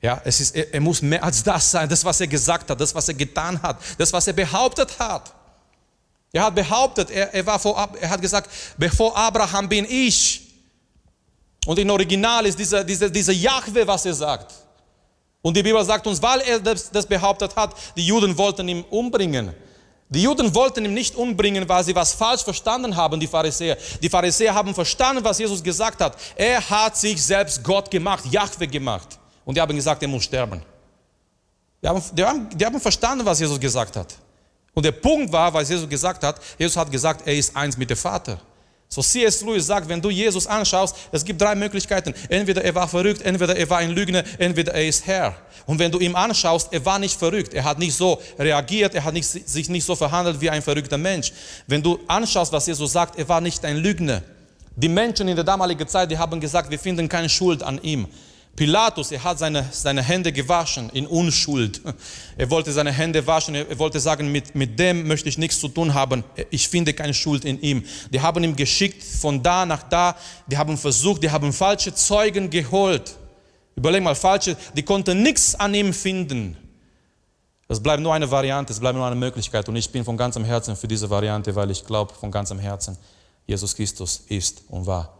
Ja, 0.00 0.20
es 0.24 0.40
ist, 0.40 0.54
er, 0.54 0.72
er 0.74 0.80
muss 0.80 1.02
mehr 1.02 1.22
als 1.22 1.42
das 1.42 1.70
sein, 1.70 1.88
das, 1.88 2.04
was 2.04 2.20
er 2.20 2.28
gesagt 2.28 2.70
hat, 2.70 2.80
das, 2.80 2.94
was 2.94 3.08
er 3.08 3.14
getan 3.14 3.60
hat, 3.62 3.78
das, 3.98 4.12
was 4.12 4.26
er 4.26 4.32
behauptet 4.32 4.98
hat. 4.98 5.34
Er 6.32 6.44
hat 6.44 6.54
behauptet, 6.54 7.10
er, 7.10 7.32
er, 7.32 7.46
war 7.46 7.58
vor, 7.58 7.88
er 8.00 8.10
hat 8.10 8.20
gesagt, 8.20 8.50
bevor 8.76 9.16
Abraham 9.16 9.68
bin 9.68 9.86
ich. 9.88 10.42
Und 11.66 11.78
im 11.78 11.90
Original 11.90 12.46
ist 12.46 12.58
dieser, 12.58 12.84
dieser, 12.84 13.10
dieser 13.10 13.32
Jahwe, 13.32 13.86
was 13.86 14.04
er 14.06 14.14
sagt. 14.14 14.54
Und 15.40 15.56
die 15.56 15.62
Bibel 15.62 15.82
sagt 15.84 16.06
uns, 16.06 16.20
weil 16.20 16.40
er 16.40 16.60
das, 16.60 16.90
das 16.90 17.06
behauptet 17.06 17.54
hat, 17.56 17.74
die 17.96 18.06
Juden 18.06 18.36
wollten 18.36 18.68
ihn 18.68 18.84
umbringen. 18.90 19.54
Die 20.10 20.22
Juden 20.22 20.54
wollten 20.54 20.84
ihn 20.84 20.94
nicht 20.94 21.14
umbringen, 21.14 21.68
weil 21.68 21.84
sie 21.84 21.94
was 21.94 22.14
falsch 22.14 22.42
verstanden 22.42 22.96
haben, 22.96 23.20
die 23.20 23.26
Pharisäer. 23.26 23.76
Die 24.02 24.08
Pharisäer 24.08 24.54
haben 24.54 24.74
verstanden, 24.74 25.22
was 25.22 25.38
Jesus 25.38 25.62
gesagt 25.62 26.00
hat. 26.00 26.16
Er 26.34 26.68
hat 26.68 26.96
sich 26.96 27.22
selbst 27.22 27.62
Gott 27.62 27.90
gemacht, 27.90 28.24
Jahwe 28.30 28.66
gemacht. 28.66 29.18
Und 29.44 29.54
die 29.56 29.60
haben 29.60 29.76
gesagt, 29.76 30.02
er 30.02 30.08
muss 30.08 30.24
sterben. 30.24 30.62
Die 31.82 31.88
haben, 31.88 32.02
die 32.12 32.24
haben, 32.24 32.48
die 32.50 32.64
haben 32.64 32.80
verstanden, 32.80 33.24
was 33.24 33.38
Jesus 33.38 33.60
gesagt 33.60 33.96
hat. 33.96 34.14
Und 34.78 34.84
der 34.84 34.92
Punkt 34.92 35.32
war, 35.32 35.52
was 35.52 35.68
Jesus 35.68 35.88
gesagt 35.88 36.22
hat, 36.22 36.40
Jesus 36.56 36.76
hat 36.76 36.88
gesagt, 36.88 37.26
er 37.26 37.34
ist 37.34 37.56
eins 37.56 37.76
mit 37.76 37.90
dem 37.90 37.96
Vater. 37.96 38.38
So 38.88 39.02
C.S. 39.02 39.42
Lewis 39.42 39.66
sagt, 39.66 39.88
wenn 39.88 40.00
du 40.00 40.08
Jesus 40.08 40.46
anschaust, 40.46 40.94
es 41.10 41.24
gibt 41.24 41.40
drei 41.40 41.56
Möglichkeiten. 41.56 42.14
Entweder 42.28 42.62
er 42.62 42.72
war 42.76 42.86
verrückt, 42.86 43.22
entweder 43.22 43.56
er 43.56 43.68
war 43.68 43.78
ein 43.78 43.90
Lügner, 43.90 44.22
entweder 44.38 44.72
er 44.74 44.86
ist 44.86 45.04
Herr. 45.04 45.34
Und 45.66 45.80
wenn 45.80 45.90
du 45.90 45.98
ihm 45.98 46.14
anschaust, 46.14 46.72
er 46.72 46.84
war 46.86 47.00
nicht 47.00 47.18
verrückt. 47.18 47.54
Er 47.54 47.64
hat 47.64 47.80
nicht 47.80 47.96
so 47.96 48.22
reagiert, 48.38 48.94
er 48.94 49.02
hat 49.02 49.14
nicht, 49.14 49.26
sich 49.26 49.68
nicht 49.68 49.84
so 49.84 49.96
verhandelt 49.96 50.40
wie 50.40 50.48
ein 50.48 50.62
verrückter 50.62 50.96
Mensch. 50.96 51.32
Wenn 51.66 51.82
du 51.82 51.98
anschaust, 52.06 52.52
was 52.52 52.68
Jesus 52.68 52.92
sagt, 52.92 53.18
er 53.18 53.28
war 53.28 53.40
nicht 53.40 53.64
ein 53.64 53.78
Lügner. 53.78 54.22
Die 54.76 54.88
Menschen 54.88 55.26
in 55.26 55.34
der 55.34 55.44
damaligen 55.44 55.88
Zeit, 55.88 56.08
die 56.08 56.18
haben 56.18 56.38
gesagt, 56.38 56.70
wir 56.70 56.78
finden 56.78 57.08
keine 57.08 57.28
Schuld 57.28 57.64
an 57.64 57.80
ihm. 57.82 58.06
Pilatus, 58.58 59.12
er 59.12 59.22
hat 59.22 59.38
seine, 59.38 59.68
seine 59.70 60.02
Hände 60.02 60.32
gewaschen 60.32 60.90
in 60.90 61.06
Unschuld. 61.06 61.80
Er 62.36 62.50
wollte 62.50 62.72
seine 62.72 62.90
Hände 62.90 63.24
waschen, 63.24 63.54
er 63.54 63.78
wollte 63.78 64.00
sagen, 64.00 64.32
mit, 64.32 64.54
mit 64.56 64.78
dem 64.78 65.06
möchte 65.06 65.28
ich 65.28 65.38
nichts 65.38 65.60
zu 65.60 65.68
tun 65.68 65.94
haben. 65.94 66.24
Ich 66.50 66.68
finde 66.68 66.92
keine 66.92 67.14
Schuld 67.14 67.44
in 67.44 67.60
ihm. 67.60 67.84
Die 68.12 68.20
haben 68.20 68.42
ihn 68.42 68.56
geschickt 68.56 69.02
von 69.04 69.40
da 69.42 69.64
nach 69.64 69.84
da. 69.84 70.16
Die 70.48 70.56
haben 70.56 70.76
versucht, 70.76 71.22
die 71.22 71.30
haben 71.30 71.52
falsche 71.52 71.94
Zeugen 71.94 72.50
geholt. 72.50 73.16
Überleg 73.76 74.02
mal, 74.02 74.16
falsche, 74.16 74.56
die 74.74 74.82
konnten 74.82 75.22
nichts 75.22 75.54
an 75.54 75.72
ihm 75.72 75.92
finden. 75.92 76.56
Es 77.68 77.80
bleibt 77.80 78.02
nur 78.02 78.12
eine 78.12 78.28
Variante, 78.28 78.72
es 78.72 78.80
bleibt 78.80 78.96
nur 78.96 79.06
eine 79.06 79.14
Möglichkeit. 79.14 79.68
Und 79.68 79.76
ich 79.76 79.88
bin 79.88 80.04
von 80.04 80.16
ganzem 80.16 80.44
Herzen 80.44 80.74
für 80.74 80.88
diese 80.88 81.08
Variante, 81.08 81.54
weil 81.54 81.70
ich 81.70 81.84
glaube 81.84 82.12
von 82.12 82.32
ganzem 82.32 82.58
Herzen, 82.58 82.98
Jesus 83.46 83.76
Christus 83.76 84.24
ist 84.28 84.62
und 84.68 84.84
war 84.84 85.16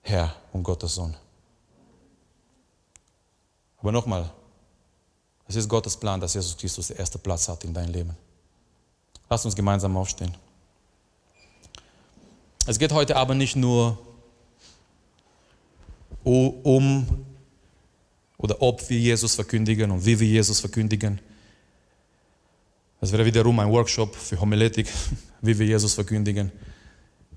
Herr 0.00 0.32
und 0.52 0.62
Gottes 0.62 0.94
Sohn. 0.94 1.16
Aber 3.84 3.92
nochmal, 3.92 4.30
es 5.46 5.56
ist 5.56 5.68
Gottes 5.68 5.94
Plan, 5.94 6.18
dass 6.18 6.32
Jesus 6.32 6.56
Christus 6.56 6.86
der 6.86 7.00
erste 7.00 7.18
Platz 7.18 7.46
hat 7.50 7.64
in 7.64 7.74
deinem 7.74 7.92
Leben. 7.92 8.16
Lass 9.28 9.44
uns 9.44 9.54
gemeinsam 9.54 9.94
aufstehen. 9.94 10.34
Es 12.64 12.78
geht 12.78 12.92
heute 12.92 13.14
aber 13.14 13.34
nicht 13.34 13.56
nur 13.56 13.98
um 16.22 17.26
oder 18.38 18.62
ob 18.62 18.88
wir 18.88 18.98
Jesus 18.98 19.34
verkündigen 19.34 19.90
und 19.90 20.06
wie 20.06 20.18
wir 20.18 20.28
Jesus 20.28 20.60
verkündigen. 20.60 21.20
Es 23.02 23.12
wäre 23.12 23.26
wiederum 23.26 23.58
ein 23.58 23.70
Workshop 23.70 24.16
für 24.16 24.40
Homiletik, 24.40 24.90
wie 25.42 25.58
wir 25.58 25.66
Jesus 25.66 25.92
verkündigen. 25.92 26.50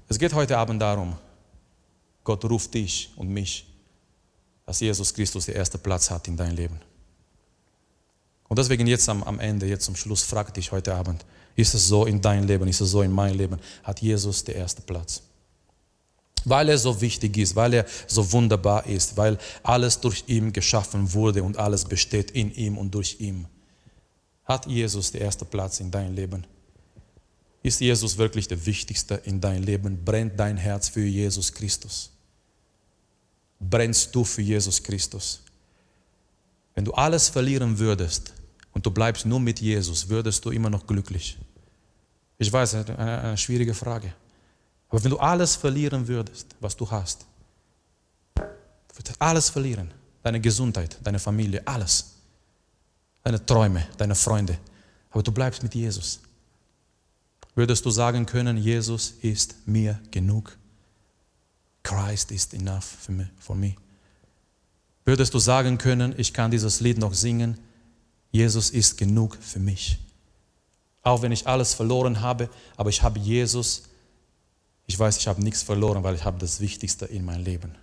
Es 0.08 0.18
geht 0.18 0.34
heute 0.34 0.58
Abend 0.58 0.82
darum, 0.82 1.18
Gott 2.24 2.46
ruft 2.46 2.74
dich 2.74 3.12
und 3.18 3.28
mich 3.28 3.68
dass 4.68 4.82
Jesus 4.82 5.14
Christus 5.14 5.46
der 5.46 5.56
erste 5.56 5.78
Platz 5.78 6.12
hat 6.12 6.28
in 6.28 6.36
deinem 6.36 6.56
Leben. 6.58 6.80
Und 8.50 8.60
deswegen 8.60 8.86
jetzt 8.86 9.08
am, 9.08 9.24
am 9.24 9.40
Ende, 9.40 9.66
jetzt 9.66 9.86
zum 9.86 9.96
Schluss, 9.96 10.24
frag 10.24 10.54
dich 10.54 10.72
heute 10.74 10.94
Abend, 10.94 11.26
ist 11.56 11.74
es 11.74 11.88
so 11.88 12.06
in 12.06 12.22
deinem 12.22 12.46
Leben, 12.46 12.68
ist 12.68 12.82
es 12.82 12.92
so 12.92 13.02
in 13.02 13.12
meinem 13.12 13.38
Leben, 13.38 13.60
hat 13.84 14.02
Jesus 14.02 14.44
der 14.44 14.56
erste 14.56 14.82
Platz? 14.82 15.24
Weil 16.44 16.68
er 16.68 16.78
so 16.78 17.00
wichtig 17.00 17.38
ist, 17.38 17.56
weil 17.56 17.76
er 17.76 17.86
so 18.08 18.30
wunderbar 18.34 18.86
ist, 18.86 19.16
weil 19.16 19.38
alles 19.64 20.02
durch 20.02 20.26
ihn 20.28 20.52
geschaffen 20.52 21.14
wurde 21.14 21.44
und 21.44 21.58
alles 21.58 21.86
besteht 21.86 22.32
in 22.32 22.54
ihm 22.54 22.78
und 22.78 22.94
durch 22.94 23.22
ihn. 23.22 23.48
Hat 24.44 24.66
Jesus 24.66 25.14
der 25.14 25.22
erste 25.22 25.46
Platz 25.46 25.80
in 25.80 25.92
deinem 25.92 26.14
Leben? 26.14 26.46
Ist 27.64 27.80
Jesus 27.80 28.18
wirklich 28.18 28.50
der 28.50 28.66
Wichtigste 28.66 29.16
in 29.16 29.40
deinem 29.40 29.64
Leben? 29.64 30.04
Brennt 30.04 30.38
dein 30.38 30.58
Herz 30.58 30.90
für 30.90 31.06
Jesus 31.06 31.54
Christus? 31.54 32.12
Brennst 33.60 34.14
du 34.14 34.24
für 34.24 34.42
Jesus 34.42 34.82
Christus. 34.82 35.42
Wenn 36.76 36.86
du 36.86 36.94
alles 36.94 37.30
verlieren 37.30 37.78
würdest 37.80 38.34
und 38.74 38.86
du 38.86 38.92
bleibst 38.92 39.26
nur 39.26 39.40
mit 39.40 39.60
Jesus, 39.60 40.08
würdest 40.10 40.46
du 40.46 40.52
immer 40.52 40.70
noch 40.70 40.86
glücklich? 40.86 41.38
Ich 42.38 42.54
weiß, 42.54 42.76
eine, 42.76 42.98
eine 43.00 43.38
schwierige 43.38 43.74
Frage. 43.74 44.14
Aber 44.90 45.04
wenn 45.04 45.12
du 45.12 45.18
alles 45.18 45.56
verlieren 45.56 46.08
würdest, 46.08 46.56
was 46.60 46.78
du 46.78 46.90
hast, 46.90 47.26
würdest 48.94 49.20
alles 49.20 49.50
verlieren, 49.50 49.92
deine 50.24 50.40
Gesundheit, 50.40 50.98
deine 51.04 51.20
Familie, 51.20 51.66
alles, 51.66 52.14
deine 53.24 53.44
Träume, 53.46 53.88
deine 53.98 54.16
Freunde, 54.16 54.58
aber 55.10 55.24
du 55.24 55.32
bleibst 55.32 55.64
mit 55.64 55.74
Jesus, 55.74 56.20
würdest 57.56 57.86
du 57.86 57.90
sagen 57.90 58.26
können, 58.26 58.58
Jesus 58.58 59.16
ist 59.22 59.56
mir 59.66 60.00
genug? 60.12 60.58
Christ 61.88 62.32
is 62.32 62.52
enough 62.54 62.84
for 62.84 63.16
me, 63.16 63.30
for 63.40 63.56
me. 63.56 63.76
Würdest 65.06 65.34
du 65.34 65.40
sagen 65.40 65.78
können, 65.78 66.14
ich 66.18 66.34
kann 66.34 66.52
dieses 66.52 66.82
Lied 66.82 66.98
noch 66.98 67.14
singen, 67.14 67.58
Jesus 68.30 68.72
ist 68.72 68.98
genug 68.98 69.38
für 69.40 69.60
mich. 69.60 69.98
Auch 71.02 71.22
wenn 71.22 71.32
ich 71.32 71.48
alles 71.48 71.74
verloren 71.74 72.20
habe, 72.20 72.50
aber 72.76 72.90
ich 72.90 73.02
habe 73.02 73.18
Jesus, 73.20 73.84
ich 74.86 75.00
weiß, 75.00 75.16
ich 75.16 75.28
habe 75.28 75.42
nichts 75.42 75.64
verloren, 75.64 76.04
weil 76.04 76.16
ich 76.16 76.26
habe 76.26 76.38
das 76.38 76.60
Wichtigste 76.60 77.06
in 77.06 77.24
meinem 77.24 77.46
Leben. 77.46 77.74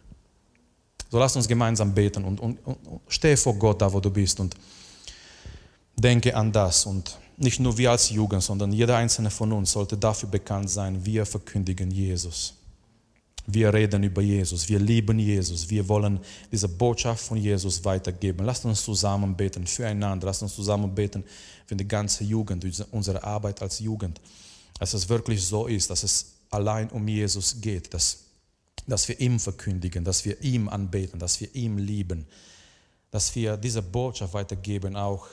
So 1.11 1.19
lass 1.19 1.35
uns 1.35 1.49
gemeinsam 1.49 1.95
beten 1.95 2.25
und, 2.25 2.41
und, 2.41 2.59
und 2.67 2.79
steh 3.09 3.39
vor 3.39 3.55
Gott 3.55 3.81
da, 3.81 3.91
wo 3.91 4.01
du 4.01 4.11
bist 4.11 4.39
und 4.39 4.55
denke 5.97 6.37
an 6.37 6.53
das. 6.53 6.85
Und 6.85 7.17
nicht 7.39 7.59
nur 7.59 7.79
wir 7.79 7.93
als 7.93 8.11
Jugend, 8.11 8.43
sondern 8.43 8.71
jeder 8.71 8.99
einzelne 8.99 9.31
von 9.31 9.51
uns 9.51 9.73
sollte 9.73 9.97
dafür 9.97 10.29
bekannt 10.29 10.69
sein, 10.69 11.07
wir 11.07 11.25
verkündigen 11.25 11.91
Jesus. 11.91 12.53
Wir 13.47 13.73
reden 13.73 14.03
über 14.03 14.23
Jesus, 14.23 14.69
wir 14.69 14.79
lieben 14.79 15.19
Jesus, 15.19 15.69
wir 15.69 15.87
wollen 15.87 16.19
diese 16.51 16.69
Botschaft 16.69 17.27
von 17.27 17.37
Jesus 17.37 17.85
weitergeben. 17.85 18.47
Lasst 18.47 18.65
uns 18.65 18.83
zusammen 18.83 19.37
beten 19.37 19.67
füreinander, 19.67 20.27
lasst 20.27 20.43
uns 20.43 20.55
zusammen 20.55 20.95
beten 20.95 21.23
für 21.67 21.77
die 21.77 21.87
ganze 21.87 22.25
Jugend, 22.25 22.65
unsere 22.91 23.23
Arbeit 23.23 23.61
als 23.61 23.81
Jugend. 23.81 24.21
Dass 24.79 24.95
es 24.95 25.09
wirklich 25.09 25.45
so 25.45 25.67
ist, 25.67 25.91
dass 25.91 26.03
es 26.03 26.33
allein 26.51 26.89
um 26.89 27.07
Jesus 27.07 27.61
geht, 27.61 27.93
dass, 27.93 28.25
dass 28.87 29.07
wir 29.09 29.21
ihm 29.21 29.39
verkündigen, 29.39 30.05
dass 30.05 30.25
wir 30.25 30.41
ihm 30.41 30.69
anbeten, 30.69 31.19
dass 31.19 31.39
wir 31.41 31.55
ihm 31.55 31.77
lieben, 31.77 32.27
dass 33.11 33.35
wir 33.35 33.59
diese 33.59 33.83
Botschaft 33.83 34.33
weitergeben, 34.33 34.97
auch 34.97 35.27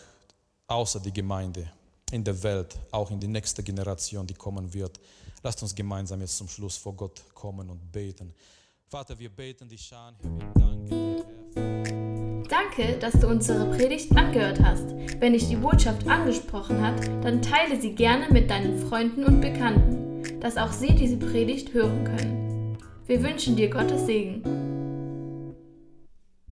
außer 0.68 1.00
die 1.00 1.14
Gemeinde, 1.14 1.72
in 2.12 2.24
der 2.24 2.44
Welt, 2.44 2.78
auch 2.92 3.10
in 3.10 3.20
die 3.20 3.28
nächste 3.28 3.64
Generation, 3.64 4.28
die 4.28 4.34
kommen 4.34 4.74
wird. 4.74 5.00
Lasst 5.44 5.62
uns 5.64 5.74
gemeinsam 5.74 6.22
jetzt 6.22 6.38
zum 6.38 6.48
Schluss 6.48 6.78
vor 6.78 6.94
Gott 6.94 7.22
kommen 7.34 7.70
und 7.70 7.92
beten. 7.92 8.34
Vater, 8.88 9.18
wir 9.18 9.30
beten 9.30 9.70
dich 9.70 9.88
dir, 9.88 10.16
Herr. 10.22 10.54
Danke, 12.50 12.98
dass 13.00 13.14
du 13.14 13.28
unsere 13.28 13.66
Predigt 13.76 14.16
angehört 14.16 14.60
hast. 14.62 14.90
Wenn 15.20 15.34
dich 15.34 15.48
die 15.48 15.56
Botschaft 15.56 16.06
angesprochen 16.08 16.82
hat, 16.82 17.08
dann 17.24 17.42
teile 17.42 17.80
sie 17.80 17.96
gerne 17.96 18.28
mit 18.30 18.50
deinen 18.50 18.78
Freunden 18.88 19.24
und 19.24 19.40
Bekannten, 19.40 20.40
dass 20.42 20.58
auch 20.58 20.74
sie 20.74 20.94
diese 20.94 21.18
Predigt 21.18 21.74
hören 21.74 22.04
können. 22.04 22.78
Wir 23.08 23.24
wünschen 23.24 23.56
dir 23.56 23.70
Gottes 23.70 24.06
Segen. 24.06 24.71